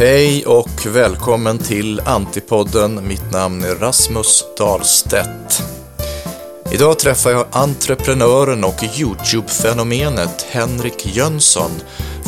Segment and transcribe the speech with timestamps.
[0.00, 3.08] Hej och välkommen till Antipodden.
[3.08, 5.62] Mitt namn är Rasmus Dahlstedt.
[6.72, 11.70] Idag träffar jag entreprenören och YouTube-fenomenet Henrik Jönsson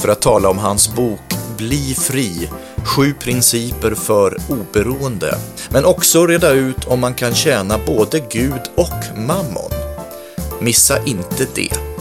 [0.03, 1.21] för att tala om hans bok
[1.57, 2.50] Bli fri,
[2.85, 5.39] sju principer för oberoende.
[5.70, 9.70] Men också reda ut om man kan tjäna både Gud och mammon.
[10.61, 11.91] Missa inte det.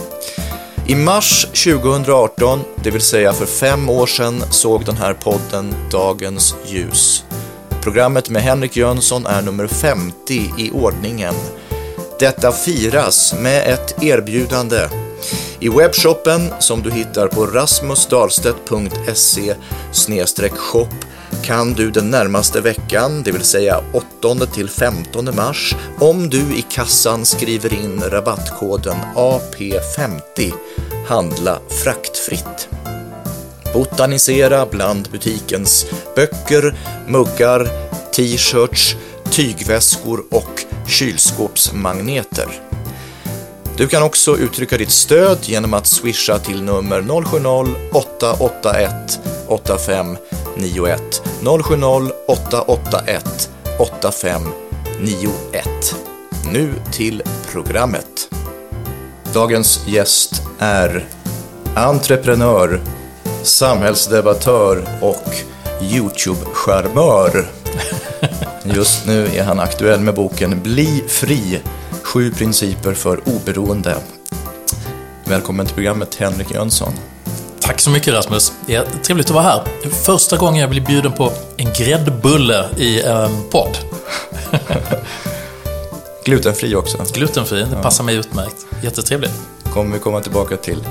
[0.92, 6.54] I mars 2018, det vill säga för fem år sedan, såg den här podden dagens
[6.66, 7.24] ljus.
[7.82, 11.34] Programmet med Henrik Jönsson är nummer 50 i ordningen.
[12.18, 14.88] Detta firas med ett erbjudande.
[15.60, 19.54] I webbshoppen som du hittar på rasmusdahlstedt.se
[20.56, 20.88] shop
[21.42, 26.64] kan du den närmaste veckan, det vill säga 8 till 15 mars, om du i
[26.70, 30.52] kassan skriver in rabattkoden AP50
[31.06, 32.68] handla fraktfritt.
[33.74, 36.74] Botanisera bland butikens böcker,
[37.06, 37.68] muggar,
[38.12, 38.96] t-shirts,
[39.30, 42.48] tygväskor och kylskåpsmagneter.
[43.76, 49.18] Du kan också uttrycka ditt stöd genom att swisha till nummer 070-881
[49.52, 50.16] 85
[50.56, 55.94] 8591 070 881 8591.
[56.52, 57.22] Nu till
[57.52, 58.28] programmet.
[59.34, 61.04] Dagens gäst är
[61.76, 62.80] entreprenör,
[63.42, 65.34] samhällsdebattör och
[65.80, 67.46] YouTube-charmör.
[68.64, 71.60] Just nu är han aktuell med boken Bli fri,
[72.02, 73.96] sju principer för oberoende.
[75.24, 76.92] Välkommen till programmet Henrik Jönsson.
[77.72, 78.52] Tack så mycket Rasmus.
[78.66, 79.64] Det är trevligt att vara här.
[79.90, 83.78] Första gången jag blir bjuden på en gräddbulle i en podd.
[86.24, 87.04] Glutenfri också.
[87.14, 88.56] Glutenfri, det passar mig utmärkt.
[88.82, 89.32] Jättetrevligt.
[89.64, 90.84] kommer vi komma tillbaka till.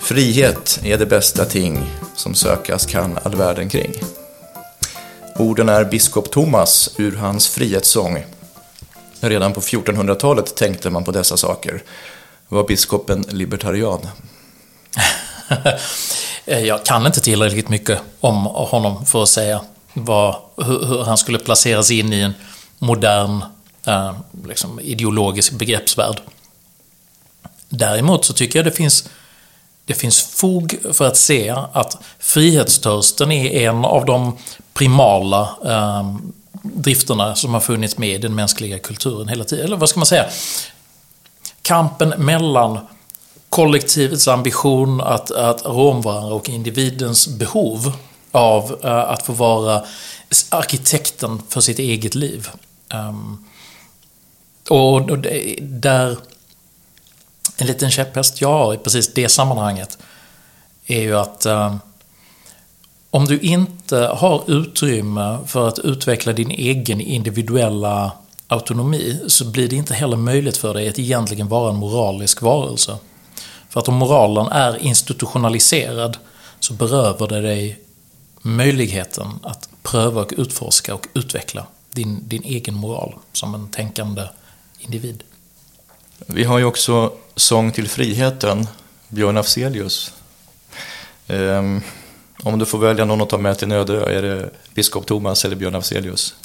[0.00, 3.92] Frihet är det bästa ting som sökas kan all världen kring.
[5.36, 8.24] Orden är biskop Thomas ur hans frihetssång.
[9.20, 11.82] Redan på 1400-talet tänkte man på dessa saker.
[12.48, 14.00] Var biskopen libertarian?
[16.44, 19.60] Jag kan inte tillräckligt mycket om honom för att säga
[19.92, 22.34] vad, hur, hur han skulle placeras in i en
[22.78, 23.44] modern
[23.86, 24.14] eh,
[24.46, 26.20] liksom ideologisk begreppsvärld.
[27.68, 29.08] Däremot så tycker jag det finns,
[29.84, 34.38] det finns fog för att se att frihetstörsten är en av de
[34.74, 36.16] primala eh,
[36.62, 39.64] drifterna som har funnits med i den mänskliga kulturen hela tiden.
[39.64, 40.26] Eller vad ska man säga?
[41.62, 42.78] Kampen mellan
[43.52, 47.92] kollektivets ambition att, att rå om varandra och individens behov
[48.30, 49.84] av uh, att få vara
[50.48, 52.48] arkitekten för sitt eget liv.
[52.94, 53.44] Um,
[54.70, 56.16] och, och det, där
[57.56, 59.98] en liten käpphäst jag har i precis det sammanhanget
[60.86, 61.76] är ju att uh,
[63.10, 68.12] om du inte har utrymme för att utveckla din egen individuella
[68.46, 72.98] autonomi så blir det inte heller möjligt för dig att egentligen vara en moralisk varelse.
[73.72, 76.16] För att om moralen är institutionaliserad
[76.60, 77.80] så berövar det dig
[78.42, 84.22] möjligheten att pröva och utforska och utveckla din, din egen moral som en tänkande
[84.78, 85.22] individ.
[86.26, 88.66] Vi har ju också Sång till friheten,
[89.08, 90.12] Björn Afzelius.
[91.26, 91.82] Ehm,
[92.42, 95.44] om du får välja någon att ta med till en öde är det biskop Thomas
[95.44, 96.34] eller Björn Afzelius?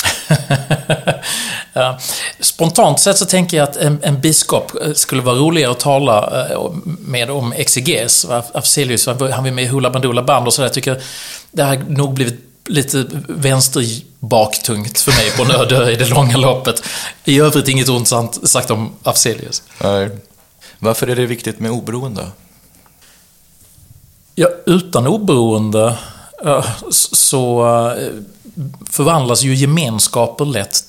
[2.40, 6.72] Spontant sett så tänker jag att en, en, biskop skulle vara roligare att tala eh,
[6.86, 8.26] med om exeges.
[8.54, 10.68] Afzelius, han var med i Hoola Bandoola Band och sådär.
[10.68, 11.02] Jag tycker
[11.52, 16.84] det har nog blivit lite vänsterbaktungt för mig på en öde i det långa loppet.
[17.26, 18.10] I övrigt inget ont
[18.50, 19.64] sagt om Afzelius.
[19.84, 20.10] Nej.
[20.80, 22.32] Varför är det viktigt med oberoende?
[24.40, 25.98] Ja, utan oberoende
[26.46, 28.14] eh, så eh,
[28.90, 30.84] förvandlas ju gemenskaper lätt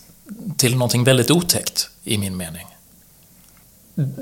[0.56, 2.66] till någonting väldigt otäckt, i min mening.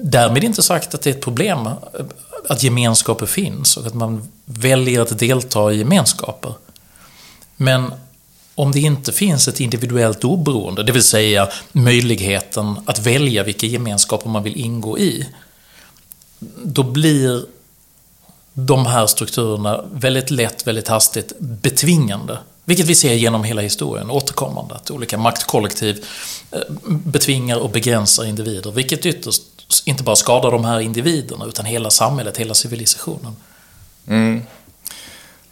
[0.03, 1.72] Därmed inte sagt att det är ett problem eh,
[2.48, 6.55] att gemenskaper finns och att man väljer att delta i gemenskaper.
[7.56, 7.93] Men
[8.55, 14.28] om det inte finns ett individuellt oberoende, det vill säga möjligheten att välja vilka gemenskaper
[14.31, 15.28] man vill ingå i,
[16.64, 17.56] då blir
[18.58, 22.38] de här strukturerna väldigt lätt, väldigt hastigt betvingande.
[22.64, 24.75] Vilket vi ser genom hela historien, återkommande.
[24.75, 26.05] Att olika maktkollektiv
[26.50, 28.73] eh, betvingar och begränsar individer.
[28.73, 29.43] Vilket ytterst
[29.85, 33.37] inte bara skadar de här individerna, utan hela samhället, hela civilisationen.
[34.06, 34.43] Mm.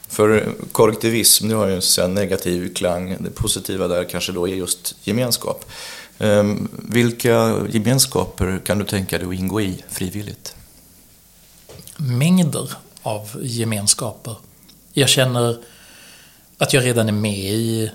[0.09, 3.17] För kollektivism, det har ju en negativ klang.
[3.21, 5.65] Det positiva där kanske då är just gemenskap.
[6.19, 10.55] Um, vilka gemenskaper kan du tänka dig att ingå i frivilligt?
[11.97, 12.71] Mängder
[13.05, 14.35] av gemenskaper.
[14.93, 15.57] Jag känner
[16.59, 17.91] att jag redan är med i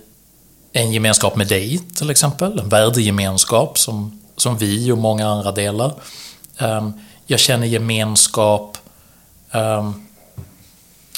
[0.73, 2.59] en gemenskap med dig till exempel.
[2.59, 5.93] En värdegemenskap som, som vi och många andra delar.
[6.57, 6.93] Ehm,
[7.25, 8.77] jag känner gemenskap
[9.51, 10.07] ehm,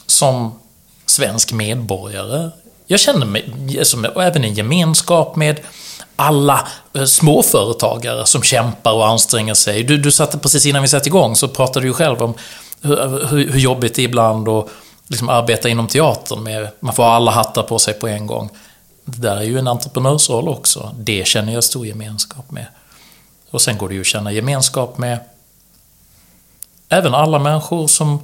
[0.05, 0.59] som
[1.05, 2.51] svensk medborgare.
[2.87, 5.59] Jag känner mig, som, och även en gemenskap med
[6.15, 9.83] alla eh, småföretagare som kämpar och anstränger sig.
[9.83, 12.33] Du, du satte precis innan vi satte igång så pratade du själv om
[12.81, 14.67] hur, hur, hur jobbigt det är ibland att
[15.07, 18.49] liksom arbeta inom teatern med, man får alla hattar på sig på en gång.
[19.05, 20.95] Det där är ju en entreprenörsroll också.
[20.97, 22.65] Det känner jag stor gemenskap med.
[23.51, 25.19] Och sen går det ju att känna gemenskap med
[26.89, 28.19] även alla människor som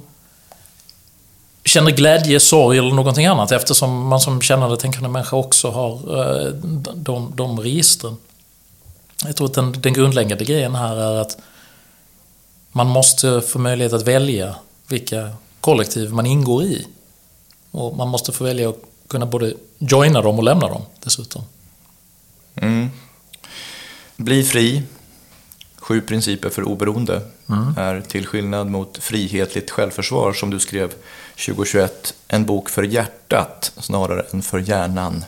[1.64, 6.52] känner glädje, sorg eller någonting annat eftersom man som kännande, tänkande människa också har eh,
[6.94, 8.16] de, de registren.
[9.24, 11.36] Jag tror att den, den grundläggande grejen här är att
[12.72, 14.54] man måste få möjlighet att välja
[14.88, 15.30] vilka
[15.60, 16.86] kollektiv man ingår i.
[17.70, 21.42] Och man måste få välja att kunna både joina dem och lämna dem dessutom.
[22.54, 22.90] Mm.
[24.16, 24.82] Bli fri.
[25.76, 27.74] Sju principer för oberoende mm.
[27.76, 30.94] är till skillnad mot frihetligt självförsvar som du skrev
[31.46, 35.24] 2021 en bok för hjärtat snarare än för hjärnan.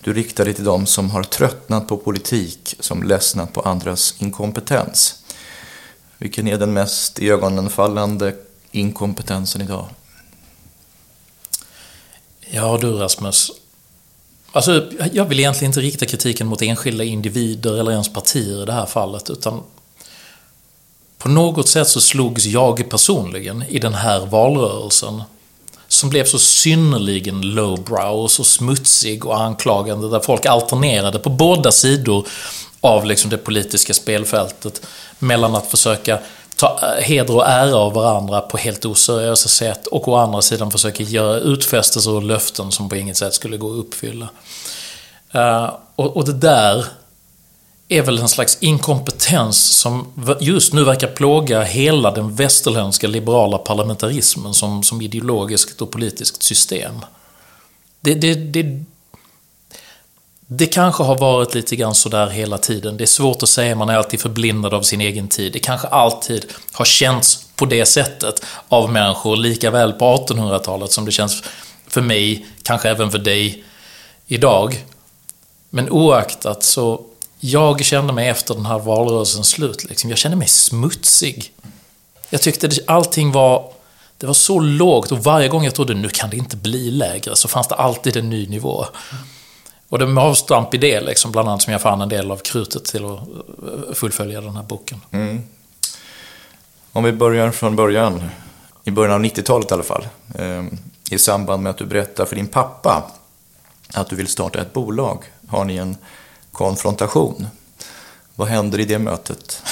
[0.00, 5.23] Du riktar dig till dem som har tröttnat på politik, som ledsnat på andras inkompetens.
[6.18, 8.34] Vilken är den mest iögonenfallande
[8.70, 9.86] inkompetensen idag?
[12.50, 13.50] Ja du Rasmus.
[14.52, 18.72] Alltså, jag vill egentligen inte rikta kritiken mot enskilda individer eller ens partier i det
[18.72, 19.30] här fallet.
[19.30, 19.62] Utan
[21.18, 25.22] på något sätt så slogs jag personligen i den här valrörelsen
[25.88, 31.72] som blev så synnerligen lowbrow och så smutsig och anklagande där folk alternerade på båda
[31.72, 32.26] sidor
[32.84, 34.86] av liksom det politiska spelfältet
[35.18, 36.18] mellan att försöka
[36.56, 40.70] ta eh, heder och ära av varandra på helt oseriösa sätt och å andra sidan
[40.70, 44.28] försöka göra utfästelser och löften som på inget sätt skulle gå att uppfylla.
[45.34, 46.86] Uh, och, och det där
[47.88, 50.06] är väl en slags inkompetens som
[50.40, 56.94] just nu verkar plåga hela den västerländska liberala parlamentarismen som, som ideologiskt och politiskt system.
[58.00, 58.84] Det, det, det,
[60.46, 62.96] det kanske har varit lite grann sådär hela tiden.
[62.96, 65.52] Det är svårt att säga, man är alltid förblindad av sin egen tid.
[65.52, 71.04] Det kanske alltid har känts på det sättet av människor, lika väl på 1800-talet som
[71.04, 71.42] det känns
[71.86, 73.64] för mig, kanske även för dig
[74.26, 74.84] idag.
[75.70, 77.00] Men oaktat så
[77.40, 81.52] jag kände mig efter den här valrörelsens slut, liksom, jag kände mig smutsig.
[82.30, 83.72] Jag tyckte att allting var,
[84.18, 87.36] det var så lågt och varje gång jag trodde nu kan det inte bli lägre
[87.36, 88.86] så fanns det alltid en ny nivå.
[89.94, 92.36] Och det med avstamp i det, liksom, bland annat som jag fann en del av
[92.36, 95.00] krutet till att eh, fullfölja den här boken.
[95.10, 95.42] Mm.
[96.92, 98.30] Om vi börjar från början,
[98.84, 100.64] i början av 90-talet i alla fall, eh,
[101.10, 103.10] i samband med att du berättar för din pappa
[103.94, 105.96] att du vill starta ett bolag, har ni en
[106.52, 107.46] konfrontation.
[108.34, 109.62] Vad händer i det mötet?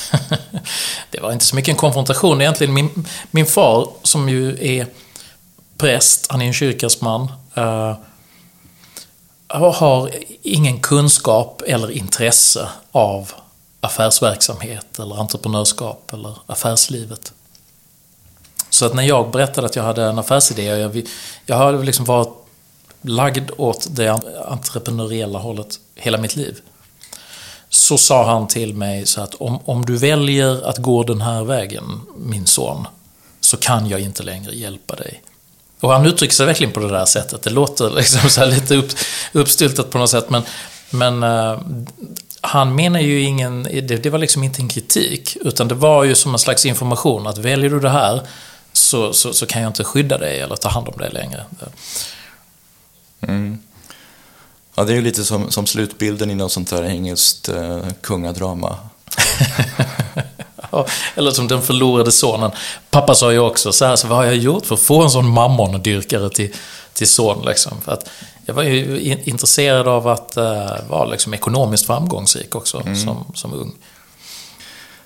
[1.11, 2.75] det var inte så mycket en konfrontation egentligen.
[2.75, 4.87] Min, min far, som ju är
[5.79, 7.95] präst, han är en kyrkasman, uh,
[9.53, 10.11] har
[10.43, 13.33] ingen kunskap eller intresse av
[13.81, 17.33] affärsverksamhet eller entreprenörskap eller affärslivet.
[18.71, 21.07] Så att när jag berättade att jag hade en affärsidé, jag,
[21.47, 22.29] jag har liksom varit
[23.03, 24.09] lagd åt det
[24.47, 26.61] entreprenöriella hållet hela mitt liv
[27.73, 31.45] så sa han till mig så att om, om du väljer att gå den här
[31.45, 32.87] vägen, min son,
[33.41, 35.23] så kan jag inte längre hjälpa dig.
[35.83, 37.43] Och han uttrycker sig verkligen på det där sättet.
[37.43, 38.91] Det låter liksom så lite upp,
[39.33, 40.43] uppstyltat på något sätt, men,
[40.91, 41.61] men uh,
[42.41, 46.15] han menar ju ingen, det, det, var liksom inte en kritik, utan det var ju
[46.15, 48.27] som en slags information att väljer du det här
[48.73, 51.45] så, så, så kan jag inte skydda dig eller ta hand om dig längre.
[53.21, 53.59] Mm.
[54.75, 58.79] Ja, det är ju lite som, som slutbilden i något sånt där engelskt eh, kungadrama.
[61.15, 62.51] eller som den förlorade sonen.
[62.91, 65.11] Pappa sa ju också så här, så vad har jag gjort för att få en
[65.11, 66.55] sån mammondyrkare till,
[66.93, 67.45] till son?
[67.47, 67.81] Liksom?
[67.81, 68.09] För att
[68.47, 72.97] jag var ju intresserad av att uh, vara liksom ekonomiskt framgångsrik också mm.
[72.97, 73.73] som, som ung.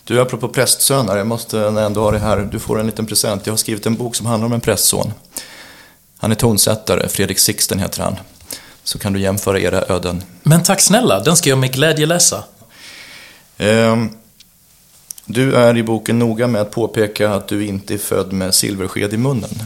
[0.04, 3.46] Du, apropå prästsöner, jag måste, ändå har det här, du får en liten present.
[3.46, 5.12] Jag har skrivit en bok som handlar om en prästson.
[6.18, 8.16] Han är tonsättare, Fredrik Sixten heter han
[8.88, 10.22] så kan du jämföra era öden.
[10.42, 12.44] Men tack snälla, den ska jag med glädje läsa.
[13.58, 14.10] Ehm,
[15.26, 19.14] du är i boken noga med att påpeka att du inte är född med silversked
[19.14, 19.62] i munnen.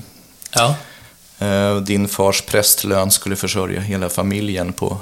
[0.54, 0.76] Ja.
[1.38, 4.96] Ehm, din fars prästlön skulle försörja hela familjen på...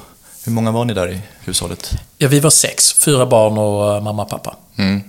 [0.44, 1.92] Hur många var ni där i hushållet?
[2.18, 2.92] Ja, vi var sex.
[2.92, 4.56] Fyra barn och eh, mamma och pappa.
[4.76, 5.00] Mm.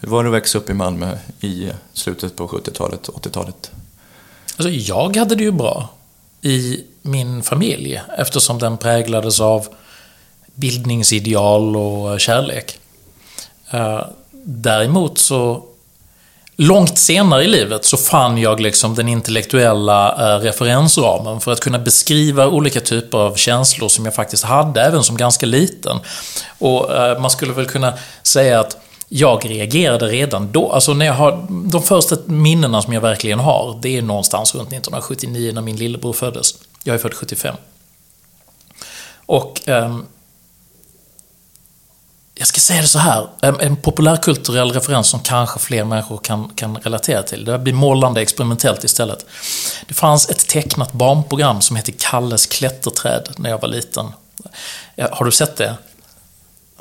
[0.00, 3.70] Hur var det att växa upp i Malmö i slutet på 70-talet, 80-talet?
[4.56, 5.88] Alltså, jag hade det ju bra
[6.40, 9.66] i min familj eftersom den präglades av
[10.54, 12.78] bildningsideal och kärlek.
[14.44, 15.64] Däremot så
[16.56, 21.78] Långt senare i livet så fann jag liksom den intellektuella eh, referensramen för att kunna
[21.78, 25.98] beskriva olika typer av känslor som jag faktiskt hade, även som ganska liten.
[26.58, 28.76] Och eh, man skulle väl kunna säga att
[29.08, 30.72] jag reagerade redan då.
[30.72, 34.68] Alltså när jag har, de första minnena som jag verkligen har, det är någonstans runt
[34.68, 36.54] 1979 när min lillebror föddes.
[36.84, 37.54] Jag är född 75.
[39.26, 40.06] Och ehm,
[42.34, 46.48] jag ska säga det så här, en, en populärkulturell referens som kanske fler människor kan,
[46.48, 47.44] kan relatera till.
[47.44, 49.26] Det blir målande experimentellt istället.
[49.88, 54.06] Det fanns ett tecknat barnprogram som hette Kalles klätterträd när jag var liten.
[55.10, 55.76] Har du sett det?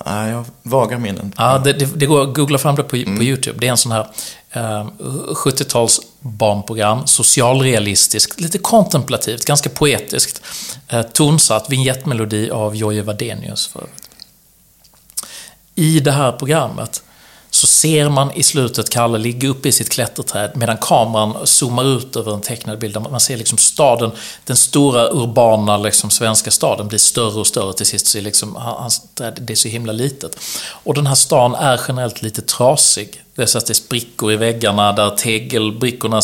[0.05, 1.33] Nej, jag har vaga minnen.
[1.37, 3.17] Ja, det, det, det, går att googla fram det på, mm.
[3.17, 3.59] på YouTube.
[3.59, 4.07] Det är en sån här
[4.51, 4.87] eh,
[5.27, 10.41] 70-tals barnprogram, socialrealistiskt, lite kontemplativt, ganska poetiskt.
[10.87, 13.83] Eh, tonsatt vignettmelodi av Jojje Wadenius för
[15.75, 17.03] i det här programmet
[17.49, 22.15] så ser man i slutet Kalle ligga uppe i sitt klätterträd medan kameran zoomar ut
[22.15, 23.01] över en tecknad bild.
[23.11, 24.11] Man ser liksom staden,
[24.45, 28.07] den stora urbana liksom, svenska staden blir större och större till sist.
[28.07, 28.57] Så liksom,
[29.17, 30.37] det är så himla litet.
[30.65, 33.23] Och den här stan är generellt lite trasig.
[33.35, 36.21] Det är så att det är sprickor i väggarna där tegelbrickorna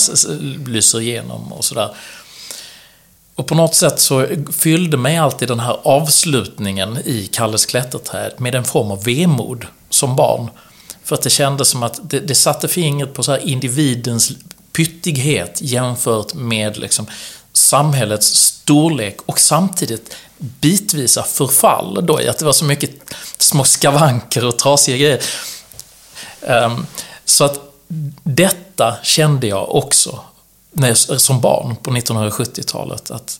[0.68, 1.90] lyser igenom och sådär.
[3.40, 8.56] Och på något sätt så fyllde mig alltid den här avslutningen i Kalles klätterträd med
[8.56, 10.50] en form av vemod som barn.
[11.04, 14.32] För att det kändes som att det, det satte fingret på så individens
[14.72, 17.08] pyttighet jämfört med liksom
[17.54, 22.92] samhällets storlek och samtidigt bitvisa förfall då i att det var så mycket
[23.38, 25.22] små skavanker och trasiga grejer.
[26.42, 26.86] Um,
[27.26, 27.60] så att
[28.24, 30.20] detta kände jag också
[30.80, 33.12] när jag, som barn på 1970-talet.
[33.12, 33.40] Att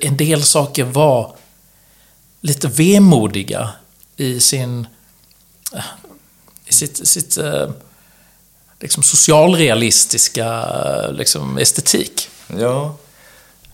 [0.00, 1.36] en del saker var
[2.40, 3.70] lite vemodiga
[4.16, 4.86] i sin
[6.66, 7.68] i sitt, sitt eh,
[8.80, 10.66] liksom socialrealistiska
[11.10, 12.28] liksom, estetik.
[12.58, 12.96] Ja,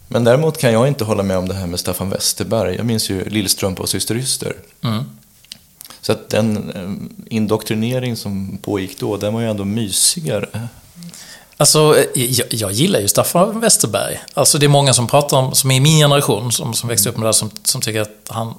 [0.09, 2.77] men däremot kan jag inte hålla med om det här med Staffan Westerberg.
[2.77, 4.57] Jag minns ju Lillstrumpa och Syster Yster.
[4.83, 5.05] Mm.
[6.01, 10.69] Så att den eh, indoktrinering som pågick då, den var ju ändå mysigare.
[11.63, 14.21] Alltså, jag, jag, gillar ju Staffan Westerberg.
[14.35, 17.09] Alltså det är många som pratar om, som är i min generation, som, som växte
[17.09, 18.55] upp med det, som, som tycker att han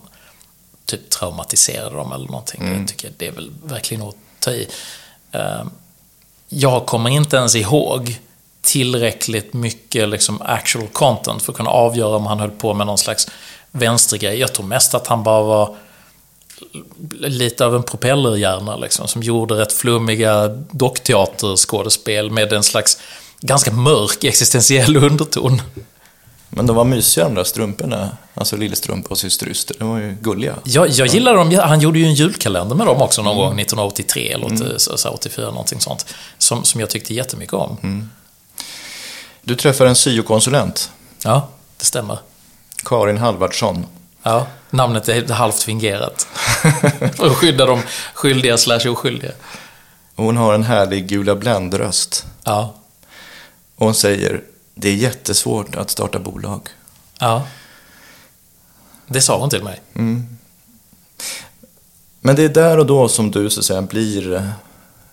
[0.86, 2.62] typ traumatiserade dem eller någonting.
[2.62, 2.79] Mm.
[2.79, 4.67] Jag tycker det är väl verkligen att ta i.
[5.36, 5.63] Uh,
[6.50, 8.19] jag kommer inte ens ihåg
[8.62, 12.98] tillräckligt mycket liksom actual content för att kunna avgöra om han höll på med någon
[12.98, 13.27] slags
[13.72, 14.39] vänstergrej.
[14.39, 15.75] Jag tror mest att han bara var
[17.12, 22.98] lite av en propellerhjärna liksom, som gjorde rätt flummiga dockteaterskådespel med en slags
[23.41, 25.62] ganska mörk existentiell underton.
[26.55, 29.75] Men de var mysiga de där strumporna, alltså Lillestrumpa och Syster Yster.
[29.79, 30.55] De var ju gulliga.
[30.63, 31.60] Ja, jag gillar dem.
[31.63, 33.45] Han gjorde ju en julkalender med dem också någon mm.
[33.45, 35.13] gång, 1983 eller mm.
[35.13, 36.15] 84, någonting sånt.
[36.38, 37.77] Som, som jag tyckte jättemycket om.
[37.83, 38.10] Mm.
[39.41, 40.91] Du träffar en syokonsulent.
[41.24, 42.17] Ja, det stämmer.
[42.83, 43.86] Karin Halvardsson.
[44.23, 46.27] Ja, namnet är halvt fingerat.
[47.15, 47.81] För att skydda de
[48.13, 49.31] skyldiga slash oskyldiga.
[50.15, 52.25] Hon har en härlig Gula Blend-röst.
[52.43, 52.75] Ja.
[53.75, 54.43] Och hon säger,
[54.75, 56.69] det är jättesvårt att starta bolag.
[57.19, 57.47] Ja.
[59.07, 59.81] Det sa hon till mig.
[59.95, 60.37] Mm.
[62.19, 64.49] Men det är där och då som du så att säga blir eh,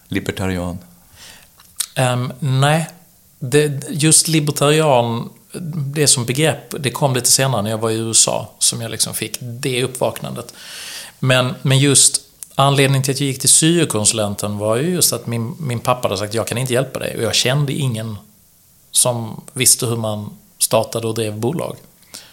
[0.08, 0.78] libertarian?
[1.96, 2.88] Um, nej,
[3.38, 5.30] det, just libertarian
[5.94, 9.14] det som begrepp, det kom lite senare när jag var i USA, som jag liksom
[9.14, 10.54] fick det uppvaknandet.
[11.18, 12.22] Men, men just
[12.54, 16.18] anledningen till att jag gick till syokonsulenten var ju just att min, min pappa hade
[16.18, 18.16] sagt jag kan inte hjälpa dig och jag kände ingen
[18.90, 21.76] som visste hur man startade och drev bolag.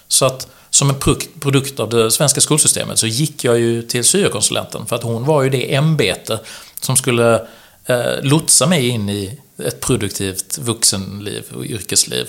[0.07, 0.95] Så att som en
[1.39, 5.43] produkt av det svenska skolsystemet så gick jag ju till syokonsulenten för att hon var
[5.43, 6.39] ju det ämbete
[6.79, 7.47] som skulle
[7.85, 12.27] eh, lotsa mig in i ett produktivt vuxenliv och yrkesliv.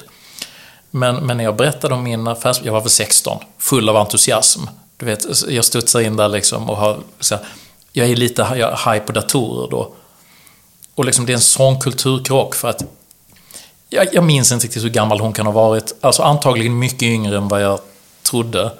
[0.90, 2.60] Men, men när jag berättade om min affärs...
[2.64, 4.60] Jag var väl 16, full av entusiasm.
[4.96, 6.98] Du vet, jag studsar in där liksom och har...
[7.20, 7.38] Så
[7.92, 8.44] jag är lite
[8.84, 9.92] high på datorer då.
[10.94, 12.84] Och liksom det är en sån kulturkrock för att...
[13.88, 15.94] Jag, jag minns inte riktigt hur gammal hon kan ha varit.
[16.00, 17.80] Alltså antagligen mycket yngre än vad jag
[18.22, 18.72] trodde.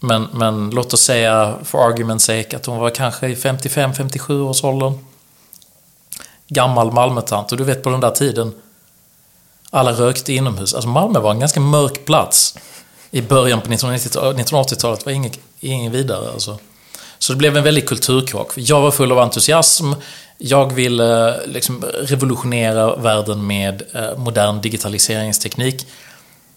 [0.00, 4.64] Men, men låt oss säga, för argument's sake, att hon var kanske i 55-57 års
[4.64, 4.98] åldern.
[6.48, 7.52] Gammal Malmötant.
[7.52, 8.54] Och du vet på den där tiden,
[9.74, 10.74] alla rökte inomhus.
[10.74, 12.54] Alltså Malmö var en ganska mörk plats
[13.10, 15.06] i början på 1980-talet.
[15.06, 16.30] var inget, ingen vidare.
[16.32, 16.58] Alltså.
[17.18, 18.52] Så det blev en väldig kulturkrock.
[18.56, 19.92] Jag var full av entusiasm.
[20.38, 25.86] Jag ville liksom revolutionera världen med eh, modern digitaliseringsteknik.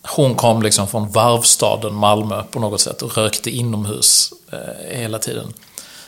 [0.02, 5.54] hon kom liksom från varvstaden Malmö på något sätt och rökte inomhus eh, hela tiden.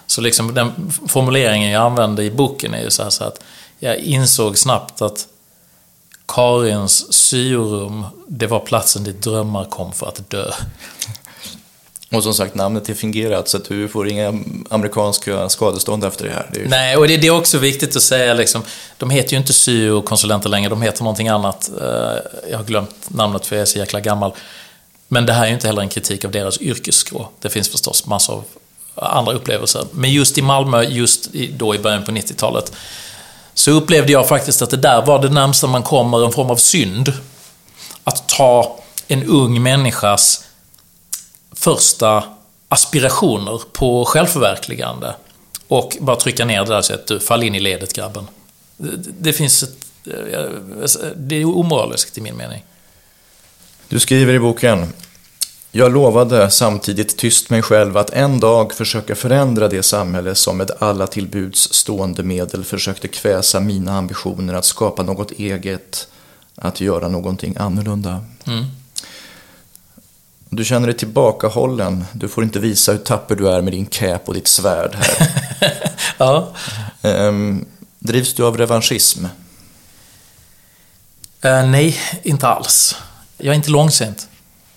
[0.07, 3.41] Så liksom den formuleringen jag använde i boken är ju så, här, så att
[3.79, 5.27] jag insåg snabbt att
[6.29, 10.51] Karins syrum, det var platsen dit drömmar kom för att dö.
[12.11, 14.33] Och som sagt, namnet är fingerat så att du får inga
[14.69, 16.49] amerikanska skadestånd efter det här.
[16.53, 16.67] Det ju...
[16.67, 18.61] Nej, och det, det, är också viktigt att säga liksom,
[18.97, 21.71] de heter ju inte syokonsulenter längre, de heter någonting annat.
[21.81, 24.31] Eh, jag har glömt namnet för jag är så jäkla gammal.
[25.07, 27.29] Men det här är ju inte heller en kritik av deras yrkesskrå.
[27.41, 28.43] Det finns förstås massor
[28.95, 29.85] av andra upplevelser.
[29.91, 32.71] Men just i Malmö, just då i början på 90-talet,
[33.59, 36.55] så upplevde jag faktiskt att det där var det närmsta man kommer en form av
[36.55, 37.13] synd.
[38.03, 40.45] Att ta en ung människas
[41.51, 42.23] första
[42.69, 45.15] aspirationer på självförverkligande
[45.67, 48.27] och bara trycka ner det där så att du, fall in i ledet grabben.
[48.77, 52.63] Det, det finns ett, eh, Det är omoraliskt i min mening.
[53.89, 54.93] Du skriver i boken
[55.71, 60.71] jag lovade samtidigt tyst mig själv att en dag försöka förändra det samhälle som med
[60.79, 66.07] alla tillbuds stående medel försökte kväsa mina ambitioner att skapa något eget,
[66.55, 68.25] att göra någonting annorlunda.
[68.47, 68.65] Mm.
[70.49, 74.27] Du känner dig tillbakahållen, du får inte visa hur tapper du är med din cap
[74.27, 75.27] och ditt svärd här.
[76.17, 76.53] ja.
[77.01, 77.65] Um,
[77.99, 79.25] drivs du av revanschism?
[81.45, 82.95] Uh, nej, inte alls.
[83.37, 84.27] Jag är inte långsint.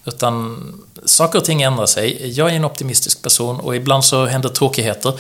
[0.04, 0.58] Utan
[1.04, 2.30] saker och ting ändrar sig.
[2.38, 5.12] Jag är en optimistisk person och ibland så händer tråkigheter.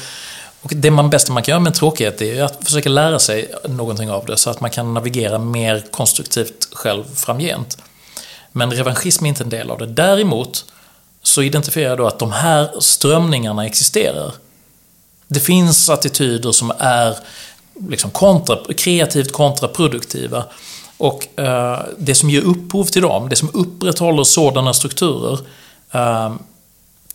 [0.62, 3.54] Och det man bästa man kan göra med en tråkighet är att försöka lära sig
[3.68, 7.78] någonting av det så att man kan navigera mer konstruktivt själv framgent.
[8.52, 9.86] Men revanschism är inte en del av det.
[9.86, 10.64] Däremot
[11.22, 14.32] så identifierar jag då att de här strömningarna existerar.
[15.28, 17.16] Det finns attityder som är
[17.88, 20.44] liksom kontra, kreativt kontraproduktiva.
[21.02, 25.38] Och eh, det som ger upphov till dem, det som upprätthåller sådana strukturer,
[25.92, 26.34] eh,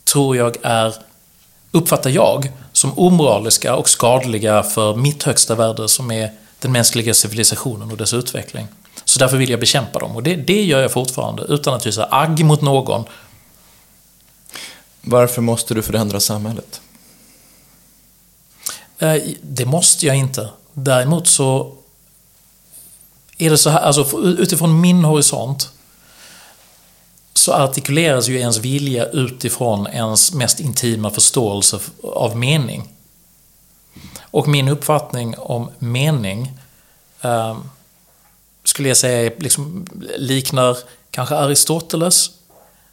[0.04, 0.94] tror jag är,
[1.72, 7.90] uppfattar jag, som omoraliska och skadliga för mitt högsta värde som är den mänskliga civilisationen
[7.90, 8.66] och dess utveckling.
[9.04, 12.08] Så därför vill jag bekämpa dem och det, det gör jag fortfarande utan att hysa
[12.10, 13.04] agg mot någon.
[15.00, 16.80] Varför måste du förändra samhället?
[18.98, 20.48] Eh, det måste jag inte.
[20.72, 21.77] Däremot så
[23.38, 25.70] är det så här, alltså utifrån min horisont
[27.34, 32.88] så artikuleras ju ens vilja utifrån ens mest intima förståelse av mening.
[34.20, 36.52] Och min uppfattning om mening
[37.20, 37.58] eh,
[38.64, 40.76] skulle jag säga liksom liknar
[41.10, 42.30] kanske Aristoteles.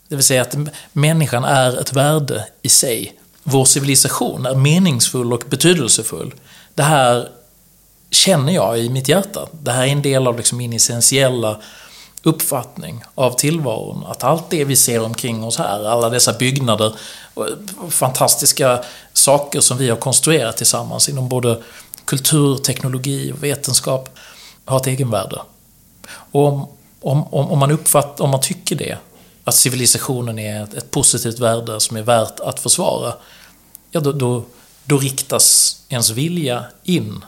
[0.08, 0.56] Det vill säga att
[0.94, 3.20] människan är ett värde i sig.
[3.44, 6.34] Vår civilisation är meningsfull och betydelsefull.
[6.76, 7.30] Det här
[8.16, 9.48] känner jag i mitt hjärta.
[9.52, 11.58] Det här är en del av liksom min essentiella
[12.24, 14.06] uppfattning av tillvaron.
[14.06, 16.96] Att allt det vi ser omkring oss här, alla dessa byggnader,
[17.36, 21.62] eh, fantastiska saker som vi har konstruerat tillsammans inom både
[22.06, 24.10] kultur, teknologi och vetenskap,
[24.66, 25.42] har ett egenvärde.
[26.32, 26.68] Och om,
[27.02, 28.98] om, om, man uppfatt, om man tycker det,
[29.44, 33.14] att civilisationen är ett, ett positivt värde som är värt att försvara,
[33.92, 34.44] ja då, då,
[34.86, 37.26] då riktas ens vilja in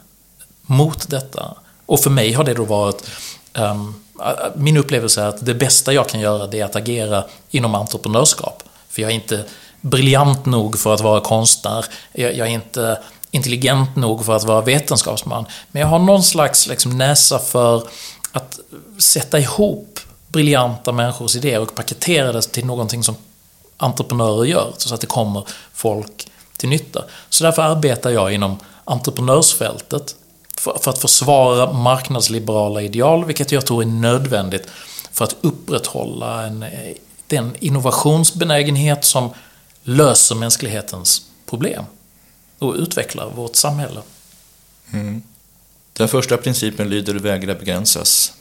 [0.68, 1.54] mot detta.
[1.86, 3.10] Och för mig har det då varit
[3.54, 3.96] um,
[4.56, 8.64] min upplevelse är att det bästa jag kan göra det är att agera inom entreprenörskap.
[8.90, 9.46] För jag är inte
[9.82, 11.86] briljant nog för att vara konstnär.
[12.14, 13.00] Jag, jag är inte
[13.32, 15.46] intelligent nog för att vara vetenskapsman.
[15.72, 17.84] Men jag har någon slags liksom, näsa för
[18.32, 18.60] att
[18.98, 23.16] sätta ihop briljanta människors idéer och paketera det till någonting som
[23.78, 27.04] entreprenörer gör, så att det kommer folk till nytta.
[27.30, 30.16] Så därför arbetar jag inom entreprenörsfältet
[30.58, 34.68] för att försvara marknadsliberala ideal, vilket jag tror är nödvändigt
[35.12, 36.66] för att upprätthålla en,
[37.28, 39.30] den innovationsbenägenhet som
[39.84, 41.84] löser mänsklighetens problem
[42.60, 44.02] och utvecklar vårt samhälle.
[44.94, 45.24] Mm.
[45.94, 48.34] Den första principen lyder vägra begränsas.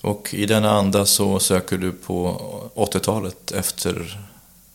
[0.00, 2.40] Och i denna anda så söker du på
[2.74, 4.20] 80-talet efter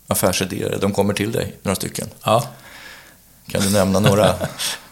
[0.07, 0.77] affärsidéer.
[0.81, 2.09] De kommer till dig, några stycken.
[2.23, 2.47] Ja.
[3.47, 4.35] Kan du nämna några?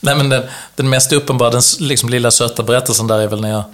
[0.00, 0.42] Nej, men den,
[0.74, 3.64] den mest uppenbara, den liksom lilla söta berättelsen där är väl när jag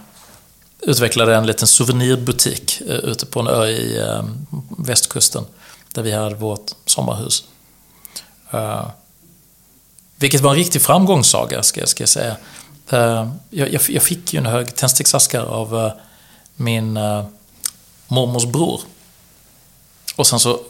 [0.83, 4.47] utvecklade en liten souvenirbutik eh, ute på en ö i ehm,
[4.79, 5.45] västkusten.
[5.93, 7.45] Där vi hade vårt sommarhus.
[8.55, 8.89] Uh,
[10.17, 12.37] vilket var en riktig framgångssaga, ska jag, ska jag säga.
[12.93, 15.93] Uh, jag, jag, fick ju en hög tändsticksaskar av uh,
[16.57, 17.25] min uh,
[18.09, 18.81] mormors bror.
[20.17, 20.61] Och sen så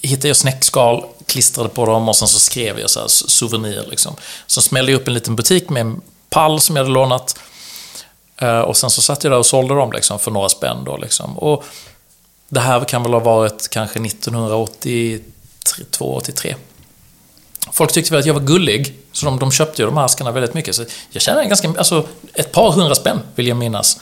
[0.00, 3.86] hittade jag snäckskal, klistrade på dem och sen så skrev jag så här souvenir.
[3.90, 4.16] Liksom.
[4.46, 7.38] Sen smällde jag upp en liten butik med en pall som jag hade lånat.
[8.36, 10.96] Eh, och sen så satt jag där och sålde dem liksom för några spänn då
[10.96, 11.38] liksom.
[11.38, 11.64] Och
[12.48, 16.56] det här kan väl ha varit kanske 1982, 83.
[17.72, 20.30] Folk tyckte väl att jag var gullig, så de, de köpte ju de här askarna
[20.30, 20.76] väldigt mycket.
[20.76, 24.00] Så jag tjänade ganska, alltså ett par hundra spänn vill jag minnas.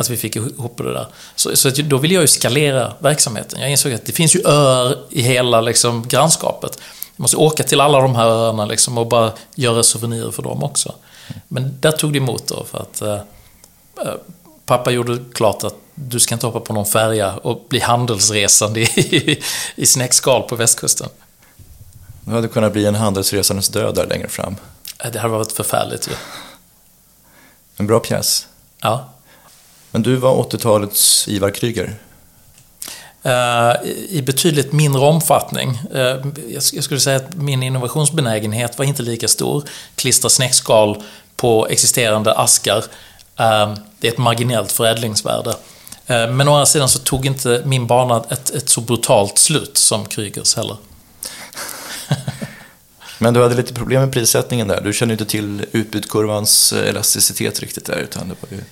[0.00, 1.06] Att vi fick ihop det där.
[1.34, 3.60] Så, så då ville jag ju skalera verksamheten.
[3.60, 6.78] Jag insåg att det finns ju öar i hela liksom, grannskapet.
[7.16, 10.62] Jag måste åka till alla de här öarna liksom, och bara göra souvenirer för dem
[10.62, 10.94] också.
[11.48, 13.20] Men där tog det emot då, för att eh,
[14.66, 19.42] pappa gjorde klart att du ska inte hoppa på någon färja och bli handelsresande i,
[19.76, 21.08] i snäckskal på västkusten.
[22.20, 24.56] Det hade kunnat bli en handelsresandes död där längre fram.
[25.12, 26.12] Det hade varit förfärligt ju.
[27.76, 28.46] En bra pjäs.
[28.80, 29.08] Ja.
[29.98, 31.94] Men du var 80-talets Ivar Kryger?
[33.26, 35.80] Uh, I betydligt mindre omfattning.
[35.94, 36.26] Uh,
[36.72, 39.64] jag, skulle säga att min innovationsbenägenhet var inte lika stor.
[39.94, 41.02] Klistra snäckskal
[41.36, 42.76] på existerande askar.
[42.78, 45.54] Uh, det är ett marginellt förädlingsvärde.
[46.06, 50.04] Men å andra sidan så tog inte min bana ett, ett så brutalt slut som
[50.04, 50.76] Krygers heller.
[53.18, 54.80] Men du hade lite problem med prissättningen där.
[54.80, 57.96] Du kände inte till utbudskurvans elasticitet riktigt där.
[57.96, 58.64] Utan det var ju...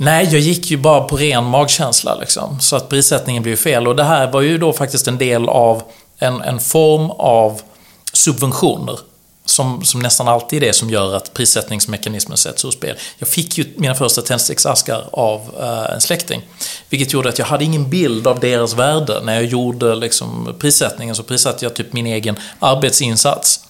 [0.00, 2.60] Nej, jag gick ju bara på ren magkänsla liksom.
[2.60, 3.88] Så att prissättningen blev fel.
[3.88, 5.82] Och det här var ju då faktiskt en del av
[6.18, 7.60] en, en form av
[8.12, 8.98] subventioner.
[9.44, 12.96] Som, som nästan alltid är det som gör att prissättningsmekanismen sätts ur spel.
[13.18, 16.42] Jag fick ju mina första tändsticksaskar av eh, en släkting.
[16.90, 19.20] Vilket gjorde att jag hade ingen bild av deras värde.
[19.24, 23.60] När jag gjorde liksom, prissättningen så prissatte jag typ min egen arbetsinsats.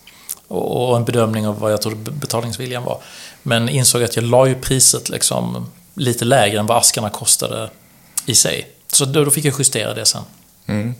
[0.49, 2.99] Och, och en bedömning av vad jag trodde betalningsviljan var.
[3.43, 5.67] Men insåg att jag la ju priset liksom
[5.98, 7.70] lite lägre än vad askarna kostade
[8.26, 8.68] i sig.
[8.92, 10.22] Så då, då fick jag justera det sen.
[10.66, 10.94] Mm.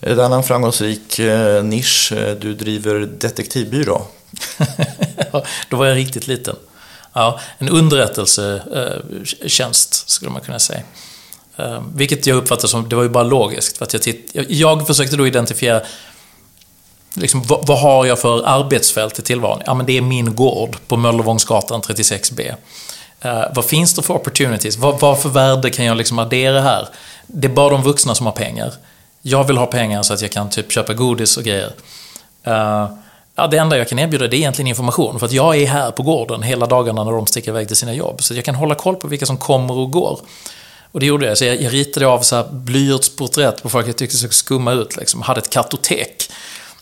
[0.00, 4.06] En annan framgångsrik eh, nisch, eh, du driver detektivbyrå.
[5.68, 6.56] då var jag riktigt liten.
[7.12, 10.82] Ja, en underrättelsetjänst eh, skulle man kunna säga.
[11.94, 13.78] Vilket jag uppfattar som, det var ju bara logiskt.
[13.78, 15.82] För att jag, titt, jag försökte då identifiera
[17.16, 19.62] Liksom, vad, vad, har jag för arbetsfält i tillvaron?
[19.66, 22.54] Ja, men det är min gård på Möllevångsgatan 36B.
[23.24, 24.76] Uh, vad finns det för opportunities?
[24.76, 26.88] Vad, vad för värde kan jag liksom addera här?
[27.26, 28.72] Det är bara de vuxna som har pengar.
[29.22, 31.72] Jag vill ha pengar så att jag kan typ köpa godis och grejer.
[32.46, 32.88] Uh,
[33.34, 35.18] ja, det enda jag kan erbjuda det är egentligen information.
[35.18, 37.94] För att jag är här på gården hela dagarna när de sticker iväg till sina
[37.94, 38.22] jobb.
[38.22, 40.20] Så jag kan hålla koll på vilka som kommer och går.
[40.92, 41.38] Och det gjorde jag.
[41.38, 44.96] Så jag, jag ritade av så här blyertsporträtt på folk jag tyckte såg skumma ut.
[44.96, 45.22] Liksom.
[45.22, 46.30] Hade ett kartotek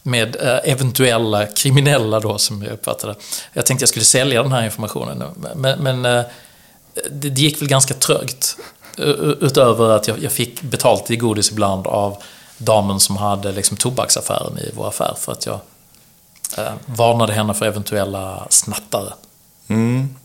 [0.02, 3.14] med eh, eventuella kriminella då, som jag uppfattade
[3.52, 6.24] Jag tänkte jag skulle sälja den här informationen, men, men eh,
[7.10, 8.56] det gick väl ganska trögt.
[9.40, 12.22] Utöver att jag, jag fick betalt i godis ibland av
[12.58, 15.60] damen som hade liksom tobaksaffären i vår affär för att jag
[16.58, 19.12] eh, varnade henne för eventuella snattare.
[19.68, 20.16] Mm.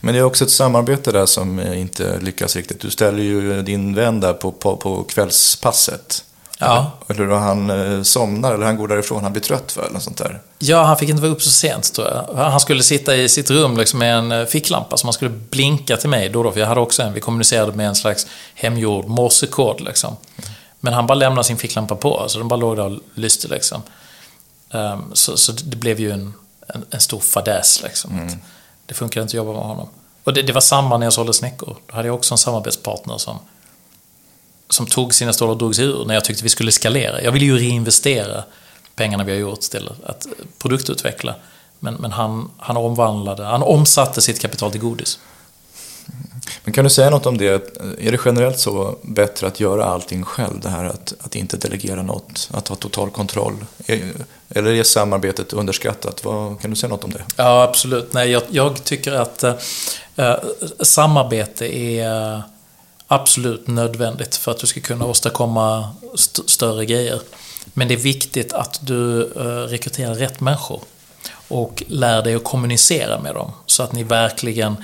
[0.00, 2.80] Men det är också ett samarbete där som inte lyckas riktigt.
[2.80, 6.24] Du ställer ju din vän där på, på, på kvällspasset.
[6.58, 6.90] Ja.
[7.08, 10.18] Eller då han eh, somnar eller han går därifrån, han blir trött för eller sånt
[10.18, 10.40] där.
[10.58, 12.34] Ja, han fick inte vara uppe så sent tror jag.
[12.34, 15.96] Han skulle sitta i sitt rum liksom, med en eh, ficklampa som han skulle blinka
[15.96, 17.12] till mig då då, för jag hade också en.
[17.12, 20.16] Vi kommunicerade med en slags hemgjord morsekod liksom.
[20.80, 23.82] Men han bara lämnade sin ficklampa på, så den bara låg där och lyste liksom.
[24.70, 26.34] Um, så, så, det blev ju en,
[26.66, 28.18] en, en stor fadäs liksom.
[28.18, 28.38] Mm.
[28.86, 29.88] Det funkade inte att jobba med honom.
[30.24, 31.76] Och det, det var samma när jag sålde snäckor.
[31.86, 33.38] Då hade jag också en samarbetspartner som
[34.68, 37.22] som tog sina stålar och drog sig ur när jag tyckte vi skulle skalera.
[37.22, 38.44] Jag ville ju reinvestera
[38.94, 40.26] pengarna vi har gjort till att
[40.58, 41.34] produktutveckla.
[41.78, 45.18] Men, men han, han omvandlade, han omsatte sitt kapital till godis.
[46.64, 47.78] Men kan du säga något om det?
[47.98, 50.60] Är det generellt så bättre att göra allting själv?
[50.60, 53.64] Det här att, att inte delegera något, att ha total kontroll?
[54.48, 56.24] Eller är samarbetet underskattat?
[56.24, 57.22] Vad, kan du säga något om det?
[57.36, 58.12] Ja, absolut.
[58.12, 59.44] Nej, jag, jag tycker att
[60.16, 60.34] äh,
[60.80, 62.42] samarbete är
[63.08, 67.20] absolut nödvändigt för att du ska kunna åstadkomma st större grejer.
[67.74, 70.80] Men det är viktigt att du eh, rekryterar rätt människor
[71.48, 74.76] och lär dig att kommunicera med dem så att ni verkligen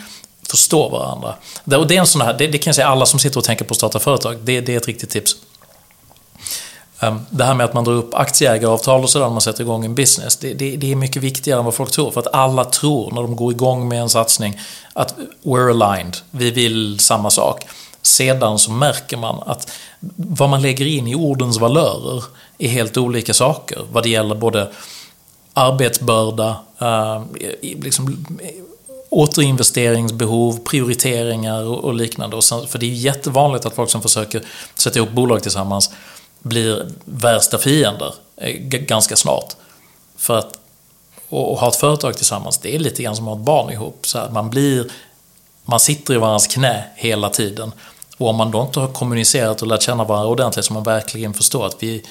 [0.48, 1.34] förstår varandra.
[1.64, 3.38] Det, och det är en sån här, det, det, kan jag säga alla som sitter
[3.38, 5.36] och tänker på att starta företag, det, det är ett riktigt tips.
[7.00, 9.84] Ehm, det här med att man drar upp aktieägaravtal och sådär när man sätter igång
[9.84, 12.10] en business, det, det, det, är mycket viktigare än vad folk tror.
[12.10, 14.60] För att alla tror när de går igång med en satsning
[14.92, 17.66] att we're aligned, vi vill samma sak
[18.02, 19.70] sedan så märker man att
[20.16, 22.24] vad man lägger in i ordens valörer
[22.58, 23.78] är helt olika saker.
[23.92, 24.70] Vad det gäller både
[25.54, 27.22] arbetsbörda, eh,
[27.60, 28.50] liksom, eh,
[29.08, 32.36] återinvesteringsbehov, prioriteringar och, liknande.
[32.36, 34.42] Och sen, för det är jättevanligt att folk som försöker
[34.74, 35.90] sätta ihop bolag tillsammans
[36.38, 39.56] blir värsta fiender eh, ganska snart.
[40.16, 40.58] För att
[41.28, 44.06] och ha ett företag tillsammans, det är lite grann som att ha ett barn ihop.
[44.06, 44.90] Så man blir
[45.64, 47.72] man sitter i varandras knä hela tiden.
[48.18, 51.34] Och om man då inte har kommunicerat och lärt känna varandra ordentligt så man verkligen
[51.34, 52.04] förstår att vi,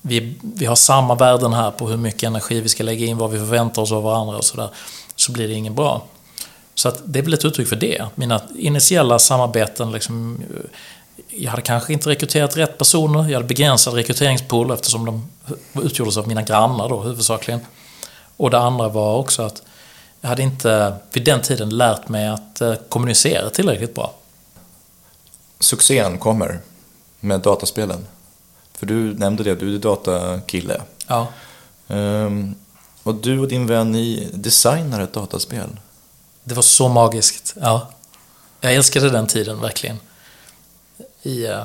[0.00, 3.30] vi, vi har samma värden här på hur mycket energi vi ska lägga in, vad
[3.30, 4.68] vi förväntar oss av varandra och sådär,
[5.16, 6.02] så blir det inget bra.
[6.74, 8.06] Så att det är väl ett uttryck för det.
[8.14, 10.44] Mina initiala samarbeten, liksom,
[11.28, 15.28] jag hade kanske inte rekryterat rätt personer, jag hade begränsad rekryteringspool eftersom de
[15.82, 17.60] utgjordes av mina grannar då huvudsakligen.
[18.36, 19.62] Och det andra var också att
[20.22, 24.14] jag hade inte vid den tiden lärt mig att eh, kommunicera tillräckligt bra.
[25.60, 26.60] Succén kommer
[27.20, 28.06] med dataspelen.
[28.74, 30.82] För du nämnde det, du är datakille.
[31.06, 31.26] Ja.
[31.86, 32.54] Um,
[33.02, 35.68] och du och din vän, ni designar ett dataspel.
[36.44, 37.54] Det var så magiskt.
[37.60, 37.90] Ja.
[38.60, 39.96] Jag älskade den tiden, verkligen.
[41.22, 41.62] I uh,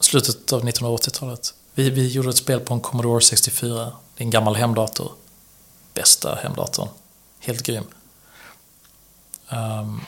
[0.00, 1.54] slutet av 1980-talet.
[1.74, 3.92] Vi, vi gjorde ett spel på en Commodore 64.
[4.16, 5.12] Det är en gammal hemdator.
[5.94, 6.88] Bästa hemdatorn.
[7.48, 7.84] Helt grym.
[9.48, 10.00] Um,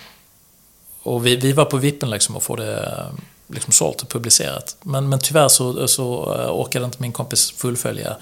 [1.03, 3.07] och vi, vi var på vippen liksom att få det
[3.47, 4.77] liksom sålt och publicerat.
[4.83, 8.17] Men, men tyvärr så, så eh, orkade inte min kompis fullfölja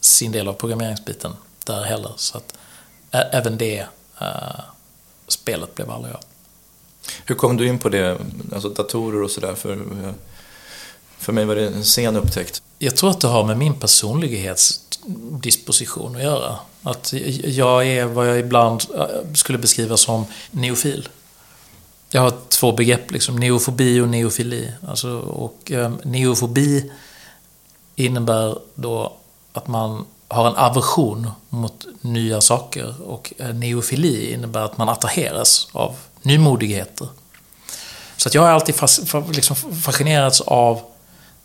[0.00, 1.32] sin del av programmeringsbiten
[1.66, 2.12] där heller.
[2.16, 2.54] Så att
[3.10, 3.86] även det
[4.22, 4.60] uh,
[5.28, 6.20] spelet blev aldrig av.
[7.24, 8.18] Hur kom du in på det,
[8.52, 9.54] alltså datorer och sådär?
[9.54, 9.78] För,
[11.18, 12.62] för mig var det en sen upptäckt.
[12.78, 13.74] Jag tror att det har med min
[15.40, 16.56] disposition att göra.
[16.82, 17.12] Att
[17.44, 21.08] jag är vad jag ibland eh, skulle beskriva som neofil.
[22.10, 24.72] Jag har två begrepp, liksom, neofobi och neofili.
[24.88, 26.92] Alltså, och, eh, neofobi
[27.96, 29.16] innebär då
[29.52, 35.68] att man har en aversion mot nya saker och eh, neofili innebär att man attraheras
[35.72, 37.08] av nymodigheter.
[38.16, 39.00] Så att jag har alltid fas,
[39.32, 40.80] liksom fascinerats av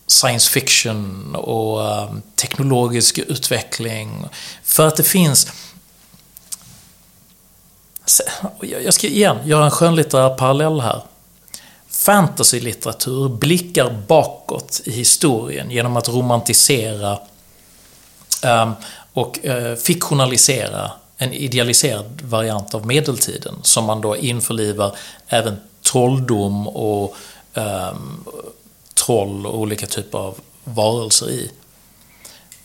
[0.07, 4.25] science fiction och um, teknologisk utveckling.
[4.63, 5.47] För att det finns...
[8.61, 11.01] Jag ska igen göra en skönlitterär parallell här.
[11.89, 17.19] Fantasylitteratur blickar bakåt i historien genom att romantisera
[18.43, 18.73] um,
[19.13, 24.95] och uh, fiktionalisera en idealiserad variant av medeltiden som man då införlivar
[25.27, 27.15] även trolldom och
[27.53, 28.25] um,
[28.93, 31.51] troll och olika typer av varelser i.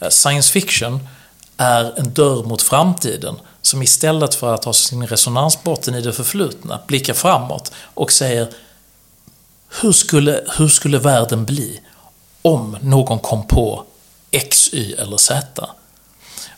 [0.01, 1.09] Eh, science fiction
[1.57, 6.81] är en dörr mot framtiden som istället för att ha sin resonansbotten i det förflutna
[6.87, 8.49] blickar framåt och säger
[9.81, 11.81] hur skulle, hur skulle världen bli
[12.43, 13.85] om någon kom på
[14.31, 15.69] X, Y eller Z?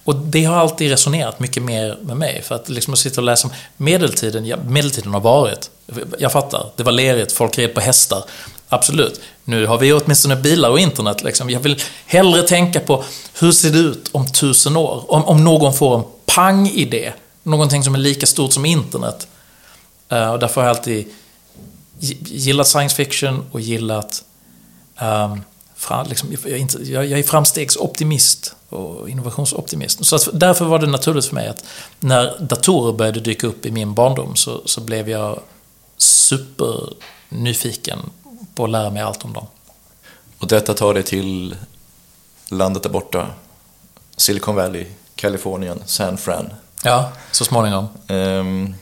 [0.05, 2.43] Och det har alltid resonerat mycket mer med mig.
[2.43, 5.71] För att liksom sitta och läsa om medeltiden, ja, medeltiden har varit.
[6.19, 8.25] Jag fattar, det var lerigt, folk red på hästar.
[8.73, 9.21] Absolut.
[9.45, 11.23] Nu har vi åtminstone bilar och internet.
[11.23, 11.51] Liksom.
[11.51, 13.05] Jag vill hellre tänka på
[13.41, 15.05] hur ser det ut om tusen år?
[15.09, 17.13] Om, om någon får en pang-idé.
[17.43, 19.29] Någonting som är lika stort som internet.
[20.13, 21.07] Uh, och därför har jag alltid
[22.27, 24.25] gillat science fiction och gillat...
[25.03, 25.43] Um,
[25.77, 30.05] fra, liksom, jag, är inte, jag, jag är framstegsoptimist och innovationsoptimist.
[30.05, 31.65] Så därför var det naturligt för mig att
[32.01, 35.41] när datorer började dyka upp i min barndom så, så blev jag
[35.97, 37.99] supernyfiken
[38.65, 39.47] att lära mig allt om dem.
[40.39, 41.57] Och detta tar dig till
[42.49, 43.27] landet där borta,
[44.17, 46.53] Silicon Valley, Kalifornien, San Fran.
[46.85, 47.89] Ja, så småningom.
[48.09, 48.75] Um,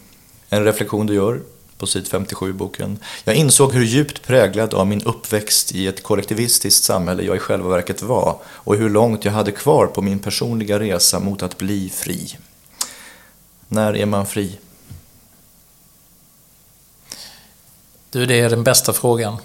[0.48, 1.40] en reflektion du gör
[1.78, 2.98] på sid 57 i boken.
[3.24, 7.68] Jag insåg hur djupt präglad av min uppväxt i ett kollektivistiskt samhälle jag i själva
[7.68, 11.90] verket var och hur långt jag hade kvar på min personliga resa mot att bli
[11.90, 12.38] fri.
[13.68, 14.58] När är man fri?
[18.10, 19.36] Du, det är den bästa frågan.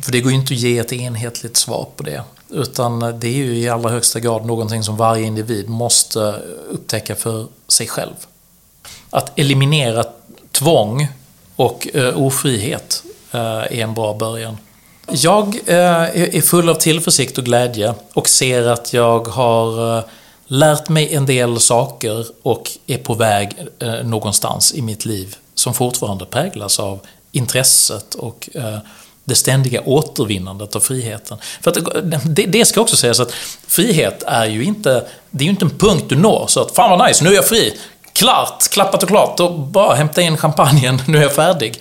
[0.00, 2.22] För det går ju inte att ge ett enhetligt svar på det.
[2.50, 7.46] Utan det är ju i allra högsta grad någonting som varje individ måste upptäcka för
[7.68, 8.14] sig själv.
[9.10, 10.04] Att eliminera
[10.52, 11.08] tvång
[11.56, 13.02] och eh, ofrihet
[13.32, 14.58] eh, är en bra början.
[15.10, 20.04] Jag eh, är full av tillförsikt och glädje och ser att jag har
[20.46, 23.56] lärt mig en del saker och är på väg
[24.04, 26.98] någonstans i mitt liv som fortfarande präglas av
[27.32, 28.78] intresset och eh,
[29.24, 31.38] det ständiga återvinnandet av friheten.
[31.60, 31.78] För att
[32.24, 33.32] det, det, ska också sägas att
[33.66, 36.98] frihet är ju inte, det är ju inte en punkt du når så att fan
[36.98, 37.78] vad nice, nu är jag fri.
[38.12, 41.80] Klart, klappat och klart och bara hämta in champagnen, nu är jag färdig.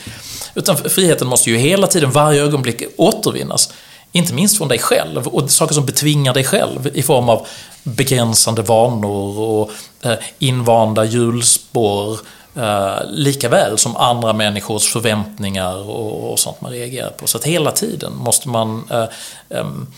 [0.55, 3.73] Utan friheten måste ju hela tiden, varje ögonblick återvinnas.
[4.11, 7.47] Inte minst från dig själv och saker som betvingar dig själv i form av
[7.83, 12.19] begränsande vanor och eh, invanda hjulspår
[12.57, 17.27] Uh, lika väl som andra människors förväntningar och, och, sånt man reagerar på.
[17.27, 19.05] Så att hela tiden måste man uh,
[19.49, 19.93] um,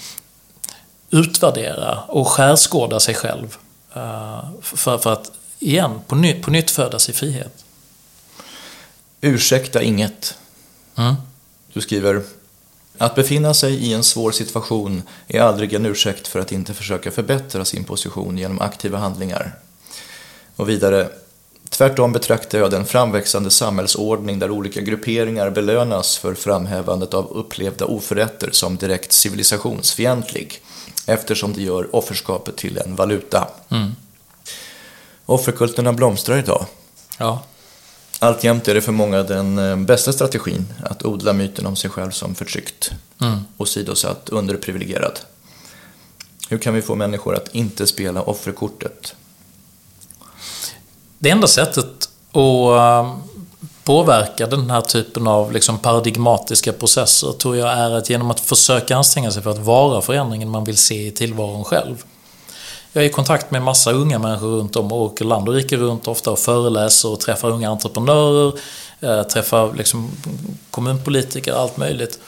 [1.09, 3.57] utvärdera och skärskåda sig själv.
[3.97, 7.65] Uh, för, för, att igen, på nytt, på nytt födas i frihet.
[9.21, 10.37] Ursäkta inget.
[10.95, 11.15] Mm.
[11.73, 12.23] Du skriver
[12.97, 17.11] att befinna sig i en svår situation är aldrig en ursäkt för att inte försöka
[17.11, 19.55] förbättra sin position genom aktiva handlingar.
[20.55, 21.09] Och vidare,
[21.69, 28.49] tvärtom betraktar jag den framväxande samhällsordning där olika grupperingar belönas för framhävandet av upplevda oförrätter
[28.51, 30.61] som direkt civilisationsfientlig,
[31.05, 33.47] eftersom det gör offerskapet till en valuta.
[33.69, 33.95] Mm.
[35.25, 36.65] Offerkulterna blomstrar idag.
[37.17, 37.43] Ja.
[38.19, 42.11] Alltjämt är det för många den eh, bästa strategin att odla myten om sig själv
[42.11, 43.39] som förtryckt, Mm.
[43.57, 45.19] åsidosatt, underprivilegierad.
[46.49, 49.15] Hur kan vi få människor att inte spela offerkortet?
[51.23, 51.85] Det enda sättet
[52.31, 53.15] att eh,
[53.83, 58.97] påverka den här typen av liksom paradigmatiska processer tror jag är att genom att försöka
[58.97, 62.03] anstränga sig för att vara förändringen man vill se i tillvaron själv.
[62.93, 65.77] Jag är i kontakt med massa unga människor runt om och åker land och rike
[65.77, 68.53] runt ofta och föreläser och träffar unga entreprenörer,
[68.99, 70.11] eh, träffar liksom
[70.71, 72.19] kommunpolitiker, allt möjligt.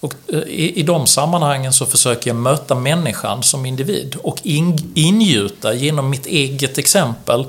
[0.00, 4.92] Och eh, i, I de sammanhangen så försöker jag möta människan som individ och in,
[4.94, 7.46] ingjuta genom mitt eget exempel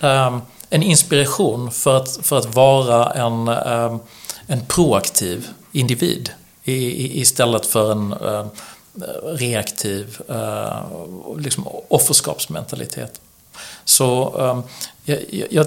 [0.00, 3.96] Ehm, en inspiration för att, för att vara en, eh,
[4.46, 6.30] en proaktiv individ
[6.64, 8.46] i, i, istället för en eh,
[9.24, 10.82] reaktiv eh,
[11.38, 13.20] liksom offerskapsmentalitet.
[13.84, 14.62] Så ehm,
[15.04, 15.66] jag, jag,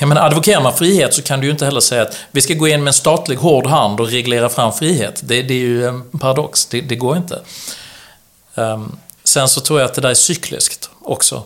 [0.00, 2.54] jag menar, advokerar man frihet så kan du ju inte heller säga att vi ska
[2.54, 5.20] gå in med en statlig hård hand och reglera fram frihet.
[5.24, 7.40] Det, det är ju en paradox, det, det går inte.
[8.54, 11.44] Ehm, sen så tror jag att det där är cykliskt också.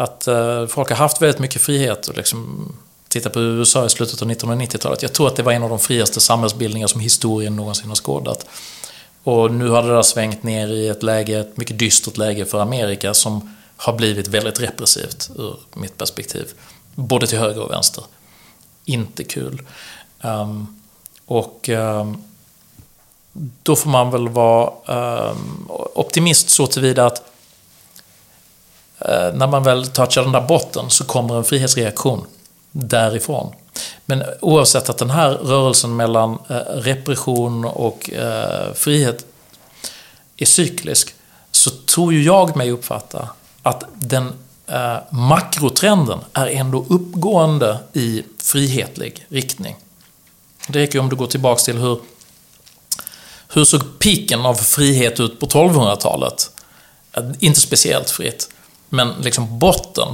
[0.00, 2.72] Att eh, folk har haft väldigt mycket frihet och liksom
[3.10, 5.02] Titta på USA i slutet av 1990-talet.
[5.02, 8.46] Jag tror att det var en av de friaste samhällsbildningar som historien någonsin har skådat.
[9.22, 12.60] Och nu har det där svängt ner i ett läge, ett mycket dystert läge för
[12.60, 16.48] Amerika som har blivit väldigt repressivt ur mitt perspektiv.
[16.94, 18.04] Både till höger och vänster.
[18.84, 19.62] Inte kul.
[20.20, 20.80] Um,
[21.26, 22.24] och um,
[23.62, 24.72] då får man väl vara
[25.30, 27.29] um, optimist så tillvida att
[29.00, 32.24] Eh, när man väl touchar den där botten så kommer en frihetsreaktion
[32.70, 33.54] därifrån.
[34.06, 39.24] Men oavsett att den här rörelsen mellan eh, repression och eh, frihet
[40.36, 41.14] är cyklisk
[41.50, 43.28] så tror ju jag mig uppfatta
[43.62, 44.32] att den
[45.10, 49.76] makrotrenden är ändå uppgående i frihetlig riktning.
[50.68, 52.00] Det räcker om du går tillbaks till hur,
[53.48, 56.50] hur såg piken av frihet ut på 1200-talet?
[57.38, 58.49] Inte speciellt fritt,
[58.90, 60.08] men liksom botten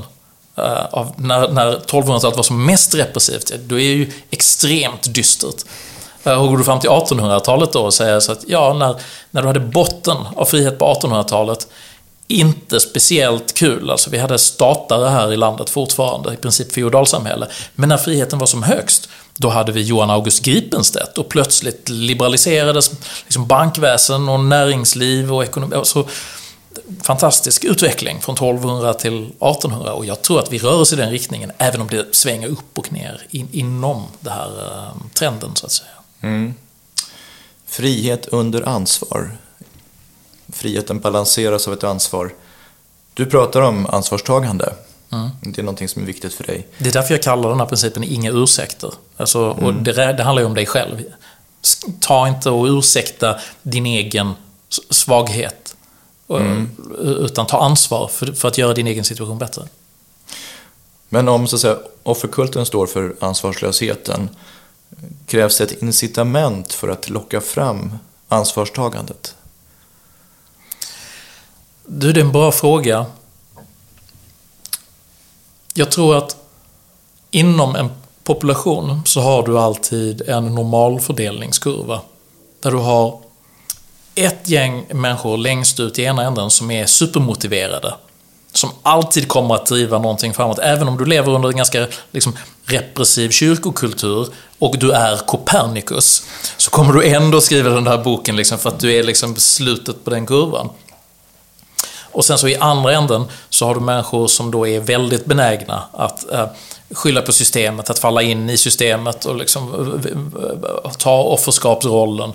[0.57, 5.65] eh, av när, när 1200-talet var som mest repressivt, då är det ju extremt dystert.
[6.25, 8.97] Eh, och går du fram till 1800-talet då och säger så att ja, när,
[9.31, 11.69] när du hade botten av frihet på 1800-talet,
[12.29, 13.91] inte speciellt kul.
[13.91, 17.47] Alltså vi hade statare här i landet fortfarande, i princip feodalsamhälle.
[17.75, 22.91] Men när friheten var som högst, då hade vi Johan August Gripenstedt och plötsligt liberaliserades
[23.25, 25.77] liksom bankväsen och näringsliv och ekonomi.
[25.83, 26.05] Så,
[27.03, 31.11] fantastisk utveckling från 1200 till 1800 och jag tror att vi rör oss i den
[31.11, 35.67] riktningen även om det svänger upp och ner in, inom den här uh, trenden så
[35.67, 35.91] att säga.
[36.21, 36.55] Mm.
[37.67, 39.37] Frihet under ansvar.
[40.53, 42.35] Friheten balanseras av ett ansvar.
[43.15, 44.75] Du pratar om ansvarstagande.
[45.13, 45.31] Mm.
[45.41, 46.67] Det är någonting som är viktigt för dig.
[46.79, 48.93] Det är därför jag kallar den här principen inga ursäkter.
[49.17, 51.03] Alltså, och det, det handlar ju om dig själv.
[52.01, 54.33] Ta inte och ursäkta din egen
[54.91, 55.76] svaghet.
[56.29, 56.71] Mm.
[56.99, 59.63] Utan ta ansvar för, för att göra din egen situation bättre.
[61.09, 64.29] Men om så att säga, offerkulten står för ansvarslösheten,
[65.27, 69.35] krävs det ett incitament för att locka fram ansvarstagandet?
[71.87, 73.07] Du, det är en bra fråga.
[75.75, 76.37] Jag tror att
[77.31, 77.91] inom en
[78.25, 82.01] population så har du alltid en normalfördelningskurva.
[82.61, 83.21] Där du har
[84.17, 87.95] ett gäng människor längst ut i ena änden som är supermotiverade.
[88.53, 90.59] Som alltid kommer att driva någonting framåt.
[90.59, 96.23] Även om du lever under en ganska liksom, repressiv kyrkokultur och du är Copernicus.
[96.57, 100.05] Så kommer du ändå skriva den där boken liksom, för att du är liksom slutet
[100.05, 100.69] på den kurvan.
[102.17, 105.83] Och sen så i andra änden så har du människor som då är väldigt benägna
[105.93, 106.47] att eh,
[106.91, 110.01] skylla på systemet, att falla in i systemet och liksom
[110.99, 112.33] ta offerskapsrollen.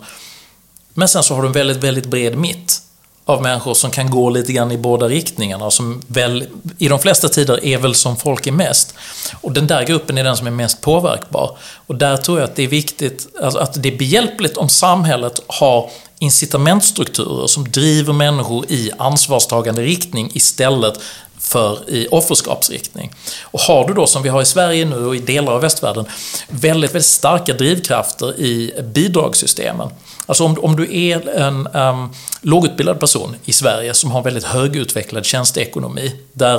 [0.94, 2.82] Men sen så har du en väldigt, väldigt bred mitt
[3.26, 7.30] av människor som kan gå lite grann i båda riktningarna som väl, i de flesta
[7.30, 8.94] tider är väl som folk är mest.
[9.42, 11.58] Och den där gruppen är den som är mest påverkbar.
[11.88, 15.42] Och där tror jag att det är viktigt, alltså att det är behjälpligt om samhället
[15.48, 15.90] har
[16.20, 21.00] incitamentstrukturer som driver människor i ansvarstagande riktning istället
[21.42, 23.14] för i offerskapsriktning.
[23.44, 26.06] Och har du då, som vi har i Sverige nu och i delar av västvärlden,
[26.48, 29.90] väldigt, väldigt starka drivkrafter i bidragssystemen.
[30.26, 35.26] Alltså om, om du är en um, lågutbildad person i Sverige som har väldigt högutvecklad
[35.26, 36.56] tjänsteekonomi, där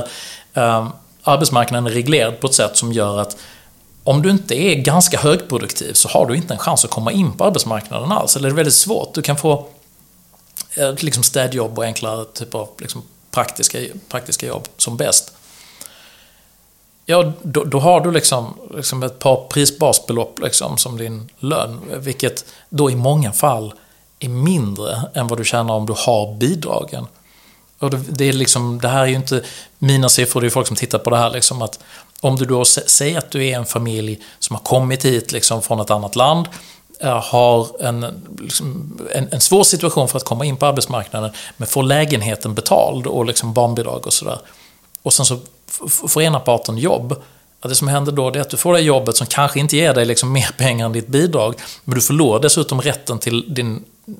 [0.55, 0.91] um,
[1.23, 3.37] arbetsmarknaden är reglerad på ett sätt som gör att
[4.05, 7.33] om du inte är ganska högproduktiv så har du inte en chans att komma in
[7.33, 8.37] på arbetsmarknaden alls.
[8.37, 9.15] Eller det är väldigt svårt.
[9.15, 9.67] Du kan få
[10.75, 13.03] eh, liksom städjobb och enklare typer av liksom
[13.33, 13.79] praktiska,
[14.09, 15.33] praktiska jobb som bäst.
[17.07, 21.81] Ja, då, då har du liksom, liksom ett par prisbasbelopp liksom som din lön.
[21.99, 23.75] Vilket då i många fall
[24.19, 27.07] är mindre än vad du tjänar om du har bidragen.
[27.79, 29.43] Och det, det, är liksom, det här är ju inte
[29.79, 31.31] mina siffror, det är folk som tittar på det här.
[31.31, 31.79] Liksom att
[32.21, 35.81] om du då säger att du är en familj som har kommit hit liksom från
[35.81, 36.49] ett annat land,
[37.03, 41.69] Eh, har en, liksom, en, en, svår situation för att komma in på arbetsmarknaden, men
[41.69, 44.39] får lägenheten betald och liksom barnbidrag och sådär.
[45.03, 45.39] Och sen så
[46.09, 47.23] får ena parten jobb.
[47.61, 49.95] Att det som händer då är att du får det jobbet som kanske inte ger
[49.95, 54.13] dig liksom mer pengar än ditt bidrag, men du förlorar dessutom rätten till din eh,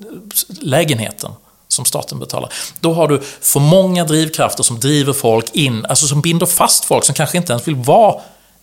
[0.61, 1.31] lägenheten
[1.67, 2.53] som staten betalar.
[2.79, 7.03] Då har du för många drivkrafter som driver folk in, alltså som binder fast folk
[7.03, 8.21] som kanske inte ens vill vara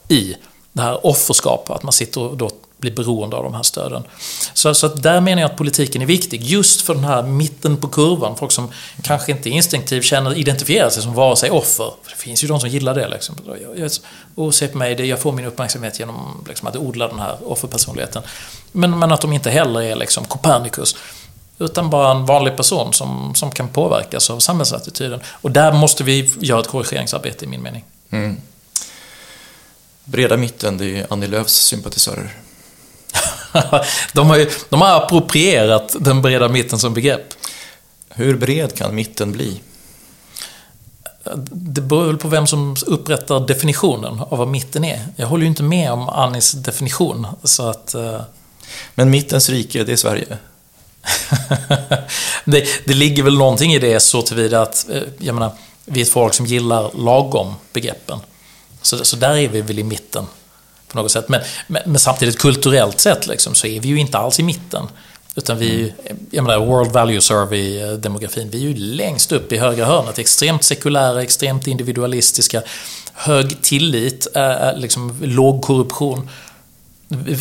[0.09, 0.35] i
[0.73, 2.51] det här offerskapet, att man sitter och då
[2.81, 4.03] blir beroende av de här stöden.
[4.55, 7.89] Så, så där menar jag att politiken är viktig, just för den här mitten på
[7.89, 8.73] kurvan, folk som
[9.03, 11.93] kanske inte instinktivt känner, identifierar sig som vare sig offer.
[12.03, 13.09] För det finns ju de som gillar det.
[13.09, 13.37] Liksom.
[13.77, 13.91] Jag,
[14.35, 17.37] och se på mig, det, jag får min uppmärksamhet genom liksom, att odla den här
[17.45, 18.23] offerpersonligheten.
[18.73, 20.97] Men, men att de inte heller är liksom Copernicus.
[21.59, 25.21] Utan bara en vanlig person som, som kan påverkas av samhällsattityden.
[25.27, 27.85] Och där måste vi göra ett korrigeringsarbete i min mening.
[28.11, 28.41] Mm.
[30.05, 32.37] Breda mitten, det är Annie Lööfs sympatisörer
[34.13, 37.35] de, har ju, de har approprierat den breda mitten som begrepp.
[38.09, 39.61] Hur bred kan mitten bli?
[41.51, 45.07] Det beror väl på vem som upprättar definitionen av vad mitten är.
[45.17, 47.95] Jag håller ju inte med om Annis definition, så att...
[47.95, 48.21] Uh...
[48.95, 50.39] Men mittens rike, det är Sverige?
[52.45, 55.53] det, det ligger väl någonting i det så tillvida att, eh, jag menar,
[55.85, 58.19] vi är ett folk som gillar lagom-begreppen.
[58.83, 60.27] Så, så där är vi väl i mitten
[60.93, 61.29] på något sätt.
[61.29, 64.89] Men, men, men, samtidigt kulturellt sett liksom, så är vi ju inte alls i mitten.
[65.35, 65.93] Utan vi ju,
[66.31, 70.19] jag menar World Value Survey-demografin, vi är ju längst upp i högra hörnet.
[70.19, 72.63] Extremt sekulära, extremt individualistiska,
[73.13, 76.31] hög tillit, äh, liksom låg korruption.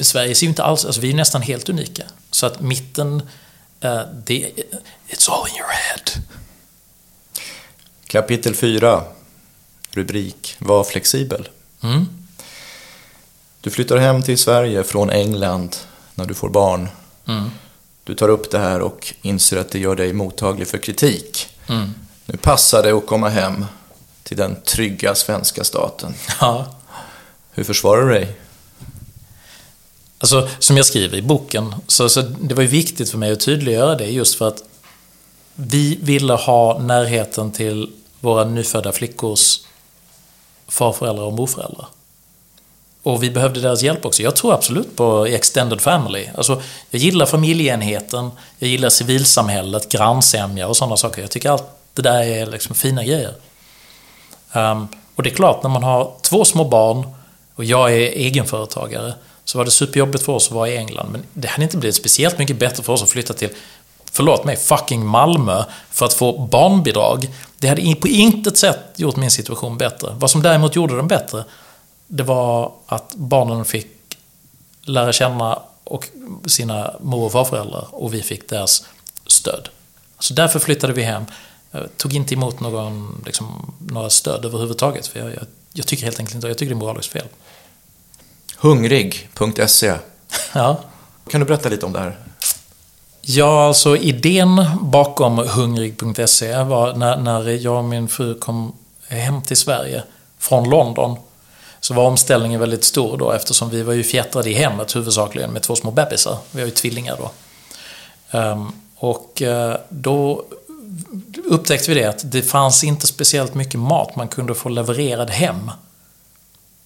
[0.01, 2.03] Sverige ser ju inte alls, alltså vi är nästan helt unika.
[2.31, 3.21] Så att mitten
[4.25, 4.51] det,
[5.09, 6.23] it's all in your head.
[8.07, 9.03] Kapitel 4,
[9.91, 11.49] rubrik Var flexibel.
[11.83, 12.18] Mm.
[13.61, 15.75] Du flyttar hem till Sverige från England
[16.15, 16.89] när du får barn.
[17.27, 17.51] Mm.
[18.03, 21.47] Du tar upp det här och inser att det gör dig mottaglig för kritik.
[21.67, 21.93] Mm.
[22.25, 23.65] Nu passar det att komma hem
[24.23, 26.13] till den trygga svenska staten.
[26.41, 26.75] Ja.
[27.51, 28.35] Hur försvarar du dig?
[30.19, 33.39] Alltså, som jag skriver i boken, så, så det var ju viktigt för mig att
[33.39, 34.63] tydliggöra det just för att
[35.55, 39.59] vi ville ha närheten till våra nyfödda flickors
[40.67, 41.87] farföräldrar och morföräldrar.
[43.03, 44.23] Och vi behövde deras hjälp också.
[44.23, 46.27] Jag tror absolut på extended family.
[46.35, 51.21] Alltså, jag gillar familjeenheten, jag gillar civilsamhället, grannsämja och sådana saker.
[51.21, 53.33] Jag tycker allt det där är liksom fina grejer.
[54.53, 57.07] Um, och det är klart, när man har två små barn
[57.55, 59.13] och jag är egenföretagare
[59.45, 61.11] så var det superjobbigt för oss att vara i England.
[61.11, 63.49] Men det hade inte blivit speciellt mycket bättre för oss att flytta till,
[64.11, 67.29] förlåt mig, fucking Malmö för att få barnbidrag.
[67.57, 70.15] Det hade på intet sätt gjort min situation bättre.
[70.19, 71.43] Vad som däremot gjorde den bättre,
[72.11, 73.87] det var att barnen fick
[74.81, 76.09] lära känna och
[76.45, 78.85] sina mor och farföräldrar och vi fick deras
[79.27, 79.69] stöd.
[80.19, 81.25] Så därför flyttade vi hem.
[81.71, 85.07] Jag tog inte emot någon, liksom, några stöd överhuvudtaget.
[85.07, 87.27] För jag, jag, jag tycker helt enkelt inte jag tycker det är moraliskt fel.
[88.57, 89.93] Hungrig.se.
[90.53, 90.79] Ja.
[91.29, 92.17] Kan du berätta lite om det här?
[93.21, 98.75] Ja, alltså idén bakom Hungrig.se var när, när jag och min fru kom
[99.07, 100.03] hem till Sverige
[100.39, 101.17] från London
[101.89, 105.61] så var omställningen väldigt stor då eftersom vi var ju fjättrade i hemmet huvudsakligen med
[105.61, 106.37] två små bebisar.
[106.51, 107.31] Vi har ju tvillingar då.
[108.37, 110.43] Ehm, och eh, då
[111.45, 115.71] upptäckte vi det att det fanns inte speciellt mycket mat man kunde få levererad hem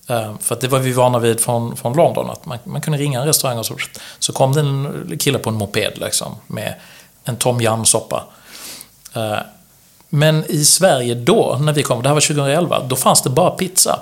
[0.07, 2.99] ehm, för att det var vi vana vid från, från London, att man, man kunde
[2.99, 3.75] ringa en restaurang och så,
[4.19, 6.75] så kom det en kille på en moped liksom, med
[7.23, 8.23] en tom yum-soppa.
[9.13, 9.37] Ehm,
[10.09, 13.51] men i Sverige då, när vi kom, det här var 2011, då fanns det bara
[13.51, 13.99] pizza.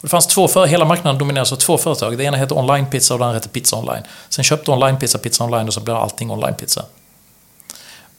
[0.00, 2.18] Det fanns två för, hela marknaden dominerades av två företag.
[2.18, 4.02] Det ena hette Online Pizza och det andra hette Pizza Online.
[4.28, 6.84] Sen köpte Online Pizza Pizza Online och så blev allting online pizza.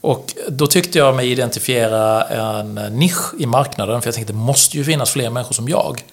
[0.01, 4.77] Och då tyckte jag mig identifiera en nisch i marknaden, för jag tänkte det måste
[4.77, 6.03] ju finnas fler människor som jag.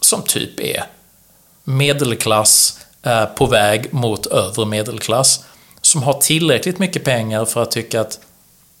[0.00, 0.84] Som typ är
[1.64, 5.44] medelklass, eh, på väg mot övre medelklass.
[5.80, 8.20] Som har tillräckligt mycket pengar för att tycka att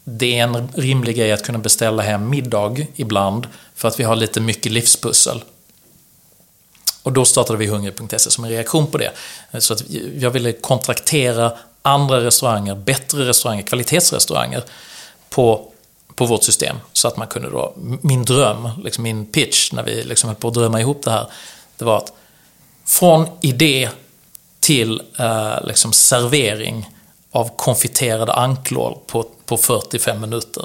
[0.04, 3.46] det är en rimlig grej att kunna beställa hem middag ibland.
[3.74, 5.42] För att vi har lite mycket livspussel.
[7.06, 9.12] Och då startade vi Hungrig.se som en reaktion på det.
[9.58, 9.82] Så att
[10.16, 11.52] jag ville kontraktera
[11.82, 14.64] andra restauranger, bättre restauranger, kvalitetsrestauranger
[15.30, 15.68] på,
[16.14, 16.76] på vårt system.
[16.92, 20.48] Så att man kunde då, min dröm, liksom min pitch när vi liksom höll på
[20.48, 21.26] att drömma ihop det här,
[21.76, 22.12] det var att
[22.84, 23.88] från idé
[24.60, 26.90] till eh, liksom servering
[27.30, 30.64] av konfiterade anklor på, på 45 minuter.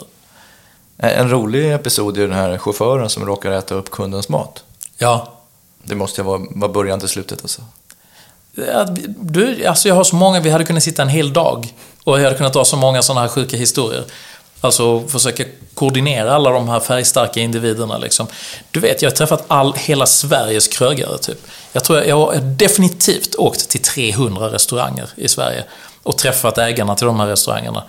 [0.97, 4.63] En rolig episod är den här chauffören som råkar äta upp kundens mat.
[4.97, 5.37] Ja.
[5.83, 7.61] Det måste ju vara, vara början till slutet alltså.
[9.07, 11.73] Du, alltså jag har så många, vi hade kunnat sitta en hel dag
[12.03, 14.03] och jag hade kunnat dra så många sådana här sjuka historier.
[14.61, 18.27] Alltså försöka koordinera alla de här färgstarka individerna liksom.
[18.71, 21.47] Du vet, jag har träffat all, hela Sveriges krögare typ.
[21.73, 25.63] Jag tror jag, jag har definitivt åkt till 300 restauranger i Sverige
[26.03, 27.83] och träffat ägarna till de här restaurangerna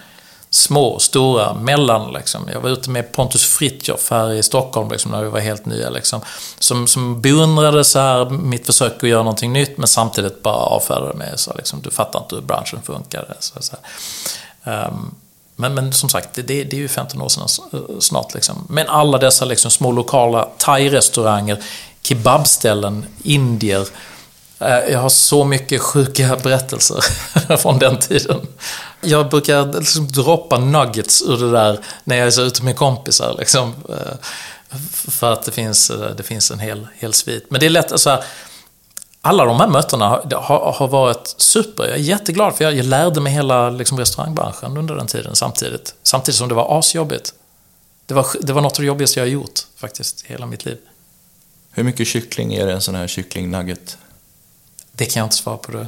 [0.55, 2.13] små, stora, mellan.
[2.13, 2.49] Liksom.
[2.53, 5.91] Jag var ute med Pontus Fritjof här i Stockholm liksom, när vi var helt nya.
[5.91, 6.21] Liksom,
[6.59, 11.15] som, som beundrade så här, mitt försök att göra någonting nytt men samtidigt bara avfärdade
[11.15, 11.33] mig.
[11.37, 13.37] Så, liksom, du fattar inte hur branschen funkar.
[13.39, 13.77] Så, så
[14.65, 15.15] um,
[15.57, 18.35] men, men som sagt, det, det, är ju 15 år sedan eh, snart.
[18.35, 18.67] Liksom.
[18.69, 21.63] Men alla dessa liksom, små lokala thai-restauranger,
[22.03, 23.87] kebabställen, indier,
[24.63, 27.01] Eh, jag har så mycket sjuka berättelser
[27.57, 28.41] från den tiden.
[29.01, 33.37] Jag brukar liksom droppa nuggets ur det där när jag är så ute med kompisar.
[33.39, 33.75] Liksom.
[33.89, 34.15] Eh,
[34.93, 37.47] för att det finns, eh, det finns en hel, hel svit.
[37.49, 38.23] Men det är lätt, alltså,
[39.21, 41.85] alla de här mötena har, har, varit super.
[41.85, 45.95] Jag är jätteglad för jag, jag lärde mig hela liksom, restaurangbranschen under den tiden samtidigt.
[46.03, 47.35] Samtidigt som det var asjobbigt.
[48.07, 50.79] Det var, det var något av det jobbigaste jag har gjort faktiskt, hela mitt liv.
[51.71, 53.99] Hur mycket kyckling är det en sån här kycklingnugget?
[55.03, 55.73] Det kan jag inte svara på.
[55.73, 55.87] Det.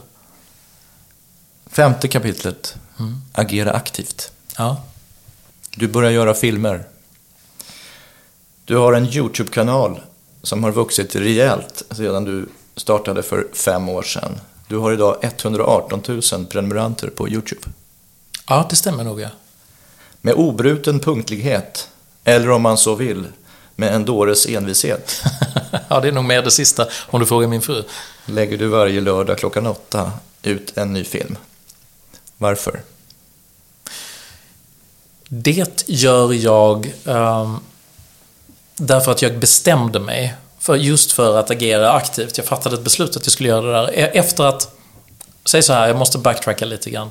[1.67, 2.77] Femte kapitlet.
[2.99, 3.21] Mm.
[3.33, 4.33] Agera aktivt.
[4.57, 4.83] Ja.
[5.77, 6.85] Du börjar göra filmer.
[8.65, 10.01] Du har en YouTube-kanal
[10.43, 14.41] som har vuxit rejält sedan du startade för fem år sedan.
[14.69, 16.03] Du har idag 118
[16.33, 17.63] 000 prenumeranter på YouTube.
[18.49, 19.21] Ja, det stämmer nog.
[19.21, 19.29] Ja.
[20.21, 21.89] Med obruten punktlighet,
[22.25, 23.27] eller om man så vill,
[23.77, 25.23] med en dåres envishet.
[25.89, 27.83] ja, det är nog mer det sista, om du frågar min fru.
[28.27, 30.13] Lägger du varje lördag klockan åtta
[30.43, 31.37] ut en ny film.
[32.39, 32.83] Varför?
[35.29, 37.61] Det gör jag um,
[38.77, 42.39] därför att jag bestämde mig för just för att agera aktivt.
[42.39, 43.99] Jag fattade ett beslut att jag skulle göra det där.
[43.99, 44.77] E-, efter att,
[45.45, 47.11] säg så här, jag måste backtracka lite grann.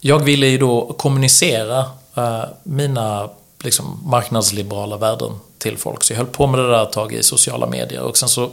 [0.00, 3.30] Jag ville ju då kommunicera uh, mina
[3.62, 6.04] liksom, marknadsliberala värden till folk.
[6.04, 8.50] Så jag höll på med det där ett tag i sociala medier och sen så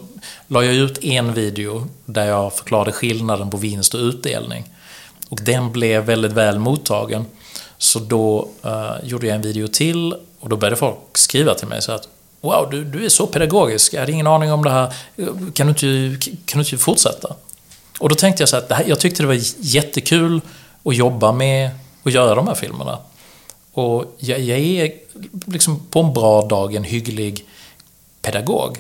[0.48, 4.74] la jag ut en video där jag förklarade skillnaden på vinst och utdelning.
[5.30, 7.26] Och den blev väldigt väl mottagen.
[7.78, 11.82] Så då uh, gjorde jag en video till och då började folk skriva till mig
[11.82, 12.08] så att
[12.42, 13.94] Wow, du, du är så pedagogisk.
[13.94, 14.94] Jag hade ingen aning om det här.
[15.54, 17.36] Kan du inte, kan du inte fortsätta?
[18.00, 20.42] Och då tänkte jag så att här, jag tyckte det var jättekul
[20.84, 21.70] att jobba med
[22.04, 22.98] och göra de här filmerna.
[23.74, 24.94] Och jag, jag är
[25.46, 27.46] liksom på en bra dag en hygglig
[28.22, 28.78] pedagog.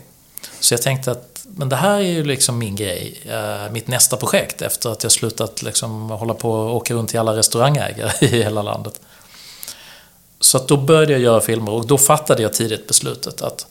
[0.59, 4.17] Så jag tänkte att men det här är ju liksom min grej, eh, mitt nästa
[4.17, 8.27] projekt efter att jag slutat liksom hålla på och åka runt till alla restaurangägare i
[8.27, 9.01] hela landet.
[10.39, 13.67] Så att då började jag göra filmer och då fattade jag tidigt beslutet att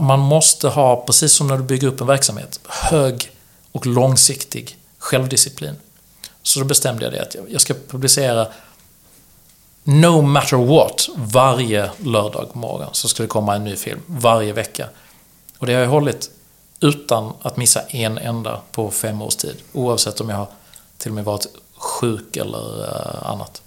[0.00, 3.30] man måste ha, precis som när du bygger upp en verksamhet, hög
[3.72, 5.74] och långsiktig självdisciplin.
[6.42, 8.46] Så då bestämde jag det att jag ska publicera
[9.84, 14.00] no matter what, varje lördag morgon så ska det komma en ny film.
[14.06, 14.88] Varje vecka.
[15.58, 16.30] Och det har jag hållit
[16.80, 19.56] utan att missa en enda på fem års tid.
[19.72, 20.48] Oavsett om jag har
[20.98, 23.62] till och med varit sjuk eller eh, annat.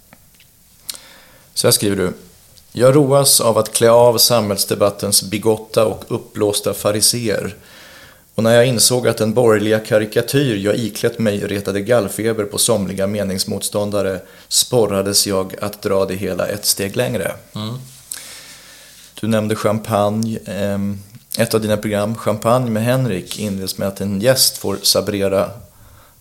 [1.54, 2.12] Så här skriver du.
[2.72, 7.56] Jag roas av att klä av samhällsdebattens bigotta och uppblåsta fariseer
[8.34, 13.06] och när jag insåg att den borgerliga karikatyr jag iklätt mig retade gallfeber på somliga
[13.06, 17.32] meningsmotståndare sporrades jag att dra det hela ett steg längre.
[17.54, 17.74] Mm.
[19.20, 20.38] Du nämnde champagne.
[20.46, 20.98] Ehm,
[21.38, 25.50] ett av dina program, Champagne med Henrik, inleds med att en gäst får sabrera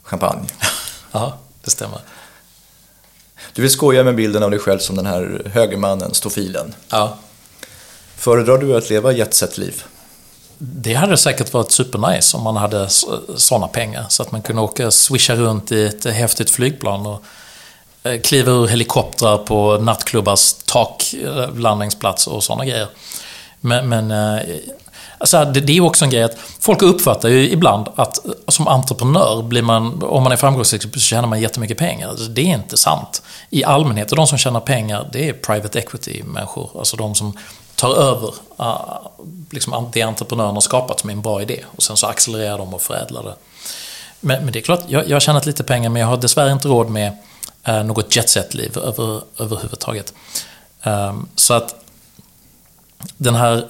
[0.03, 0.47] champagne.
[1.15, 1.99] Ja, det stämmer.
[3.53, 6.73] Du vill skoja med bilden av dig själv som den här högermannen, stofilen.
[6.89, 7.17] Ja.
[8.15, 9.83] Föredrar du att leva jetset-liv?
[10.65, 12.89] Det hade säkert varit supernice om man hade
[13.35, 14.05] sådana pengar.
[14.09, 17.23] Så att man kunde åka swisha runt i ett häftigt flygplan och
[18.03, 22.87] eh, kliva ur helikoptrar på nattklubbars taklandningsplats eh, och sådana grejer.
[23.61, 24.43] Men, men eh,
[25.17, 29.43] alltså, det, det är också en grej att folk uppfattar ju ibland att som entreprenör
[29.43, 32.09] blir man, om man är framgångsrik så tjänar man jättemycket pengar.
[32.09, 33.21] Alltså, det är inte sant.
[33.49, 36.69] I allmänhet, och de som tjänar pengar, det är private equity-människor.
[36.79, 37.37] Alltså de som
[37.83, 39.07] tar över uh,
[39.51, 41.63] liksom det entreprenören har skapat som är en bra idé.
[41.75, 43.35] Och sen så accelererar de och förädlar det.
[44.19, 46.51] Men, men det är klart, jag, jag har tjänat lite pengar men jag har dessvärre
[46.51, 47.17] inte råd med
[47.67, 50.13] uh, något jetset-liv över, överhuvudtaget.
[50.83, 51.75] Um, så att
[53.17, 53.67] den här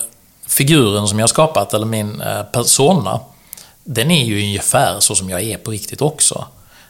[0.48, 3.20] figuren som jag har skapat, eller min uh, persona,
[3.84, 6.46] den är ju ungefär så som jag är på riktigt också.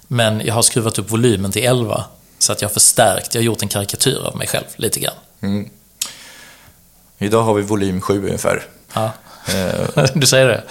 [0.07, 2.03] Men jag har skruvat upp volymen till 11.
[2.39, 5.15] Så att jag har förstärkt, jag har gjort en karikatyr av mig själv lite grann.
[5.41, 5.69] Mm.
[7.17, 8.67] Idag har vi volym 7 ungefär.
[8.93, 9.11] Ja.
[9.47, 10.63] Eh, du säger det.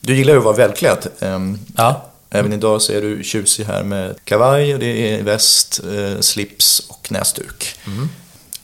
[0.00, 1.06] Du gillar ju att vara välklädd.
[1.20, 2.06] Ehm, ja.
[2.30, 7.12] Även idag så är du tjusig här med kavaj, det är väst, eh, slips och
[7.12, 7.78] näsduk.
[7.86, 8.08] Mm.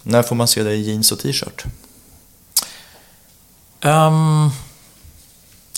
[0.03, 1.64] När får man se dig i jeans och t-shirt?
[3.83, 4.51] Um,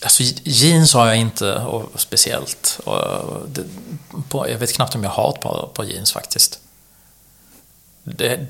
[0.02, 2.80] alltså jeans har jag inte och speciellt.
[2.84, 3.64] Och det,
[4.28, 6.60] på, jag vet knappt om jag har ett par, par jeans faktiskt.
[8.16, 8.46] Det,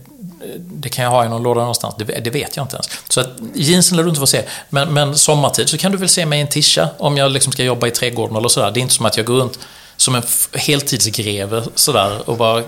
[0.58, 2.88] det, kan jag ha i någon låda någonstans, det, det, vet jag inte ens.
[3.08, 4.42] Så att, jeansen lär du inte få se.
[4.68, 7.52] Men, men sommartid så kan du väl se mig i en tisha om jag liksom
[7.52, 8.70] ska jobba i trädgården eller sådär.
[8.70, 9.58] Det är inte som att jag går runt
[9.96, 12.62] som en heltidsgreve sådär och bara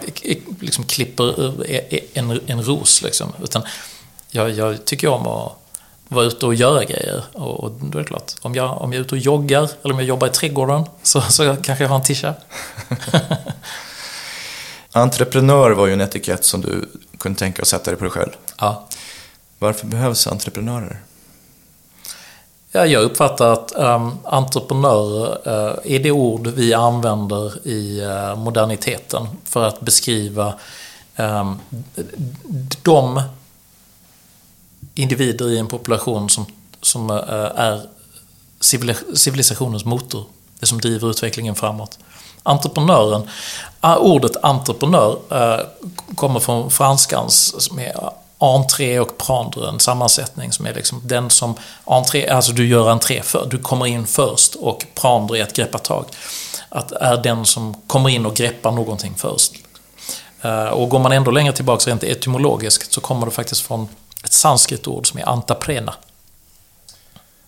[0.61, 3.03] liksom klipper e- e- en, en ros.
[3.03, 3.33] Liksom.
[3.43, 3.63] Utan
[4.31, 5.53] jag, jag tycker om att
[6.09, 7.23] vara ute och göra grejer.
[7.33, 10.01] Och då är det klart, om jag, om jag är ute och joggar eller om
[10.01, 12.35] jag jobbar i trädgården så, så kanske jag har en tisha.
[14.93, 16.89] Entreprenör var ju en etikett som du
[17.19, 18.31] kunde tänka dig att sätta dig på dig själv.
[18.59, 18.87] Ja.
[19.59, 21.01] Varför behövs entreprenörer?
[22.73, 29.27] Ja, jag uppfattar att um, entreprenörer uh, är det ord vi använder i uh, moderniteten
[29.45, 30.55] för att beskriva
[31.17, 31.59] um,
[32.83, 33.23] de
[34.95, 36.47] individer i en population som,
[36.81, 37.19] som uh,
[37.55, 37.83] är
[39.15, 40.25] civilisationens motor.
[40.61, 41.99] Det som driver utvecklingen framåt.
[42.43, 43.29] Entreprenören,
[43.83, 45.67] ordet entreprenör eh,
[46.15, 51.55] kommer från franskans som är entré och prendre, en sammansättning som är liksom den som
[51.85, 55.79] entré, alltså du gör entré för, du kommer in först och prendre är att greppa
[55.79, 56.05] tag.
[56.69, 59.53] Att är den som kommer in och greppar någonting först.
[60.43, 63.89] Eh, och går man ändå längre tillbaka rent etymologiskt så kommer det faktiskt från
[64.25, 65.95] ett sanskrit ord som är antaprena.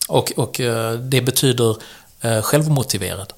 [0.09, 1.77] Och, och eh, det betyder
[2.43, 3.33] självmotiverad.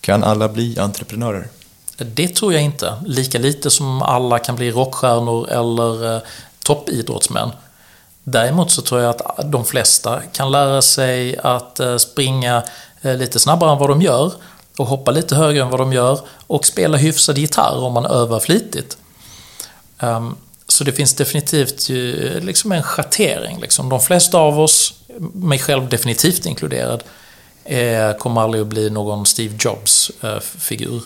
[0.00, 1.48] Kan alla bli entreprenörer?
[2.04, 2.94] Det tror jag inte.
[3.06, 6.22] Lika lite som alla kan bli rockstjärnor eller eh,
[6.64, 7.50] toppidrottsmän.
[8.24, 12.62] Däremot så tror jag att de flesta kan lära sig att eh, springa
[13.02, 14.32] eh, lite snabbare än vad de gör
[14.78, 18.40] och hoppa lite högre än vad de gör och spela hyfsad gitarr om man övar
[18.40, 18.96] flitigt.
[19.98, 20.36] Ehm,
[20.68, 23.60] så det finns definitivt ju liksom en schattering.
[23.60, 23.88] Liksom.
[23.88, 24.94] De flesta av oss,
[25.34, 27.02] mig själv definitivt inkluderad,
[28.18, 31.02] kommer aldrig att bli någon Steve Jobs-figur.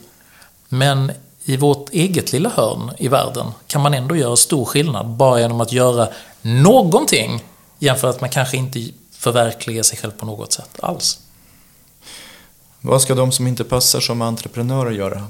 [0.74, 1.12] Men
[1.44, 5.60] i vårt eget lilla hörn i världen kan man ändå göra stor skillnad bara genom
[5.60, 6.08] att göra
[6.42, 7.44] någonting
[7.78, 11.18] jämfört med kanske inte förverkliga sig själv på något sätt alls.
[12.80, 15.26] Vad ska de som inte passar som entreprenörer göra?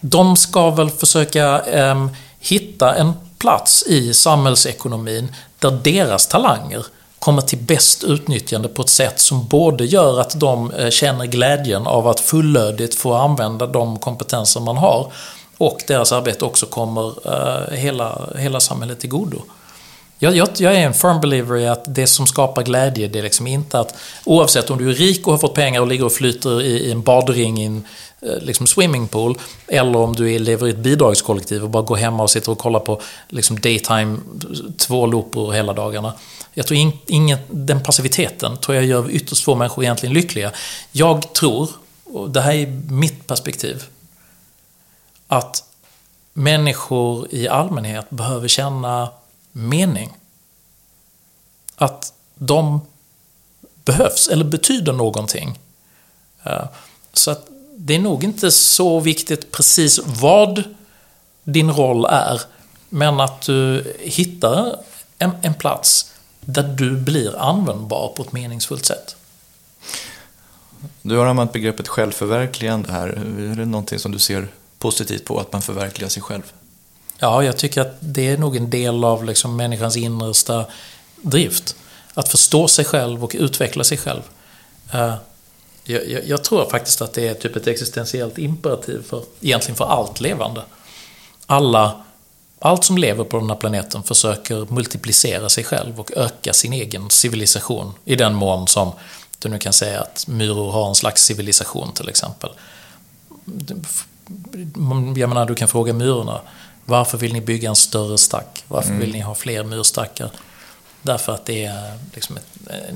[0.00, 2.06] De ska väl försöka eh,
[2.40, 6.86] hitta en plats i samhällsekonomin där deras talanger
[7.24, 11.86] kommer till bäst utnyttjande på ett sätt som både gör att de eh, känner glädjen
[11.86, 15.12] av att fullödigt få använda de kompetenser man har
[15.58, 19.38] och deras arbete också kommer eh, hela, hela samhället till godo.
[20.18, 23.22] Jag, jag, jag, är en firm believer i att det som skapar glädje, det är
[23.22, 23.94] liksom inte att
[24.24, 26.92] oavsett om du är rik och har fått pengar och ligger och flyter i, i
[26.92, 27.84] en badring i en
[28.22, 32.22] eh, liksom swimmingpool eller om du är, lever i ett bidragskollektiv och bara går hemma
[32.22, 34.18] och sitter och kollar på liksom daytime
[34.78, 36.12] två loopor hela dagarna.
[36.54, 40.52] Jag tror in, ingen, den passiviteten tror jag gör ytterst få människor egentligen lyckliga.
[40.92, 41.70] Jag tror,
[42.04, 43.84] och det här är mitt perspektiv,
[45.26, 45.64] att
[46.32, 49.10] människor i allmänhet behöver känna
[49.52, 50.12] mening.
[51.76, 52.80] Att de
[53.84, 55.58] behövs eller betyder någonting.
[56.42, 56.64] Eh,
[57.12, 57.46] så att
[57.76, 60.62] det är nog inte så viktigt precis vad
[61.44, 62.40] din roll är,
[62.88, 64.76] men att du hittar
[65.18, 66.13] en, en plats
[66.46, 69.16] där du blir användbar på ett meningsfullt sätt.
[71.02, 73.08] Du har använt begreppet självförverkligande här.
[73.52, 76.52] Är det någonting som du ser positivt på, att man förverkligar sig själv?
[77.18, 80.66] Ja, jag tycker att det är nog en del av liksom människans innersta
[81.16, 81.76] drift.
[82.14, 84.22] Att förstå sig själv och utveckla sig själv.
[84.94, 85.14] Uh,
[85.86, 89.84] Jag, jag, jag, tror faktiskt att det är typ ett existentiellt imperativ för, egentligen för
[89.84, 90.62] allt levande.
[91.46, 92.04] Alla,
[92.64, 97.10] allt som lever på den här planeten försöker multiplicera sig själv och öka sin egen
[97.10, 98.92] civilisation i den mån som
[99.38, 102.50] du nu kan säga att myror har en slags civilisation till exempel.
[105.16, 106.40] Jag menar, du kan fråga myrorna,
[106.84, 108.64] varför vill ni bygga en större stack?
[108.68, 109.00] Varför mm.
[109.00, 110.30] vill ni ha fler myrstackar?
[111.02, 112.38] Därför att det är liksom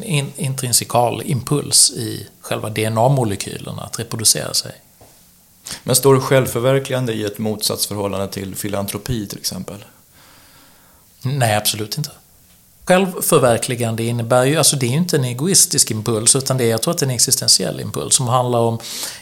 [0.02, 4.72] en intrinsikal impuls i själva DNA-molekylerna att reproducera sig.
[5.82, 9.84] Men står självförverkligande i ett motsatsförhållande till filantropi till exempel?
[11.22, 12.10] Nej, absolut inte.
[12.84, 16.82] Självförverkligande innebär ju, alltså det är ju inte en egoistisk impuls utan det är, jag
[16.82, 18.78] tror att det är en existentiell impuls som handlar om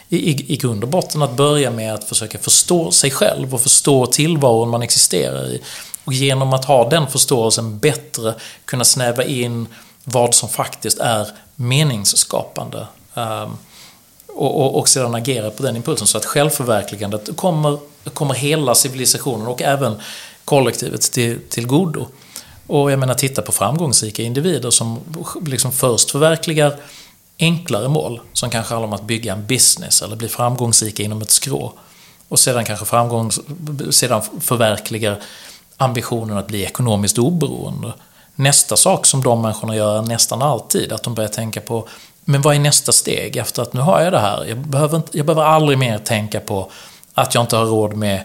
[0.08, 3.60] i, i, i grund och botten att börja med att försöka förstå sig själv och
[3.60, 5.62] förstå tillvaron man existerar i.
[6.04, 8.34] Och genom att ha den förståelsen bättre
[8.64, 9.66] kunna snäva in
[10.04, 12.86] vad som faktiskt är meningsskapande.
[13.14, 13.58] Um,
[14.36, 17.78] och, och, och sedan agera på den impulsen så att självförverkligandet kommer,
[18.14, 20.00] kommer hela civilisationen och även
[20.44, 22.06] kollektivet till, till godo.
[22.66, 25.00] Och jag menar, titta på framgångsrika individer som
[25.46, 26.76] liksom först förverkligar
[27.38, 31.30] enklare mål, som kanske handlar om att bygga en business eller bli framgångsrika inom ett
[31.30, 31.72] skrå.
[32.28, 33.40] Och sedan kanske framgångs,
[33.90, 35.22] sedan förverkligar
[35.76, 37.92] ambitionen att bli ekonomiskt oberoende.
[38.34, 41.88] Nästa sak som de människorna gör nästan alltid, att de börjar tänka på
[42.28, 44.44] men vad är nästa steg efter att nu har jag det här?
[44.44, 46.70] Jag behöver, inte, jag behöver aldrig mer tänka på
[47.14, 48.24] att jag inte har råd med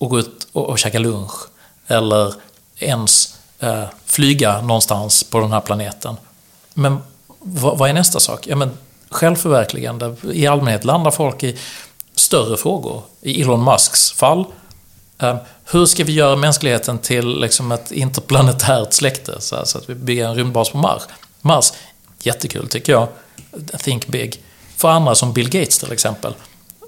[0.00, 1.32] att gå ut och, och käka lunch.
[1.86, 2.34] Eller
[2.78, 6.16] ens eh, flyga någonstans på den här planeten.
[6.74, 6.98] Men
[7.38, 8.46] vad, vad är nästa sak?
[8.46, 8.70] Ja, men
[9.08, 10.16] självförverkligande.
[10.32, 11.58] I allmänhet landar folk i
[12.14, 13.02] större frågor.
[13.20, 14.44] I Elon Musks fall,
[15.18, 19.40] eh, hur ska vi göra mänskligheten till liksom ett interplanetärt släkte?
[19.40, 21.02] Så, att vi bygger en rymdbas på Mars.
[21.40, 21.72] Mars,
[22.22, 23.08] jättekul tycker jag.
[23.78, 24.42] Think big.
[24.76, 26.34] För andra som Bill Gates till exempel.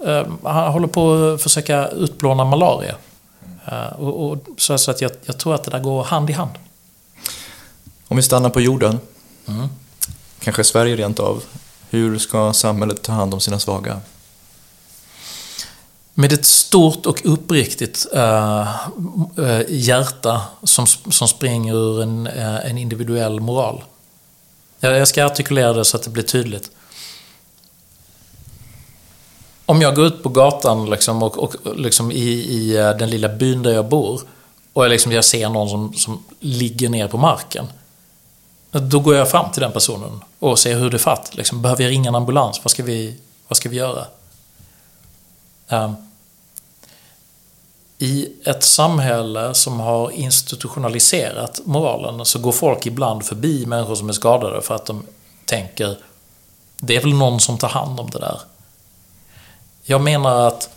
[0.07, 2.95] Eh, han håller på att försöka utplåna malaria.
[3.67, 6.33] Eh, och, och, så, så att jag, jag, tror att det där går hand i
[6.33, 6.51] hand.
[8.09, 9.01] Om vi stannar på jorden,
[9.47, 9.69] mm.
[10.41, 11.43] kanske Sverige rent av.
[11.91, 14.01] Hur ska samhället ta hand om sina svaga?
[16.15, 18.69] Med ett stort och uppriktigt äh,
[19.69, 23.83] hjärta som, som springer ur en, äh, en individuell moral.
[24.85, 26.71] Jag, ska artikulera det så att det blir tydligt
[29.67, 33.29] om jag går ut på gatan liksom, och, och liksom i, i eh, den lilla
[33.29, 34.21] byn där jag bor
[34.73, 37.67] och jag, liksom, jag ser någon som, som ligger ner på marken.
[38.71, 41.35] Då går jag fram till den personen och ser hur det är fatt.
[41.35, 42.61] Liksom, behöver jag ringa en ambulans?
[42.65, 43.17] Vad ska vi,
[43.49, 44.07] vad ska vi göra?
[45.69, 45.95] Um,
[48.03, 54.13] i ett samhälle som har institutionaliserat moralen så går folk ibland förbi människor som är
[54.13, 55.07] skadade för att de
[55.45, 55.97] tänker
[56.77, 58.41] det är väl någon som tar hand om det där.
[59.83, 60.71] Jag menar att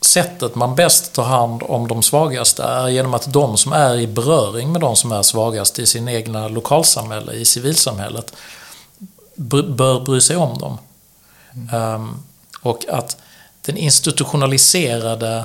[0.00, 4.06] sättet man bäst tar hand om de svagaste är genom att de som är i
[4.06, 8.32] beröring med de som är svagast i sin egna lokalsamhälle, i civilsamhället,
[9.34, 10.78] bör bry sig om dem.
[11.54, 11.94] Mm.
[11.94, 12.22] Um,
[12.62, 13.16] och att
[13.62, 15.44] den institutionaliserade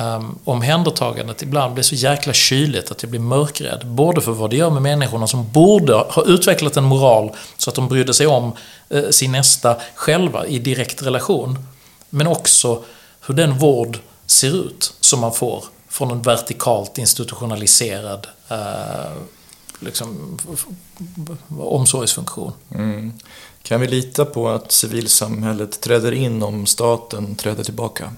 [0.00, 3.86] um, omhändertagandet ibland blir så jäkla kyligt att jag blir mörkrädd.
[3.86, 7.76] Både för vad det gör med människorna som borde ha utvecklat en moral så att
[7.76, 8.52] de brydde sig om
[8.94, 11.66] uh, sin nästa själva i direkt relation.
[12.10, 12.82] Men också
[13.26, 19.22] hur den vård ser ut som man får från en vertikalt institutionaliserad uh,
[19.80, 20.38] liksom,
[21.48, 22.52] omsorgsfunktion.
[22.74, 23.12] Mm.
[23.68, 28.12] Kan vi lita på att civilsamhället träder in om staten träder tillbaka?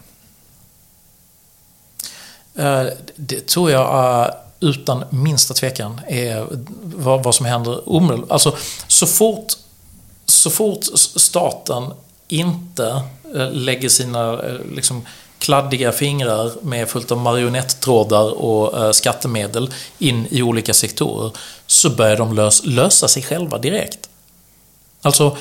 [2.54, 2.86] Eh,
[3.16, 6.46] det tror jag eh, utan minsta tvekan är
[6.96, 8.30] vad, som händer omedelbart.
[8.30, 9.52] Alltså, så fort,
[10.26, 10.84] så fort
[11.16, 11.84] staten
[12.28, 13.02] inte
[13.34, 14.40] eh, lägger sina
[14.74, 15.06] liksom,
[15.38, 21.32] kladdiga fingrar med fullt av marionettrådar och skattemedel in i olika sektorer
[21.66, 24.09] så börjar de lösa sig själva direkt.
[25.02, 25.36] Alltså,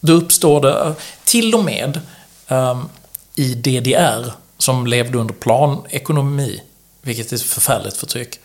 [0.00, 0.94] då uppstår det,
[1.24, 2.00] till och med
[2.48, 2.88] um,
[3.34, 6.62] i DDR som levde under planekonomi,
[7.02, 8.40] vilket är ett förfärligt förtryck,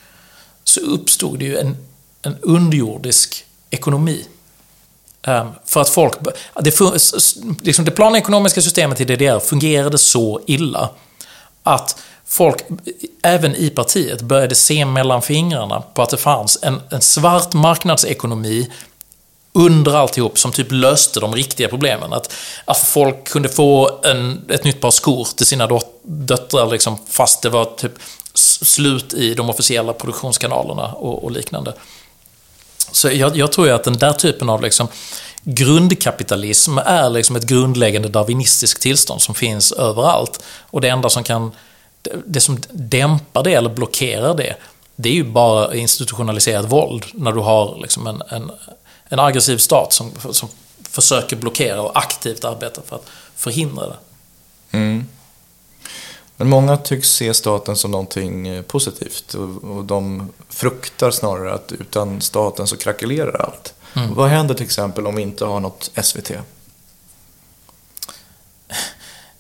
[0.64, 1.78] så uppstod det ju en,
[2.22, 4.26] en underjordisk ekonomi.
[5.28, 6.14] Um, för att folk...
[6.62, 6.80] Det,
[7.62, 10.90] liksom det planekonomiska systemet i DDR fungerade så illa
[11.64, 12.64] att folk,
[13.24, 18.72] även i partiet, började se mellan fingrarna på att det fanns en, en svart marknadsekonomi
[19.54, 22.14] under alltihop som typ löste de riktiga problemen.
[22.14, 22.34] Att,
[22.66, 27.50] att folk kunde få en, ett nytt par skor till sina döttrar liksom, fast det
[27.50, 27.94] var typ
[28.62, 31.74] slut i de officiella produktionskanalerna och, och liknande.
[32.92, 34.88] Så jag, jag, tror ju att den där typen av liksom
[35.44, 40.40] grundkapitalism är liksom ett grundläggande darwinistiskt tillstånd som finns överallt.
[40.62, 41.52] Och det enda som kan
[42.26, 44.56] det som dämpar det eller blockerar det,
[44.96, 47.06] det är ju bara institutionaliserat våld.
[47.14, 48.52] När du har liksom en, en,
[49.10, 50.50] en aggressiv stat som, som
[50.84, 53.06] försöker blockera och aktivt arbeta för att
[53.36, 53.98] förhindra det.
[54.72, 55.06] Mm.
[56.38, 59.34] Men många tycks se staten som någonting eh, positivt
[59.64, 63.74] och de fruktar snarare att utan staten så krackelerar allt.
[63.94, 64.14] Mm.
[64.14, 66.32] Vad händer till exempel om vi inte har något SVT?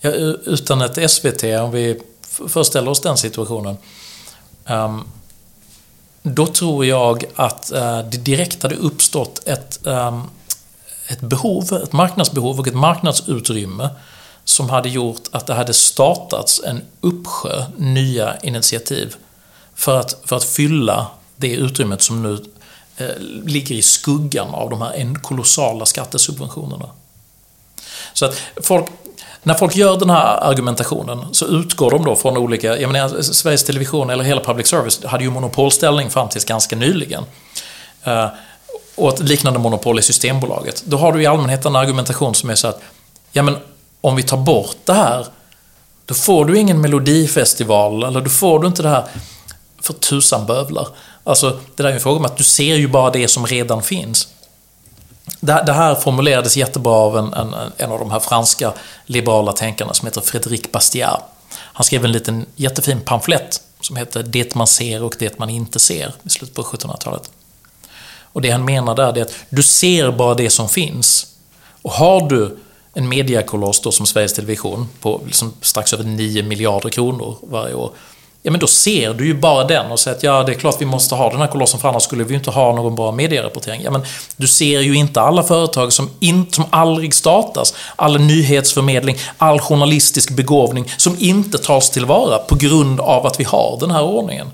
[0.01, 2.01] Ja, utan ett SVT, om vi
[2.47, 3.78] föreställer oss den situationen.
[4.65, 5.07] Um,
[6.24, 10.22] då tror jag att eh, det direkt hade uppstått ett, ehm,
[11.07, 13.89] ett behov, ett marknadsbehov och ett marknadsutrymme
[14.43, 19.15] som hade gjort att det hade startats en uppsjö nya initiativ
[19.76, 22.45] för att, för att fylla det utrymmet som nu
[22.97, 26.89] eh, ligger i skuggan av de här kolossala skattesubventionerna.
[28.13, 28.86] Så att folk,
[29.43, 33.63] när folk gör den här argumentationen så utgår de då från olika, jag menar Sveriges
[33.63, 37.23] Television eller hela public service hade ju monopolställning fram tills ganska nyligen.
[38.03, 38.27] Eh,
[38.95, 40.83] och ett liknande monopol i Systembolaget.
[40.85, 42.81] Då har du i allmänhet en argumentation som är så att,
[43.31, 43.57] ja men
[44.01, 45.25] om vi tar bort det här,
[46.05, 49.03] då får du ingen melodifestival, eller då får du inte det här
[49.81, 50.87] för tusan bövlar.
[51.23, 53.81] Alltså, det där är en fråga om att du ser ju bara det som redan
[53.81, 54.27] finns.
[55.39, 58.73] Det, det här formulerades jättebra av en, en, en, av de här franska
[59.05, 61.23] liberala tänkarna som heter Frédéric Bastiat.
[61.51, 65.80] Han skrev en liten jättefin pamflett som heter Det man ser och det man inte
[65.80, 67.32] ser i slutet på 1700-talet.
[68.34, 71.27] Och det han menar där är att du ser bara det som finns.
[71.82, 72.57] Och har du
[72.93, 77.91] en mediakoloss då som Sveriges Television på liksom strax över 9 miljarder kronor varje år.
[78.41, 80.75] Ja men då ser du ju bara den och säger att ja det är klart
[80.79, 83.11] vi måste ha den här kolossen för annars skulle vi ju inte ha någon bra
[83.11, 83.81] medierapportering.
[83.81, 84.01] Ja men
[84.37, 87.73] du ser ju inte alla företag som, in, som aldrig startas.
[87.95, 93.77] All nyhetsförmedling, all journalistisk begåvning som inte tas tillvara på grund av att vi har
[93.79, 94.47] den här ordningen.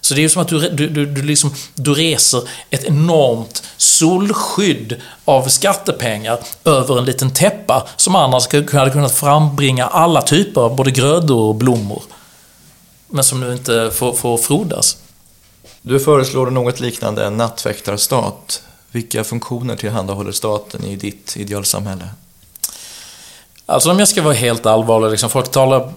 [0.00, 3.62] Så det är ju som att du, du, du, du, liksom, du reser ett enormt
[3.76, 10.76] solskydd av skattepengar över en liten täppa som annars hade kunnat frambringa alla typer av
[10.76, 12.02] både grödor och blommor.
[13.08, 14.96] Men som nu inte får, får frodas.
[15.82, 18.62] Du föreslår något liknande en nattväktarstat.
[18.90, 22.08] Vilka funktioner tillhandahåller staten i ditt idealsamhälle?
[23.66, 25.92] Alltså om jag ska vara helt allvarlig, liksom, folk talar...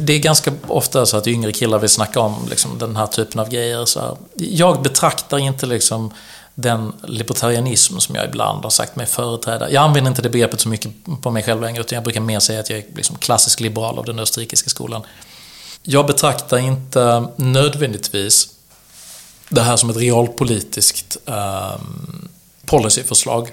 [0.00, 3.40] Det är ganska ofta så att yngre killar vill snacka om liksom, den här typen
[3.40, 3.84] av grejer.
[3.84, 6.14] Så jag betraktar inte liksom
[6.54, 9.70] den libertarianism som jag ibland har sagt mig företräda.
[9.70, 10.90] Jag använder inte det begreppet så mycket
[11.22, 13.98] på mig själv längre, utan jag brukar mer säga att jag är liksom klassisk liberal
[13.98, 15.02] av den österrikiska skolan.
[15.82, 18.48] Jag betraktar inte nödvändigtvis
[19.48, 21.74] det här som ett realpolitiskt eh,
[22.64, 23.52] policyförslag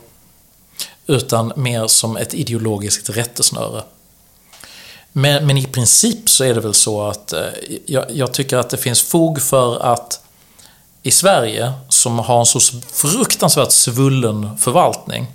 [1.08, 3.84] utan mer som ett ideologiskt rättesnöre.
[5.12, 7.42] Men, men, i princip så är det väl så att eh,
[7.86, 10.22] jag, jag, tycker att det finns fog för att
[11.04, 12.60] i Sverige, som har en så
[12.92, 15.28] fruktansvärt svullen förvaltning,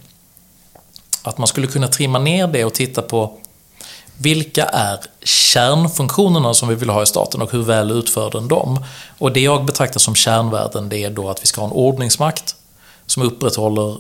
[1.22, 3.38] att man skulle kunna trimma ner det och titta på
[4.18, 8.84] vilka är kärnfunktionerna som vi vill ha i staten och hur väl utför den dem?
[9.18, 12.56] Och det jag betraktar som kärnvärden det är då att vi ska ha en ordningsmakt
[13.06, 13.98] som upprätthåller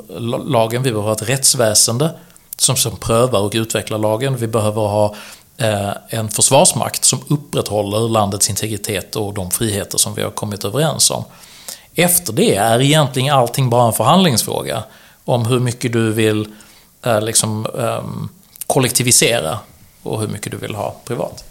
[0.50, 0.82] lagen.
[0.82, 2.10] Vi behöver ha ett rättsväsende
[2.56, 4.36] som, som prövar och utvecklar lagen.
[4.36, 5.14] Vi behöver ha
[5.56, 11.10] eh, en försvarsmakt som upprätthåller landets integritet och de friheter som vi har kommit överens
[11.10, 11.24] om.
[11.94, 14.82] Efter det är egentligen allting bara en förhandlingsfråga
[15.24, 16.46] om hur mycket du vill
[17.02, 18.04] eh, liksom, eh,
[18.66, 19.58] kollektivisera
[20.04, 21.44] och hur mycket du vill ha privat.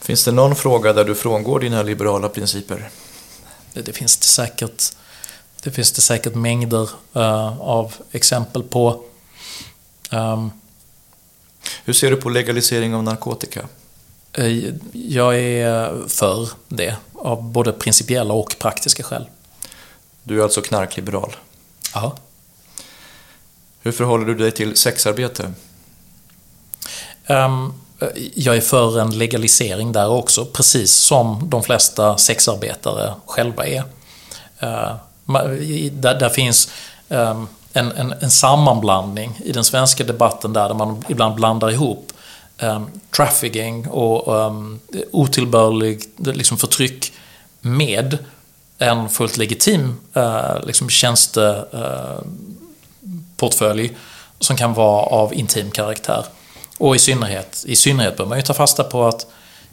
[0.00, 2.90] Finns det någon fråga där du frångår dina liberala principer?
[3.72, 4.92] Det, det finns det säkert
[5.62, 9.04] det finns det säkert mängder uh, av exempel på.
[10.10, 10.50] Um,
[11.84, 13.68] Hur ser du på legalisering av narkotika?
[14.38, 19.26] Uh, jag är för det, av både principiella och praktiska skäl.
[20.22, 21.36] Du är alltså knarkliberal?
[21.94, 22.16] Ja.
[23.80, 25.52] Hur förhåller du dig till sexarbete?
[27.28, 27.74] Um,
[28.34, 33.82] jag är för en legalisering där också, precis som de flesta sexarbetare själva är.
[34.60, 34.96] Ehm,
[35.92, 36.68] där, där finns
[37.08, 42.12] ehm, en, en, en, sammanblandning i den svenska debatten där, där man ibland blandar ihop
[43.16, 44.52] trafficking och
[45.10, 47.12] otillbörlig liksom förtryck
[47.60, 48.18] med
[48.78, 53.90] en fullt legitim eh, liksom tjänsteportfölj eh,
[54.38, 56.24] som kan vara av intim karaktär.
[56.78, 59.26] Och i synnerhet, i synnerhet bör man ju ta fasta på att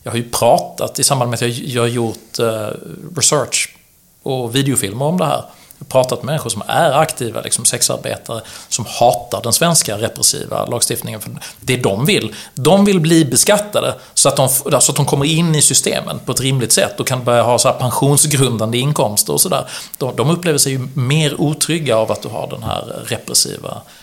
[0.03, 2.67] jag har ju pratat i samband med att jag, jag har gjort eh,
[3.15, 3.75] research
[4.23, 5.43] och videofilmer om det här.
[5.77, 10.65] Jag har pratat med människor som är aktiva liksom sexarbetare som hatar den svenska repressiva
[10.65, 11.21] lagstiftningen.
[11.21, 15.25] För det de vill, de vill bli beskattade så att de, så att de kommer
[15.25, 19.41] in i systemen på ett rimligt sätt och kan börja ha så pensionsgrundande inkomster och
[19.41, 19.67] sådär.
[19.97, 24.02] De, de upplever sig ju mer otrygga av att du har den här repressiva eh,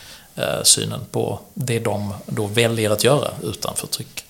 [0.63, 4.25] synen på det de då väljer att göra utan förtryck.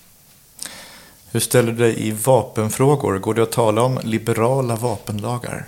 [1.31, 3.19] Hur ställer du dig i vapenfrågor?
[3.19, 5.67] Går det att tala om liberala vapenlagar?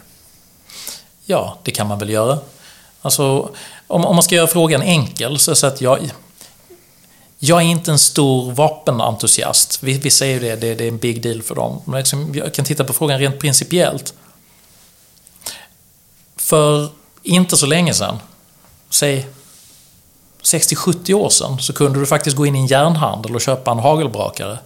[1.26, 2.40] Ja, det kan man väl göra.
[3.02, 3.50] Alltså,
[3.88, 6.12] om, om man ska göra frågan enkel så är det att jag,
[7.40, 9.84] jag är inte en stor vapenentusiast.
[9.84, 11.82] Vi, vi säger det, det, det är en big deal för dem.
[11.86, 14.14] Men liksom, jag kan titta på frågan rent principiellt.
[16.36, 16.90] För
[17.24, 18.18] inte så länge sedan,
[18.90, 19.28] säg
[20.44, 23.80] 60-70 år sedan, så kunde du faktiskt gå in i en järnhandel och köpa en
[23.80, 24.58] hagelbrakare.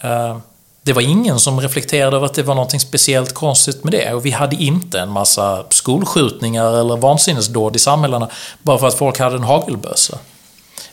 [0.00, 0.36] Eh,
[0.82, 4.14] det var ingen som reflekterade över att det var något speciellt konstigt med det.
[4.14, 8.28] Och vi hade inte en massa skolskjutningar eller vansinnesdåd i samhällena
[8.62, 10.18] bara för att folk hade en hagelbössa.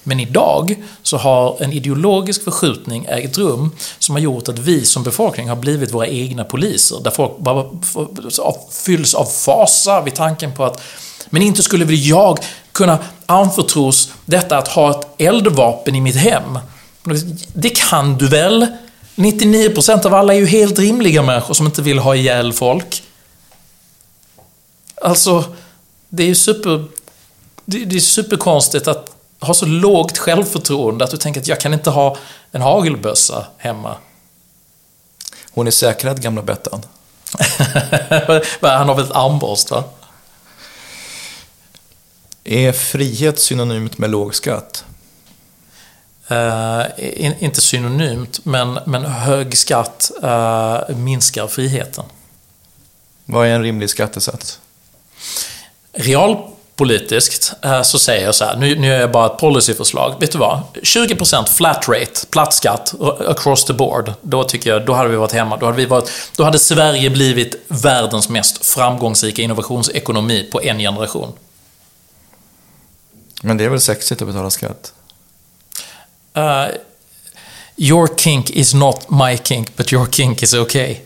[0.03, 5.03] Men idag så har en ideologisk förskjutning ägt rum som har gjort att vi som
[5.03, 6.99] befolkning har blivit våra egna poliser.
[7.03, 7.65] Där folk bara
[8.85, 10.81] fylls av fasa vid tanken på att
[11.29, 12.39] men inte skulle väl jag
[12.71, 16.59] kunna anförtros detta att ha ett eldvapen i mitt hem?
[17.53, 18.67] Det kan du väl?
[19.15, 23.03] 99% av alla är ju helt rimliga människor som inte vill ha ihjäl folk.
[25.01, 25.43] Alltså,
[26.09, 26.85] det är ju super...
[27.65, 31.89] Det är superkonstigt att ha så lågt självförtroende att du tänker att jag kan inte
[31.89, 32.17] ha
[32.51, 33.95] en hagelbössa hemma.
[35.51, 36.81] Hon är säkrad, gamla Bettan.
[38.61, 39.83] Han har väl ett armborst, va?
[42.43, 44.85] Är frihet synonymt med låg skatt?
[46.31, 52.05] Uh, in, inte synonymt, men, men hög skatt uh, minskar friheten.
[53.25, 54.59] Vad är en rimlig skattesats?
[55.93, 60.15] Realpolitiskt uh, så säger jag så här, nu, nu gör jag bara ett policyförslag.
[60.19, 60.61] Vet du vad?
[60.73, 62.93] 20% flat rate, platt skatt,
[63.27, 64.13] across the board.
[64.21, 65.57] Då tycker jag, då hade vi varit hemma.
[65.57, 71.33] Då hade, vi varit, då hade Sverige blivit världens mest framgångsrika innovationsekonomi på en generation.
[73.41, 74.93] Men det är väl sexigt att betala skatt?
[76.37, 76.67] Uh,
[77.75, 80.97] your kink is not my kink, but your kink is okay.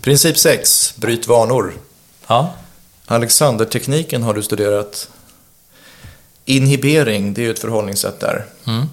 [0.00, 0.94] Princip 6.
[0.96, 1.72] Bryt vanor.
[2.26, 2.54] Ja.
[3.06, 5.08] Alexandertekniken har du studerat.
[6.44, 8.46] Inhibering, det är ju ett förhållningssätt där.
[8.66, 8.86] Mm.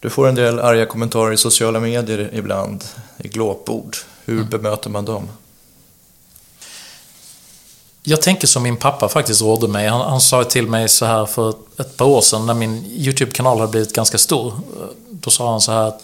[0.00, 2.84] Du får en del arga kommentarer i sociala medier ibland,
[3.18, 3.96] i glåpord.
[4.24, 4.48] Hur mm.
[4.48, 5.28] bemöter man dem?
[8.06, 9.88] Jag tänker som min pappa faktiskt rådde mig.
[9.88, 13.58] Han, han sa till mig så här för ett par år sedan när min YouTube-kanal
[13.58, 14.60] hade blivit ganska stor.
[15.10, 16.00] Då sa han så här att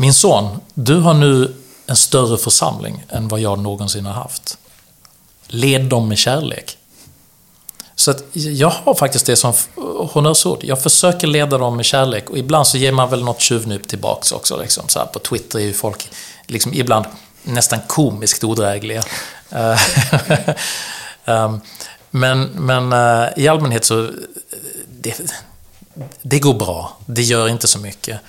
[0.00, 1.54] Min son, du har nu
[1.86, 4.58] en större församling än vad jag någonsin har haft.
[5.46, 6.76] Led dem med kärlek.
[7.94, 9.52] Så att jag har faktiskt det som
[10.10, 10.64] honnörsord.
[10.64, 14.32] Jag försöker leda dem med kärlek och ibland så ger man väl något tjuvnyp tillbaks
[14.32, 14.56] också.
[14.56, 14.88] Liksom.
[14.88, 16.10] Så på Twitter är ju folk
[16.46, 17.04] liksom ibland
[17.42, 19.02] nästan komiskt odrägliga.
[19.50, 19.80] Eh,
[21.44, 21.60] um,
[22.10, 24.10] men, men uh, i allmänhet så...
[24.88, 25.32] Det,
[26.22, 26.96] det går bra.
[27.06, 28.20] Det gör inte så mycket.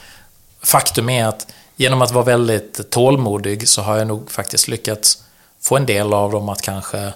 [0.61, 5.23] Faktum är att genom att vara väldigt tålmodig så har jag nog faktiskt lyckats
[5.61, 7.13] få en del av dem att kanske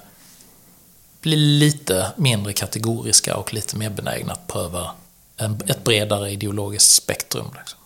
[1.21, 4.91] bli lite mindre kategoriska och lite mer benägna att pröva
[5.37, 7.47] en, ett bredare ideologiskt spektrum.
[7.57, 7.79] Liksom.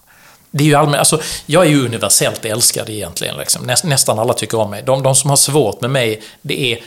[0.52, 3.38] Det är ju allmän, alltså, jag är ju universellt älskad egentligen.
[3.38, 3.66] Liksom.
[3.66, 4.84] Näst, nästan alla tycker om mig.
[4.84, 6.84] De, de som har svårt med mig, det är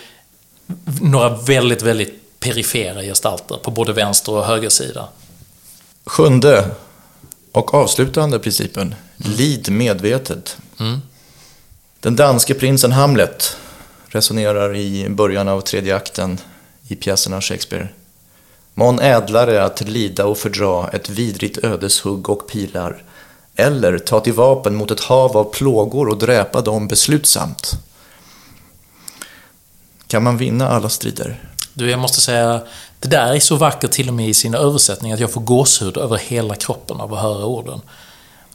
[1.01, 5.09] några väldigt, väldigt perifera gestalter på både vänster och höger sida.
[6.05, 6.71] Sjunde
[7.53, 8.95] och avslutande principen.
[9.17, 10.57] Lid medvetet.
[10.81, 11.03] Mm.
[12.01, 13.57] Den danske prinsen Hamlet
[14.07, 16.39] resonerar i början av tredje akten
[16.89, 17.89] i pjäsen av Shakespeare.
[18.75, 23.03] Mån ädlare att lida och fördra ett vidrigt ödeshugg och pilar
[23.61, 27.73] eller ta till vapen mot ett hav av plågor och dräpa dem beslutsamt.
[30.07, 31.45] Kan man vinna alla strider?
[31.75, 32.61] Du, jag måste säga,
[33.01, 35.97] det där är så vackert till och med i sin översättning att jag får gåshud
[35.97, 37.81] över hela kroppen av att höra orden.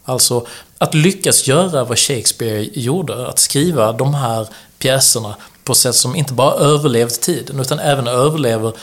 [0.05, 0.47] Alltså,
[0.77, 4.47] att lyckas göra vad Shakespeare gjorde, att skriva de här
[4.79, 8.73] pjäserna på ett sätt som inte bara överlevt tiden, utan även överlever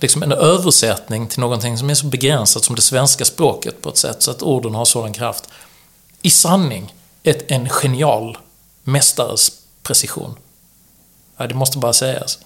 [0.00, 3.96] liksom en översättning till någonting som är så begränsat som det svenska språket på ett
[3.96, 5.48] sätt så att orden har sådan kraft.
[6.22, 8.38] I sanning ett, en genial
[8.82, 9.52] mästares
[9.82, 10.34] precision.
[11.36, 12.38] Ja, det måste bara sägas.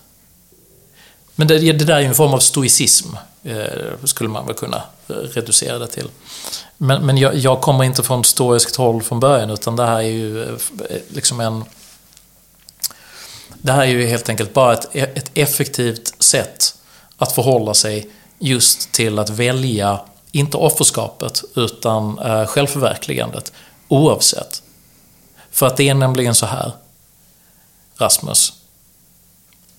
[1.35, 3.09] Men det, det där är ju en form av stoicism,
[3.43, 3.65] eh,
[4.05, 6.09] skulle man väl kunna eh, reducera det till.
[6.77, 10.03] Men, men jag, jag, kommer inte från stoiskt håll från början, utan det här är
[10.03, 10.49] ju eh,
[10.91, 11.65] eh, liksom en
[13.53, 16.75] Det här är ju helt enkelt bara ett, ett effektivt sätt
[17.17, 20.01] att förhålla sig just till att välja,
[20.33, 23.53] inte offerskapet, utan eh, självförverkligandet.
[23.89, 24.63] Oavsett.
[25.51, 26.73] För att det är nämligen så här,
[27.97, 28.53] Rasmus,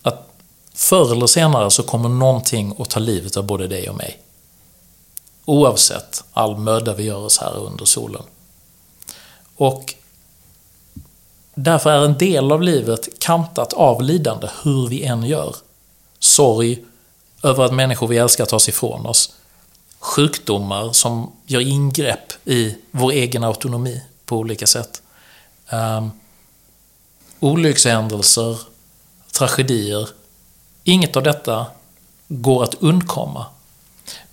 [0.02, 0.30] att
[0.74, 4.20] förr eller senare så kommer någonting att ta livet av både dig och mig.
[5.46, 8.24] Oavsett all möda vi gör oss här under solen.
[9.56, 9.94] Och
[11.56, 15.56] därför är en del av livet kantat av lidande, hur vi än gör.
[16.20, 16.84] Sorg
[17.44, 19.34] över att människor vi älskar tas ifrån oss.
[20.04, 25.02] Sjukdomar som gör ingrepp i vår egen autonomi på olika sätt.
[25.72, 26.12] Um,
[27.40, 28.60] olyckshändelser,
[29.32, 30.10] tragedier.
[30.84, 31.66] Inget av detta
[32.28, 33.46] går att undkomma.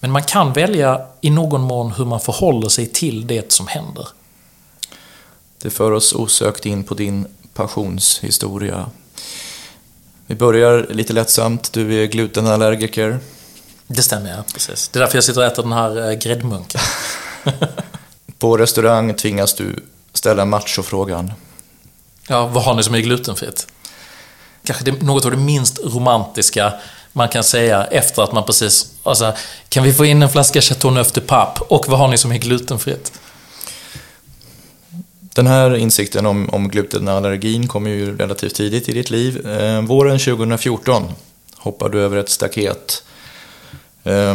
[0.00, 4.08] Men man kan välja i någon mån hur man förhåller sig till det som händer.
[5.58, 8.90] Det för oss osökt in på din passionshistoria.
[10.26, 11.72] Vi börjar lite lättsamt.
[11.72, 13.18] Du är glutenallergiker.
[13.92, 14.44] Det stämmer, ja.
[14.52, 14.88] Precis.
[14.88, 16.80] Det är därför jag sitter och äter den här eh, gräddmunken.
[18.38, 21.32] på restaurang tvingas du ställa machofrågan.
[22.28, 23.66] Ja, vad har ni som är glutenfritt?
[24.64, 26.72] Kanske det, något av det minst romantiska
[27.12, 28.92] man kan säga efter att man precis...
[29.02, 29.34] Alltså,
[29.68, 31.60] kan vi få in en flaska Chateau Neuf de Pape?
[31.68, 33.12] Och vad har ni som är glutenfritt?
[35.20, 39.46] Den här insikten om, om glutenallergin kom ju relativt tidigt i ditt liv.
[39.46, 41.12] Eh, våren 2014
[41.56, 43.02] hoppar du över ett staket.
[44.04, 44.34] Eh,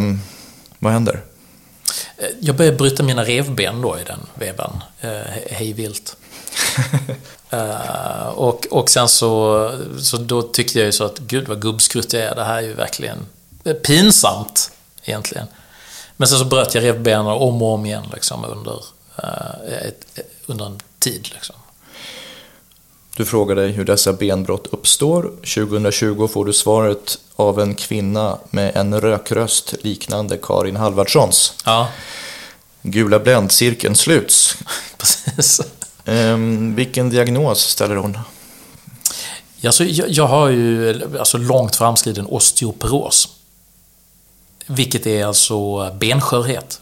[0.79, 1.21] vad händer?
[2.39, 5.11] Jag började bryta mina revben då i den vevan, eh,
[5.51, 6.17] hejvilt.
[7.53, 12.17] uh, och, och sen så, så då tyckte jag ju så att gud vad gubbskruttig
[12.17, 12.35] jag är.
[12.35, 13.25] Det här är ju verkligen
[13.83, 14.71] pinsamt
[15.03, 15.47] egentligen.
[16.17, 18.83] Men sen så bröt jag revbenen om och om igen liksom, under,
[19.23, 21.29] uh, ett, under en tid.
[21.33, 21.55] Liksom.
[23.17, 25.21] Du frågar dig hur dessa benbrott uppstår.
[25.21, 31.53] 2020 får du svaret av en kvinna med en rökröst liknande Karin Halvardssons.
[31.65, 31.87] Ja.
[32.81, 34.57] Gula bländcirkeln sluts.
[34.97, 35.61] Precis.
[36.05, 38.17] Um, vilken diagnos ställer hon?
[39.65, 43.29] Alltså, jag, jag har ju alltså, långt framskriden osteoporos.
[44.67, 46.81] Vilket är alltså benskörhet.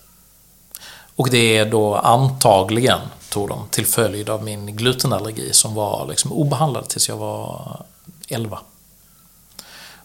[1.16, 3.00] Och det är då antagligen,
[3.34, 7.82] tog dem till följd av min glutenallergi som var liksom obehandlad tills jag var
[8.28, 8.60] 11.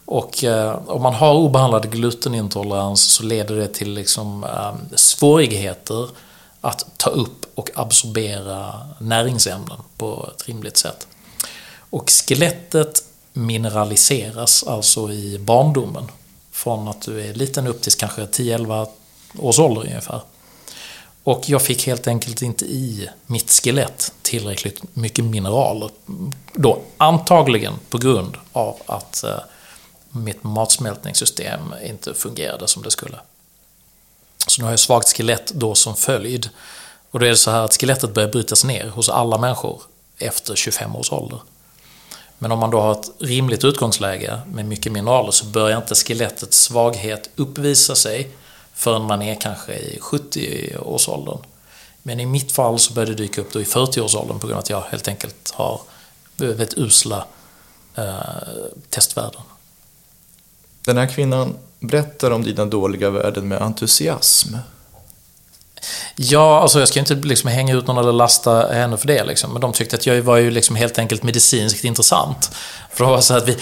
[0.05, 6.09] Och eh, om man har obehandlad glutenintolerans så leder det till liksom, eh, svårigheter
[6.61, 11.07] att ta upp och absorbera näringsämnen på ett rimligt sätt.
[11.91, 13.03] Och skelettet
[13.33, 16.05] mineraliseras alltså i barndomen.
[16.51, 18.87] Från att du är liten upp till kanske 10-11
[19.39, 20.21] års ålder ungefär.
[21.29, 25.91] Och jag fick helt enkelt inte i mitt skelett tillräckligt mycket mineraler.
[26.53, 29.39] Då antagligen på grund av att eh,
[30.11, 33.19] mitt matsmältningssystem inte fungerade som det skulle.
[34.47, 36.49] Så nu har jag svagt skelett då som följd.
[37.11, 39.83] Och då är det så här att skelettet börjar brytas ner hos alla människor
[40.19, 41.41] efter 25 års ålder.
[42.39, 46.59] Men om man då har ett rimligt utgångsläge med mycket mineraler så börjar inte skelettets
[46.59, 48.31] svaghet uppvisa sig
[48.79, 51.39] förrän man är kanske i 70-årsåldern.
[52.03, 54.63] Men i mitt fall så började det dyka upp då i 40-årsåldern på grund av
[54.63, 55.81] att jag helt enkelt har
[56.37, 57.25] väldigt usla
[57.95, 58.05] eh,
[58.91, 59.41] testvärden.
[60.85, 64.57] Den här kvinnan berättar om dina dåliga värden med entusiasm.
[66.17, 69.25] Ja, alltså jag ska inte liksom hänga ut någon eller lasta henne för det.
[69.25, 69.53] Liksom.
[69.53, 72.51] Men de tyckte att jag var ju liksom helt enkelt medicinskt intressant.
[72.93, 73.57] För, det var så att vi,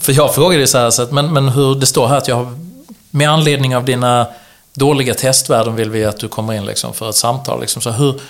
[0.00, 2.36] för jag frågade så här, så att, men, men hur det står här att jag
[2.36, 2.67] har,
[3.10, 4.26] med anledning av dina
[4.74, 7.60] dåliga testvärden vill vi att du kommer in liksom för ett samtal.
[7.60, 7.82] Liksom.
[7.82, 8.20] Så hur,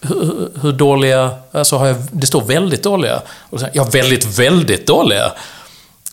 [0.00, 3.22] hur, hur dåliga, alltså har jag, det står väldigt dåliga.
[3.50, 5.32] Och så, ja, väldigt, väldigt dåliga.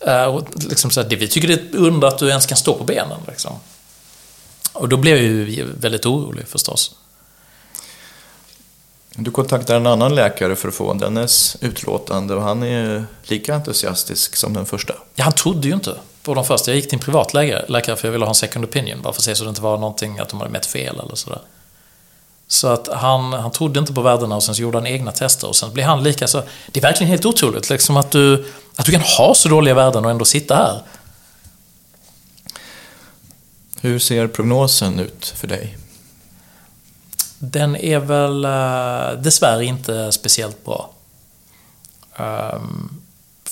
[0.08, 2.46] Uh, och liksom så här, det, vi tycker det är ett under att du ens
[2.46, 3.20] kan stå på benen.
[3.28, 3.52] Liksom.
[4.74, 6.96] Och då blev jag ju väldigt orolig förstås.
[9.18, 14.36] Du kontaktar en annan läkare för att få dennes utlåtande och han är lika entusiastisk
[14.36, 14.94] som den första.
[15.16, 15.96] Ja, han trodde ju inte
[16.26, 16.72] på de första.
[16.72, 19.20] Jag gick till en privat läkare för jag ville ha en second opinion bara för
[19.20, 21.42] att se så det inte var någonting att de hade mätt fel eller sådär.
[22.48, 25.48] Så att han, han trodde inte på värdena och sen så gjorde han egna tester
[25.48, 26.44] och sen blev han lika så...
[26.72, 28.46] Det är verkligen helt otroligt liksom att du,
[28.76, 30.82] att du kan ha så dåliga värden och ändå sitta här.
[33.82, 35.78] Hur ser prognosen ut för dig?
[37.40, 40.90] Den är väl uh, dessvärre inte speciellt bra.
[42.18, 43.02] Um,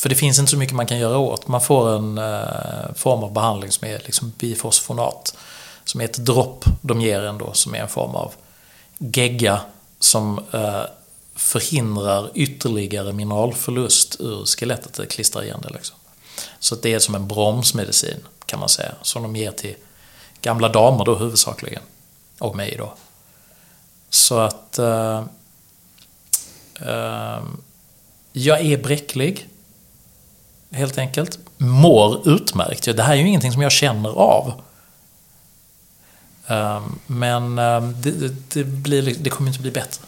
[0.03, 1.47] för det finns inte så mycket man kan göra åt.
[1.47, 5.35] Man får en eh, form av behandling som är liksom bifosfonat.
[5.85, 8.33] Som är ett dropp de ger en då, som är en form av
[8.97, 9.61] gegga
[9.99, 10.81] som eh,
[11.35, 15.95] förhindrar ytterligare mineralförlust ur skelettet, det klistrar igen det liksom.
[16.59, 19.75] Så det är som en bromsmedicin kan man säga, som de ger till
[20.41, 21.83] gamla damer då huvudsakligen.
[22.39, 22.93] Och mig då.
[24.09, 24.79] Så att...
[24.79, 25.23] Eh,
[26.81, 27.43] eh,
[28.33, 29.49] jag är bräcklig.
[30.73, 31.39] Helt enkelt.
[31.57, 32.83] Mår utmärkt.
[32.83, 34.53] Det här är ju ingenting som jag känner av.
[36.51, 40.05] Uh, men det, det, det, blir, det kommer inte bli bättre.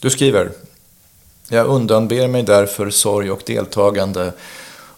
[0.00, 0.52] Du skriver
[1.48, 4.32] Jag undanber mig därför sorg och deltagande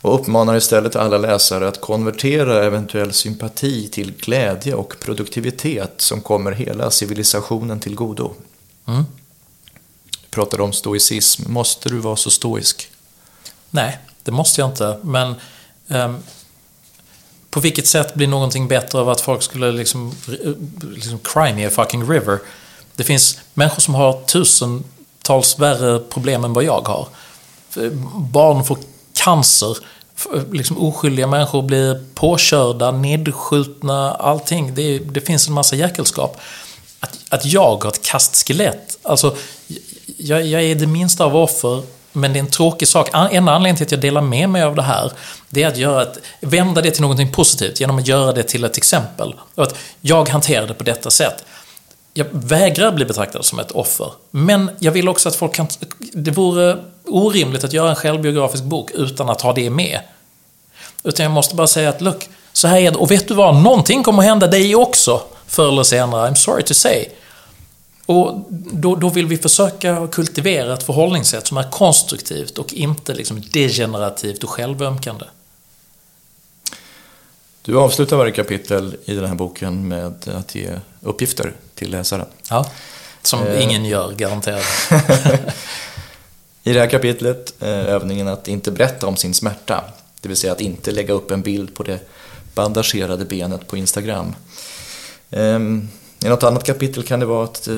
[0.02, 6.52] och uppmanar istället alla läsare att konvertera eventuell sympati till glädje och produktivitet som kommer
[6.52, 8.32] hela civilisationen till godo.
[8.86, 9.04] Mm.
[10.10, 11.52] Du pratar om stoicism.
[11.52, 12.90] Måste du vara så stoisk?
[13.70, 14.98] Nej, det måste jag inte.
[15.02, 15.34] Men
[15.88, 16.22] um,
[17.50, 20.14] på vilket sätt blir någonting bättre av att folk skulle liksom,
[20.94, 22.38] liksom cry me a fucking river?
[22.96, 27.08] Det finns människor som har tusentals värre problem än vad jag har.
[28.14, 28.78] Barn får
[29.12, 29.76] cancer.
[30.52, 34.74] Liksom oskyldiga människor blir påkörda, nedskjutna, allting.
[34.74, 36.40] Det, det finns en massa jäkelskap.
[37.00, 39.36] Att, att jag har ett kastskelett, alltså
[40.16, 43.08] jag, jag är det minsta av offer men det är en tråkig sak.
[43.12, 45.12] En anledning till att jag delar med mig av det här,
[45.50, 48.64] det är att göra ett, vända det till någonting positivt genom att göra det till
[48.64, 49.34] ett exempel.
[49.54, 51.44] Och att jag hanterar det på detta sätt.
[52.14, 54.12] Jag vägrar bli betraktad som ett offer.
[54.30, 55.66] Men jag vill också att folk kan...
[56.12, 60.00] Det vore orimligt att göra en självbiografisk bok utan att ha det med.
[61.04, 62.96] Utan jag måste bara säga att, look, så här är det.
[62.96, 63.56] Och vet du vad?
[63.56, 66.30] Någonting kommer att hända dig också, förr eller senare.
[66.30, 67.04] I'm sorry to say.
[68.10, 73.42] Och då, då vill vi försöka kultivera ett förhållningssätt som är konstruktivt och inte liksom
[73.52, 75.24] degenerativt och självömkande.
[77.62, 80.70] Du avslutar varje kapitel i den här boken med att ge
[81.00, 82.26] uppgifter till läsaren.
[82.48, 82.70] Ja,
[83.22, 83.64] som eh.
[83.64, 84.64] ingen gör, garanterat.
[86.62, 89.84] I det här kapitlet, eh, övningen att inte berätta om sin smärta,
[90.20, 92.08] det vill säga att inte lägga upp en bild på det
[92.54, 94.34] bandagerade benet på Instagram.
[96.24, 97.74] I något annat kapitel kan det vara att eh,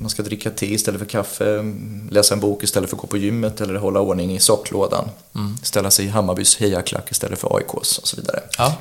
[0.00, 1.74] man ska dricka te istället för kaffe,
[2.10, 5.08] läsa en bok istället för att gå på gymmet eller hålla ordning i socklådan.
[5.34, 5.56] Mm.
[5.62, 8.40] Ställa sig i Hammarbys hejaklack istället för AIKs och så vidare.
[8.58, 8.74] Ja.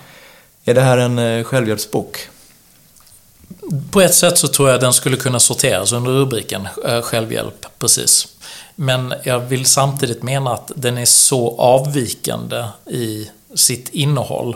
[0.66, 2.18] Är det här en eh, självhjälpsbok?
[3.92, 6.68] På ett sätt så tror jag den skulle kunna sorteras under rubriken
[7.04, 8.28] självhjälp, precis.
[8.76, 14.56] Men jag vill samtidigt mena att den är så avvikande i sitt innehåll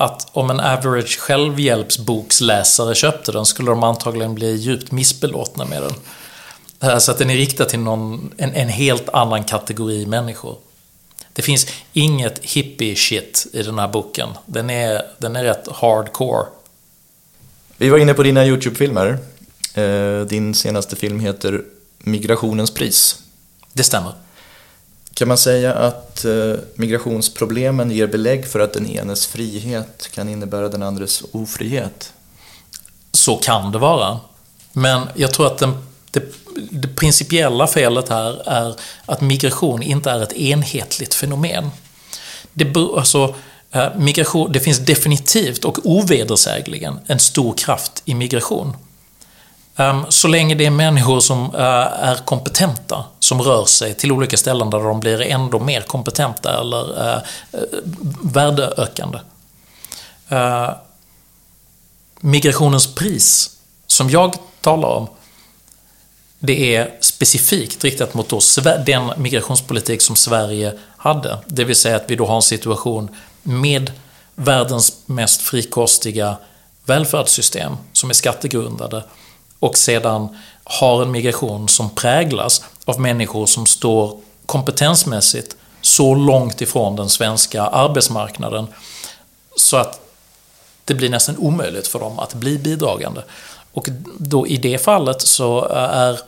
[0.00, 7.00] att om en average självhjälpsboksläsare köpte den skulle de antagligen bli djupt missbelåtna med den.
[7.00, 10.56] Så att den är riktad till någon, en, en helt annan kategori människor.
[11.32, 14.28] Det finns inget hippie-shit i den här boken.
[14.46, 16.46] Den är, den är rätt hardcore.
[17.76, 19.18] Vi var inne på dina YouTube-filmer.
[19.74, 21.62] Eh, din senaste film heter
[21.98, 23.22] Migrationens pris.
[23.72, 24.12] Det stämmer.
[25.20, 30.68] Kan man säga att eh, migrationsproblemen ger belägg för att den enes frihet kan innebära
[30.68, 32.12] den andres ofrihet?
[33.12, 34.20] Så kan det vara.
[34.72, 36.22] Men jag tror att den, det,
[36.70, 38.74] det principiella felet här är
[39.06, 41.70] att migration inte är ett enhetligt fenomen.
[42.52, 43.34] Det, alltså,
[43.70, 48.76] eh, migration, det finns definitivt och ovedersägligen en stor kraft i migration.
[49.76, 51.60] Ehm, så länge det är människor som eh,
[52.08, 57.08] är kompetenta, som rör sig till olika ställen där de blir ändå mer kompetenta eller
[57.08, 57.60] eh, eh,
[58.22, 59.18] värdeökande.
[60.28, 60.70] Eh,
[62.20, 65.08] migrationens pris, som jag talar om,
[66.38, 68.40] det är specifikt riktat mot då
[68.86, 71.38] den migrationspolitik som Sverige hade.
[71.46, 73.92] Det vill säga att vi då har en situation med
[74.34, 76.36] världens mest frikostiga
[76.84, 79.04] välfärdssystem som är skattegrundade
[79.58, 80.36] och sedan
[80.70, 87.62] har en migration som präglas av människor som står kompetensmässigt så långt ifrån den svenska
[87.62, 88.66] arbetsmarknaden
[89.56, 90.00] så att
[90.84, 93.22] det blir nästan omöjligt för dem att bli bidragande.
[93.72, 93.88] Och
[94.18, 96.20] då i det fallet så eh, är,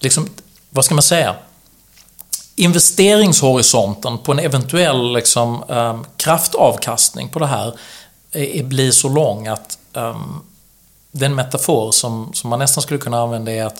[0.00, 0.28] liksom,
[0.70, 1.36] vad ska man säga,
[2.56, 7.74] investeringshorisonten på en eventuell liksom, um, kraftavkastning på det här
[8.32, 10.42] är, blir så lång att um,
[11.12, 13.76] den metafor som, som man nästan skulle kunna använda är att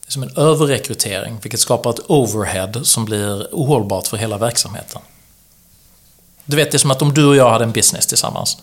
[0.00, 5.00] det är som en överrekrytering, vilket skapar ett overhead som blir ohållbart för hela verksamheten.
[6.44, 8.58] Du vet, det är som att om du och jag hade en business tillsammans.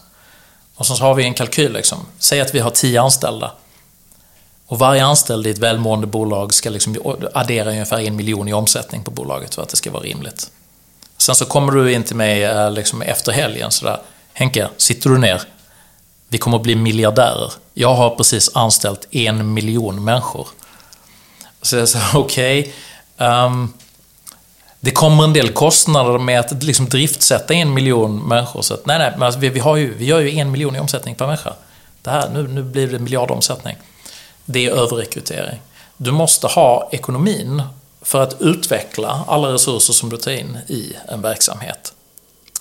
[0.75, 1.97] Och så har vi en kalkyl liksom.
[2.19, 3.51] Säg att vi har tio anställda.
[4.67, 9.03] Och varje anställd i ett välmående bolag ska liksom addera ungefär en miljon i omsättning
[9.03, 10.51] på bolaget för att det ska vara rimligt.
[11.17, 14.01] Sen så kommer du in till mig eh, liksom efter helgen sådär.
[14.33, 15.41] Henke, sitter du ner?
[16.33, 17.53] Vi kommer att bli miljardärer.
[17.73, 20.47] Jag har precis anställt en miljon människor.
[21.61, 22.73] Så jag sa okej.
[23.17, 23.73] Okay, um,
[24.79, 28.61] det kommer en del kostnader med att liksom driftsätta en miljon människor.
[28.61, 30.75] Så att, nej, nej, men alltså, vi, vi, har ju, vi gör ju en miljon
[30.75, 31.53] i omsättning per människa.
[32.01, 33.77] Det här, nu, nu blir det miljardomsättning.
[34.45, 35.61] Det är överrekrytering.
[35.97, 37.63] Du måste ha ekonomin
[38.01, 41.93] för att utveckla alla resurser som du tar in i en verksamhet.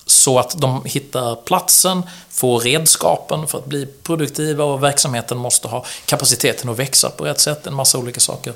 [0.06, 5.84] Så att de hittar platsen, får redskapen för att bli produktiva och verksamheten måste ha
[6.06, 8.54] kapaciteten att växa på rätt sätt, en massa olika saker.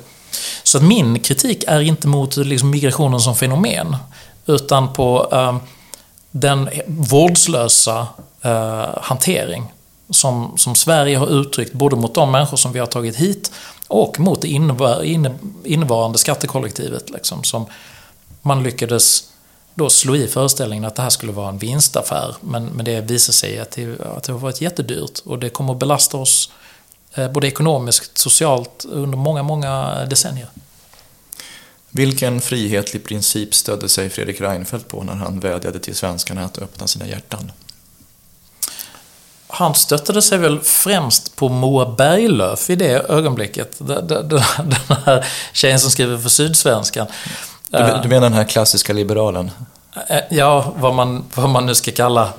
[0.63, 3.95] Så att min kritik är inte mot liksom, migrationen som fenomen,
[4.45, 5.57] utan på eh,
[6.31, 8.07] den vårdslösa
[8.41, 9.73] eh, hantering
[10.09, 13.51] som, som Sverige har uttryckt både mot de människor som vi har tagit hit
[13.87, 14.47] och mot det
[15.63, 17.09] innevarande skattekollektivet.
[17.09, 17.65] Liksom, som
[18.41, 19.23] man lyckades
[19.77, 22.35] då slå i föreställningen att det här skulle vara en vinstaffär.
[22.41, 25.73] Men, men det visar sig att det, att det har varit jättedyrt och det kommer
[25.73, 26.51] att belasta oss
[27.13, 30.47] eh, både ekonomiskt, socialt under många, många decennier.
[31.89, 36.87] Vilken frihetlig princip stödde sig Fredrik Reinfeldt på när han vädjade till svenskarna att öppna
[36.87, 37.51] sina hjärtan?
[39.49, 43.77] han stöttade sig väl främst på Moa Berglöf i det ögonblicket.
[43.79, 44.39] Den
[45.05, 47.07] här tjejen som skriver för Sydsvenskan.
[47.69, 49.51] Du, du menar den här klassiska liberalen?
[50.07, 52.33] Eh, ja, vad man, vad man nu ska kalla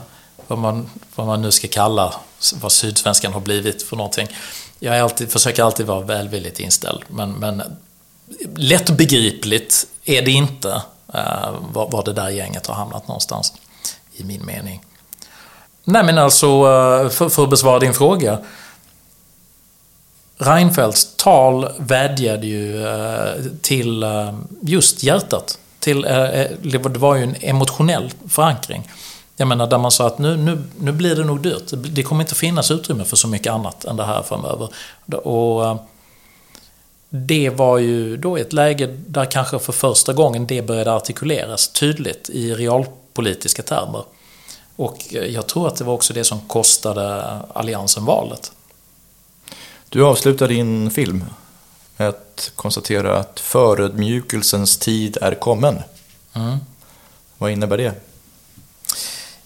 [0.49, 2.15] vad man, vad man nu ska kalla
[2.55, 4.29] vad Sydsvenskan har blivit för någonting.
[4.79, 7.63] Jag är alltid, försöker alltid vara välvilligt inställd, men, men
[8.57, 10.69] lättbegripligt är det inte
[11.15, 13.53] uh, var, var det där gänget har hamnat någonstans,
[14.13, 14.85] i min mening.
[15.85, 18.39] Nej men alltså, eh, för, för att besvara din fråga.
[20.37, 22.87] Reinfeldts tal vädjade ju
[23.63, 24.05] till
[24.61, 25.59] just hjärtat.
[25.89, 28.91] Till, eh, eh, det var ju en emotionell förankring.
[29.37, 31.73] Jag menar där man sa att nu, nu, nu blir det nog dyrt.
[31.73, 34.69] Det kommer inte finnas utrymme för så mycket annat än det här framöver.
[35.25, 35.77] Och eh,
[37.09, 42.31] det var ju då ett läge där kanske för första gången det började artikuleras tydligt
[42.31, 44.03] i realpolitiska termer.
[44.77, 48.53] Och jag tror att det var också det som kostade Alliansen valet.
[49.89, 51.25] Du avslutar din film
[52.07, 55.83] att konstatera att förödmjukelsens tid är kommen.
[56.35, 56.59] Mm.
[57.39, 57.93] Vad innebär det?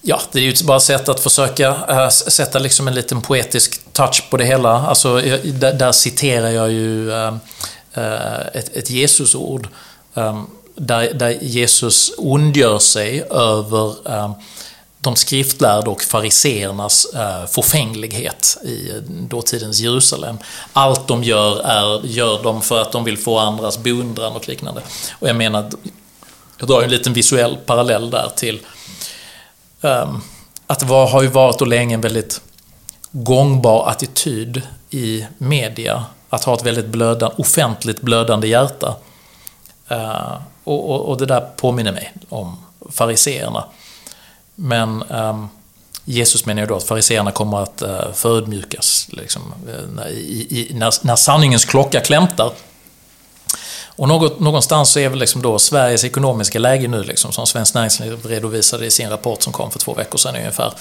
[0.03, 3.81] Ja, det är ju bara ett sätt att försöka äh, sätta liksom en liten poetisk
[3.93, 4.71] touch på det hela.
[4.71, 7.35] Alltså, där, där citerar jag ju äh,
[8.53, 9.69] ett, ett Jesusord.
[10.15, 10.43] Äh,
[10.75, 13.95] där, där Jesus ondgör sig över
[15.03, 20.39] de skriftlärda och fariseernas eh, förfänglighet i dåtidens Jerusalem.
[20.73, 24.83] Allt de gör är, gör de för att de vill få andras beundran och liknande.
[25.19, 25.71] Och jag menar,
[26.59, 28.61] jag drar en liten visuell parallell där till
[29.81, 30.23] um,
[30.67, 32.41] att det var, har ju varit och länge en väldigt
[33.11, 38.95] gångbar attityd i media att ha ett väldigt blödande, offentligt blödande hjärta.
[39.91, 43.65] Uh, och, och, och det där påminner mig om fariseerna.
[44.55, 45.49] Men um,
[46.05, 50.75] Jesus menar ju då att fariseerna kommer att uh, förödmjukas liksom, eh, när, i, i,
[50.75, 52.53] när, när sanningens klocka klämtar.
[53.97, 57.75] Och något, någonstans så är väl liksom då Sveriges ekonomiska läge nu, liksom, som Svenskt
[57.75, 60.73] Näringsliv redovisade i sin rapport som kom för två veckor sedan ungefär.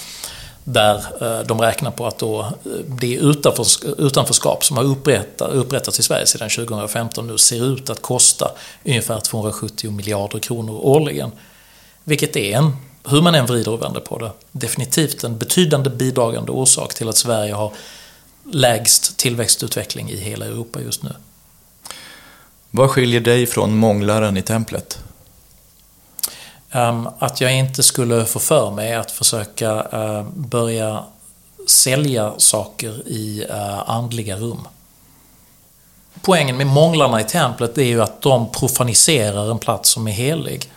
[0.64, 2.52] Där eh, de räknar på att då
[2.86, 3.14] det
[3.98, 4.84] utanförskap som har
[5.40, 8.50] upprättats i Sverige sedan 2015 nu ser ut att kosta
[8.84, 11.30] ungefär 270 miljarder kronor årligen.
[12.04, 12.76] Vilket är en
[13.08, 17.16] hur man än vrider och vänder på det, definitivt en betydande bidragande orsak till att
[17.16, 17.72] Sverige har
[18.52, 21.10] lägst tillväxtutveckling i hela Europa just nu.
[22.70, 24.98] Vad skiljer dig från månglaren i templet?
[26.74, 31.04] Um, att jag inte skulle få för mig att försöka uh, börja
[31.66, 34.68] sälja saker i uh, andliga rum.
[36.20, 40.70] Poängen med månglarna i templet är ju att de profaniserar en plats som är helig.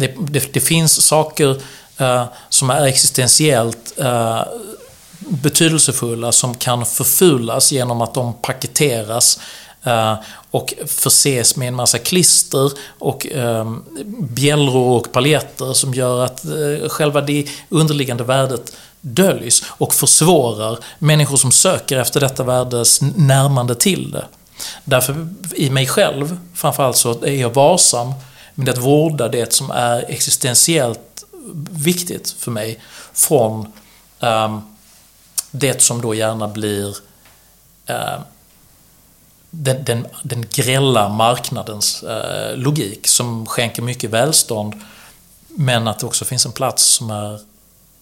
[0.00, 1.62] Det, det, det finns saker
[1.98, 4.42] eh, som är existentiellt eh,
[5.18, 9.40] betydelsefulla som kan förfulas genom att de paketeras
[9.84, 10.14] eh,
[10.50, 13.74] och förses med en massa klister och eh,
[14.18, 21.36] bjällror och paljetter som gör att eh, själva det underliggande värdet döljs och försvårar människor
[21.36, 24.24] som söker efter detta värdes närmande till det.
[24.84, 28.12] Därför i mig själv, framförallt så är jag varsam
[28.54, 31.24] men att vårda det som är existentiellt
[31.70, 32.78] viktigt för mig
[33.12, 33.72] från
[34.20, 34.76] um,
[35.50, 36.88] det som då gärna blir
[37.90, 38.20] uh,
[39.50, 44.74] den, den, den grälla marknadens uh, logik som skänker mycket välstånd
[45.48, 47.40] men att det också finns en plats som är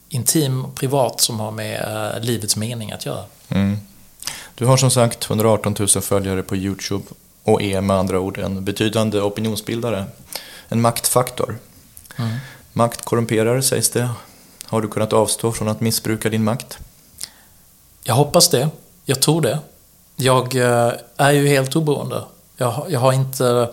[0.08, 3.24] intim och privat som har med uh, livets mening att göra.
[3.48, 3.78] Mm.
[4.54, 7.04] Du har som sagt 118 000 följare på Youtube
[7.48, 10.04] och är med andra ord en betydande opinionsbildare.
[10.68, 11.58] En maktfaktor.
[12.16, 12.36] Mm.
[12.72, 14.10] Makt korrumperar sägs det.
[14.64, 16.78] Har du kunnat avstå från att missbruka din makt?
[18.02, 18.68] Jag hoppas det.
[19.04, 19.58] Jag tror det.
[20.16, 22.24] Jag eh, är ju helt oberoende.
[22.56, 23.70] Jag, jag har inte...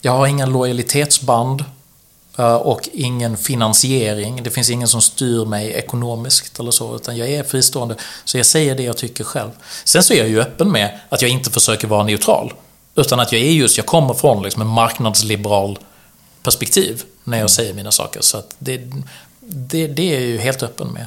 [0.00, 1.64] Jag har inga lojalitetsband
[2.46, 4.42] och ingen finansiering.
[4.42, 7.96] Det finns ingen som styr mig ekonomiskt eller så, utan jag är fristående.
[8.24, 9.50] Så jag säger det jag tycker själv.
[9.84, 12.52] Sen så är jag ju öppen med att jag inte försöker vara neutral.
[12.94, 15.78] Utan att jag är just, jag kommer från liksom en marknadsliberal
[16.42, 18.20] perspektiv när jag säger mina saker.
[18.20, 18.80] Så det,
[19.40, 21.06] det, det är jag ju helt öppen med.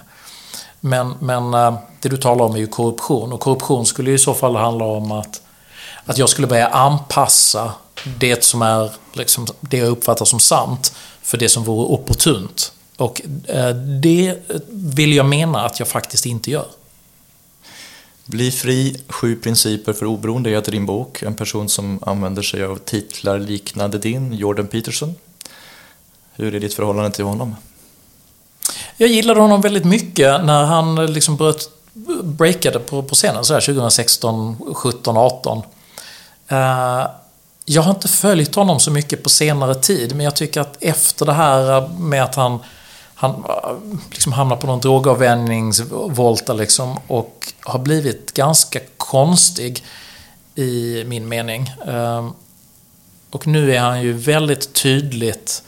[0.79, 4.33] Men, men eh, det du talar om är ju korruption och korruption skulle i så
[4.33, 5.41] fall handla om att,
[6.05, 7.71] att jag skulle börja anpassa
[8.17, 12.71] det som är liksom, det jag uppfattar som sant för det som vore opportunt.
[12.97, 14.37] Och eh, det
[14.69, 16.67] vill jag mena att jag faktiskt inte gör.
[18.25, 21.21] Bli fri, sju principer för oberoende heter din bok.
[21.21, 25.15] En person som använder sig av titlar liknande din, Jordan Peterson.
[26.33, 27.55] Hur är ditt förhållande till honom?
[28.97, 31.69] Jag gillade honom väldigt mycket när han liksom bröt,
[32.23, 35.57] breakade på, på scenen så här 2016, 17, 18.
[36.51, 37.05] Uh,
[37.65, 41.25] jag har inte följt honom så mycket på senare tid, men jag tycker att efter
[41.25, 42.59] det här med att han,
[43.15, 43.43] han
[44.11, 49.83] liksom hamnar på någon drogavvänjningsvolta liksom och har blivit ganska konstig
[50.55, 51.71] i min mening.
[51.87, 52.33] Ehm,
[53.29, 55.63] och nu är han ju väldigt tydligt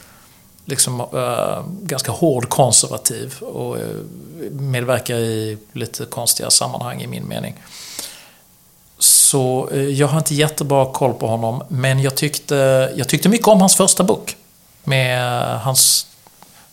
[0.64, 3.96] liksom, eh, ganska hård konservativ och eh,
[4.50, 7.54] medverkar i lite konstiga sammanhang i min mening.
[9.26, 12.54] Så äh, jag har inte jättebra koll på honom, men jag tyckte,
[12.96, 14.36] jag tyckte mycket om hans första bok.
[14.84, 16.06] Med hans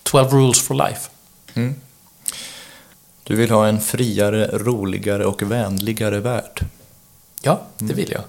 [0.04, 1.10] 12 Rules for Life.
[1.54, 1.76] Mm.
[3.24, 6.66] Du vill ha en friare, roligare och vänligare värld.
[7.42, 7.96] Ja, det mm.
[7.96, 8.22] vill jag.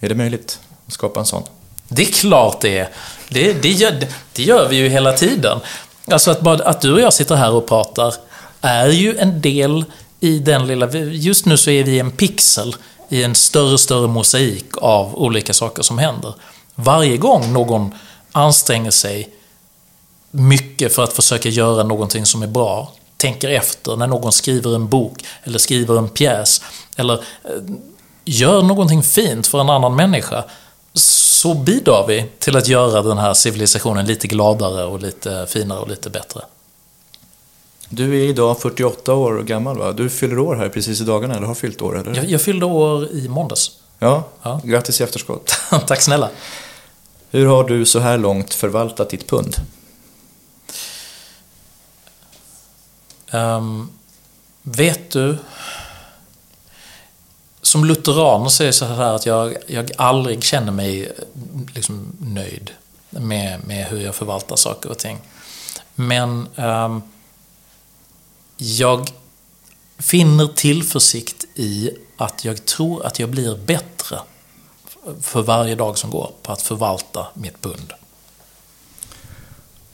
[0.00, 1.42] Är det möjligt att skapa en sån?
[1.88, 2.88] Det är klart det är.
[3.28, 5.58] Det, det, gör, det gör vi ju hela tiden.
[6.06, 8.14] Alltså att, bara, att du och jag sitter här och pratar
[8.60, 9.84] är ju en del
[10.26, 10.90] i den lilla...
[10.98, 12.76] Just nu så är vi en pixel
[13.08, 16.34] i en större, större mosaik av olika saker som händer.
[16.74, 17.94] Varje gång någon
[18.32, 19.30] anstränger sig
[20.30, 24.88] mycket för att försöka göra någonting som är bra, tänker efter när någon skriver en
[24.88, 26.62] bok eller skriver en pjäs
[26.96, 27.20] eller eh,
[28.24, 30.44] gör någonting fint för en annan människa,
[30.92, 35.88] så bidrar vi till att göra den här civilisationen lite gladare och lite finare och
[35.88, 36.40] lite bättre.
[37.88, 39.92] Du är idag 48 år gammal va?
[39.92, 41.98] Du fyller år här precis i dagarna, eller har fyllt år?
[41.98, 42.16] Eller?
[42.16, 43.70] Jag, jag fyllde år i måndags.
[43.98, 44.60] Ja, ja.
[44.64, 45.56] grattis i efterskott.
[45.86, 46.30] Tack snälla.
[47.30, 49.56] Hur har du så här långt förvaltat ditt pund?
[53.30, 53.90] Um,
[54.62, 55.38] vet du
[57.62, 61.12] som lutheran så är det så här att jag, jag aldrig känner mig
[61.74, 62.70] liksom nöjd
[63.10, 65.18] med, med hur jag förvaltar saker och ting.
[65.94, 67.02] Men um,
[68.56, 69.10] jag
[69.98, 74.18] finner tillförsikt i att jag tror att jag blir bättre
[75.20, 77.92] för varje dag som går på att förvalta mitt pund.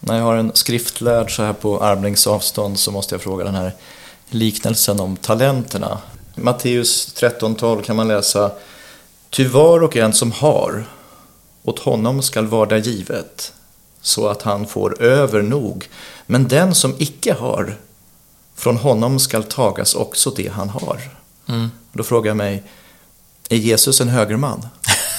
[0.01, 3.55] När jag har en skriftlärd så här på armlängds avstånd så måste jag fråga den
[3.55, 3.73] här
[4.31, 5.99] liknelsen om talenterna.
[6.35, 8.53] Matteus 13.12 kan man läsa
[9.31, 10.85] Ty var och en som har,
[11.63, 13.53] åt honom skall varda givet,
[14.01, 15.89] så att han får över nog.
[16.27, 17.77] Men den som icke har,
[18.57, 21.01] från honom skall tagas också det han har.
[21.49, 21.71] Mm.
[21.93, 22.63] Då frågar jag mig,
[23.49, 24.69] är Jesus en högerman?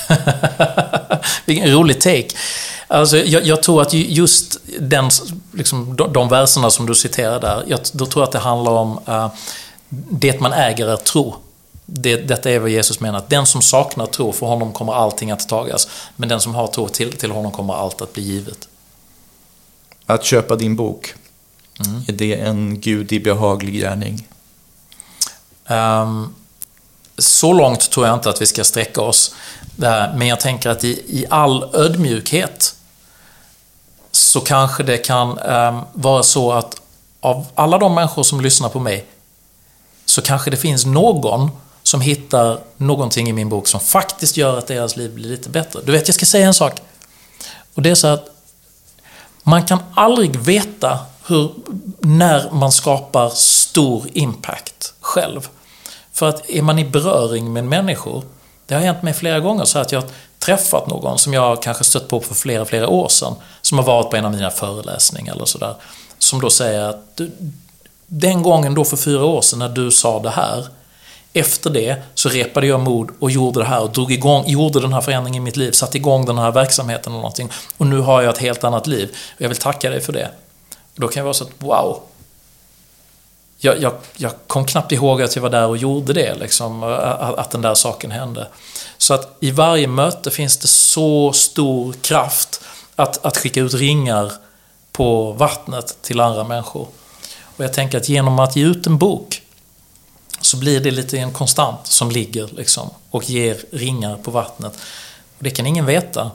[1.46, 2.28] Vilken rolig take.
[2.88, 5.10] Alltså, jag, jag, tror att just den,
[5.54, 8.72] liksom, de, de verserna som du citerar där, jag, då tror jag att det handlar
[8.72, 9.28] om uh,
[10.10, 11.36] det man äger är tro.
[11.86, 15.32] Det, detta är vad Jesus menar, att den som saknar tro, för honom kommer allting
[15.32, 15.88] att tagas.
[16.16, 18.68] Men den som har tro, till, till honom kommer allt att bli givet.
[20.06, 21.14] Att köpa din bok,
[21.86, 22.04] mm.
[22.08, 24.28] är det en gudi behaglig gärning?
[25.68, 26.36] Um,
[27.18, 29.36] så långt tror jag inte att vi ska sträcka oss.
[30.16, 32.76] Men jag tänker att i, i all ödmjukhet
[34.12, 36.82] så kanske det kan um, vara så att
[37.20, 39.06] av alla de människor som lyssnar på mig
[40.06, 41.52] så kanske det finns någon
[41.84, 45.80] som hittar någonting i min bok som faktiskt gör att deras liv blir lite bättre.
[45.86, 46.82] Du vet, jag ska säga en sak.
[47.74, 48.30] Och det är så att
[49.44, 51.52] man kan aldrig veta hur,
[52.00, 55.48] när man skapar stor impact själv.
[56.14, 58.24] För att är man i beröring med människor,
[58.66, 60.10] det har hänt mig flera gånger så att jag har
[60.40, 64.10] träffat någon som jag kanske stött på för flera, flera år sedan, som har varit
[64.10, 65.76] på en av mina föreläsningar eller sådär,
[66.18, 67.32] som då säger att du,
[68.08, 70.68] den gången då för fyra år sedan när du sa det här,
[71.36, 74.94] Efter det så repade jag mod och gjorde det här och drog igång, gjorde den
[74.94, 77.50] här förändringen i mitt liv, satte igång den här verksamheten och någonting.
[77.78, 79.10] Och nu har jag ett helt annat liv.
[79.36, 80.30] Och jag vill tacka dig för det.
[80.96, 82.02] Och då kan jag vara så att, wow.
[83.58, 87.38] Jag, jag, jag kom knappt ihåg att jag var där och gjorde det, liksom, att,
[87.38, 88.48] att den där saken hände.
[88.98, 92.62] Så att i varje möte finns det så stor kraft
[92.96, 94.32] att, att skicka ut ringar
[94.92, 96.88] på vattnet till andra människor.
[97.58, 99.42] Och jag tänker att genom att ge ut en bok
[100.42, 104.74] så blir det lite en konstant som ligger liksom, och ger ringar på vattnet.
[105.38, 106.32] Och det kan ingen veta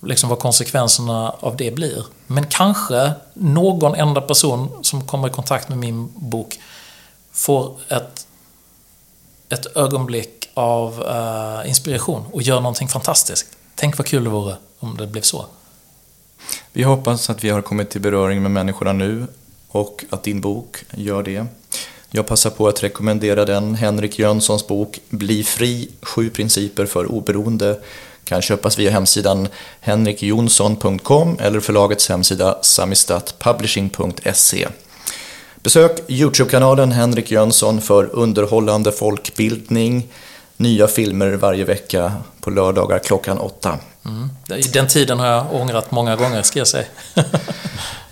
[0.00, 2.04] liksom vad konsekvenserna av det blir.
[2.26, 6.58] Men kanske någon enda person som kommer i kontakt med min bok
[7.32, 8.26] får ett,
[9.48, 13.46] ett ögonblick av uh, inspiration och gör någonting fantastiskt.
[13.74, 15.46] Tänk vad kul det vore om det blev så.
[16.72, 19.26] Vi hoppas att vi har kommit till beröring med människorna nu
[19.68, 21.46] och att din bok gör det.
[22.10, 27.80] Jag passar på att rekommendera den, Henrik Jönssons bok Bli fri, sju principer för oberoende.
[28.28, 29.48] Kan köpas via hemsidan
[29.80, 34.68] henrikjonsson.com eller förlagets hemsida samistatpublishing.se.
[35.62, 40.08] Besök Youtube-kanalen Henrik Jönsson för underhållande folkbildning.
[40.56, 43.78] Nya filmer varje vecka på lördagar klockan åtta.
[44.04, 44.30] Mm.
[44.72, 46.86] Den tiden har jag ångrat många gånger, ska jag säga.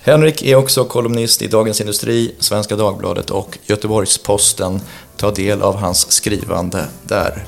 [0.02, 4.80] Henrik är också kolumnist i Dagens Industri, Svenska Dagbladet och Göteborgs-Posten.
[5.16, 7.46] Ta del av hans skrivande där.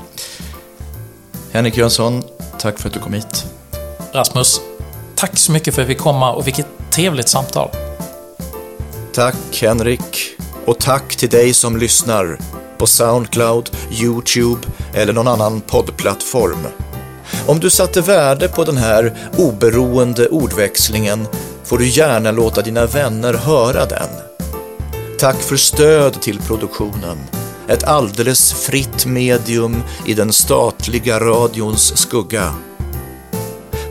[1.51, 2.23] Henrik Jönsson,
[2.59, 3.45] tack för att du kom hit.
[4.13, 4.61] Rasmus,
[5.15, 7.69] tack så mycket för att vi fick komma och vilket trevligt samtal.
[9.13, 10.35] Tack Henrik.
[10.65, 12.39] Och tack till dig som lyssnar
[12.77, 13.69] på Soundcloud,
[14.01, 16.67] Youtube eller någon annan poddplattform.
[17.47, 21.27] Om du satte värde på den här oberoende ordväxlingen
[21.63, 24.09] får du gärna låta dina vänner höra den.
[25.19, 27.17] Tack för stöd till produktionen.
[27.69, 32.53] Ett alldeles fritt medium i den statliga radions skugga.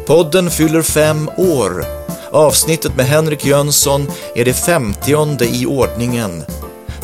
[0.06, 1.84] Podden fyller fem år.
[2.32, 6.44] Avsnittet med Henrik Jönsson är det femtionde i ordningen.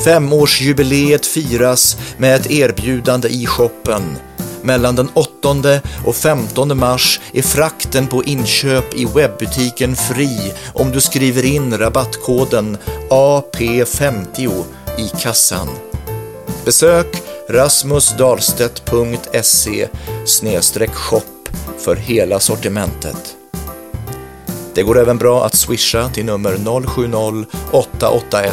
[0.05, 4.17] Femårsjubileet firas med ett erbjudande i shoppen
[4.63, 11.01] mellan den 8 och 15 mars är frakten på inköp i webbutiken fri om du
[11.01, 12.77] skriver in rabattkoden
[13.11, 14.65] AP50
[14.99, 15.69] i kassan.
[16.65, 19.89] Besök rasmusdahlstedt.se
[20.93, 21.21] shop
[21.79, 23.37] för hela sortimentet.
[24.75, 28.51] Det går även bra att swisha till nummer 070-881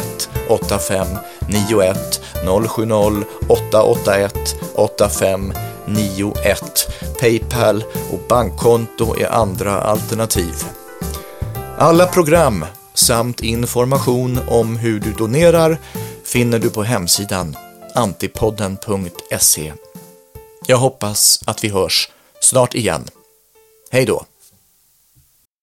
[0.48, 2.20] 8591
[2.68, 5.52] 070 881 85
[5.86, 6.88] 91.
[7.20, 10.54] Paypal och bankkonto är andra alternativ.
[11.78, 12.64] Alla program
[12.94, 15.78] samt information om hur du donerar
[16.24, 17.56] finner du på hemsidan
[17.94, 19.72] antipodden.se.
[20.66, 22.10] Jag hoppas att vi hörs
[22.40, 23.08] snart igen.
[23.90, 24.24] Hej då!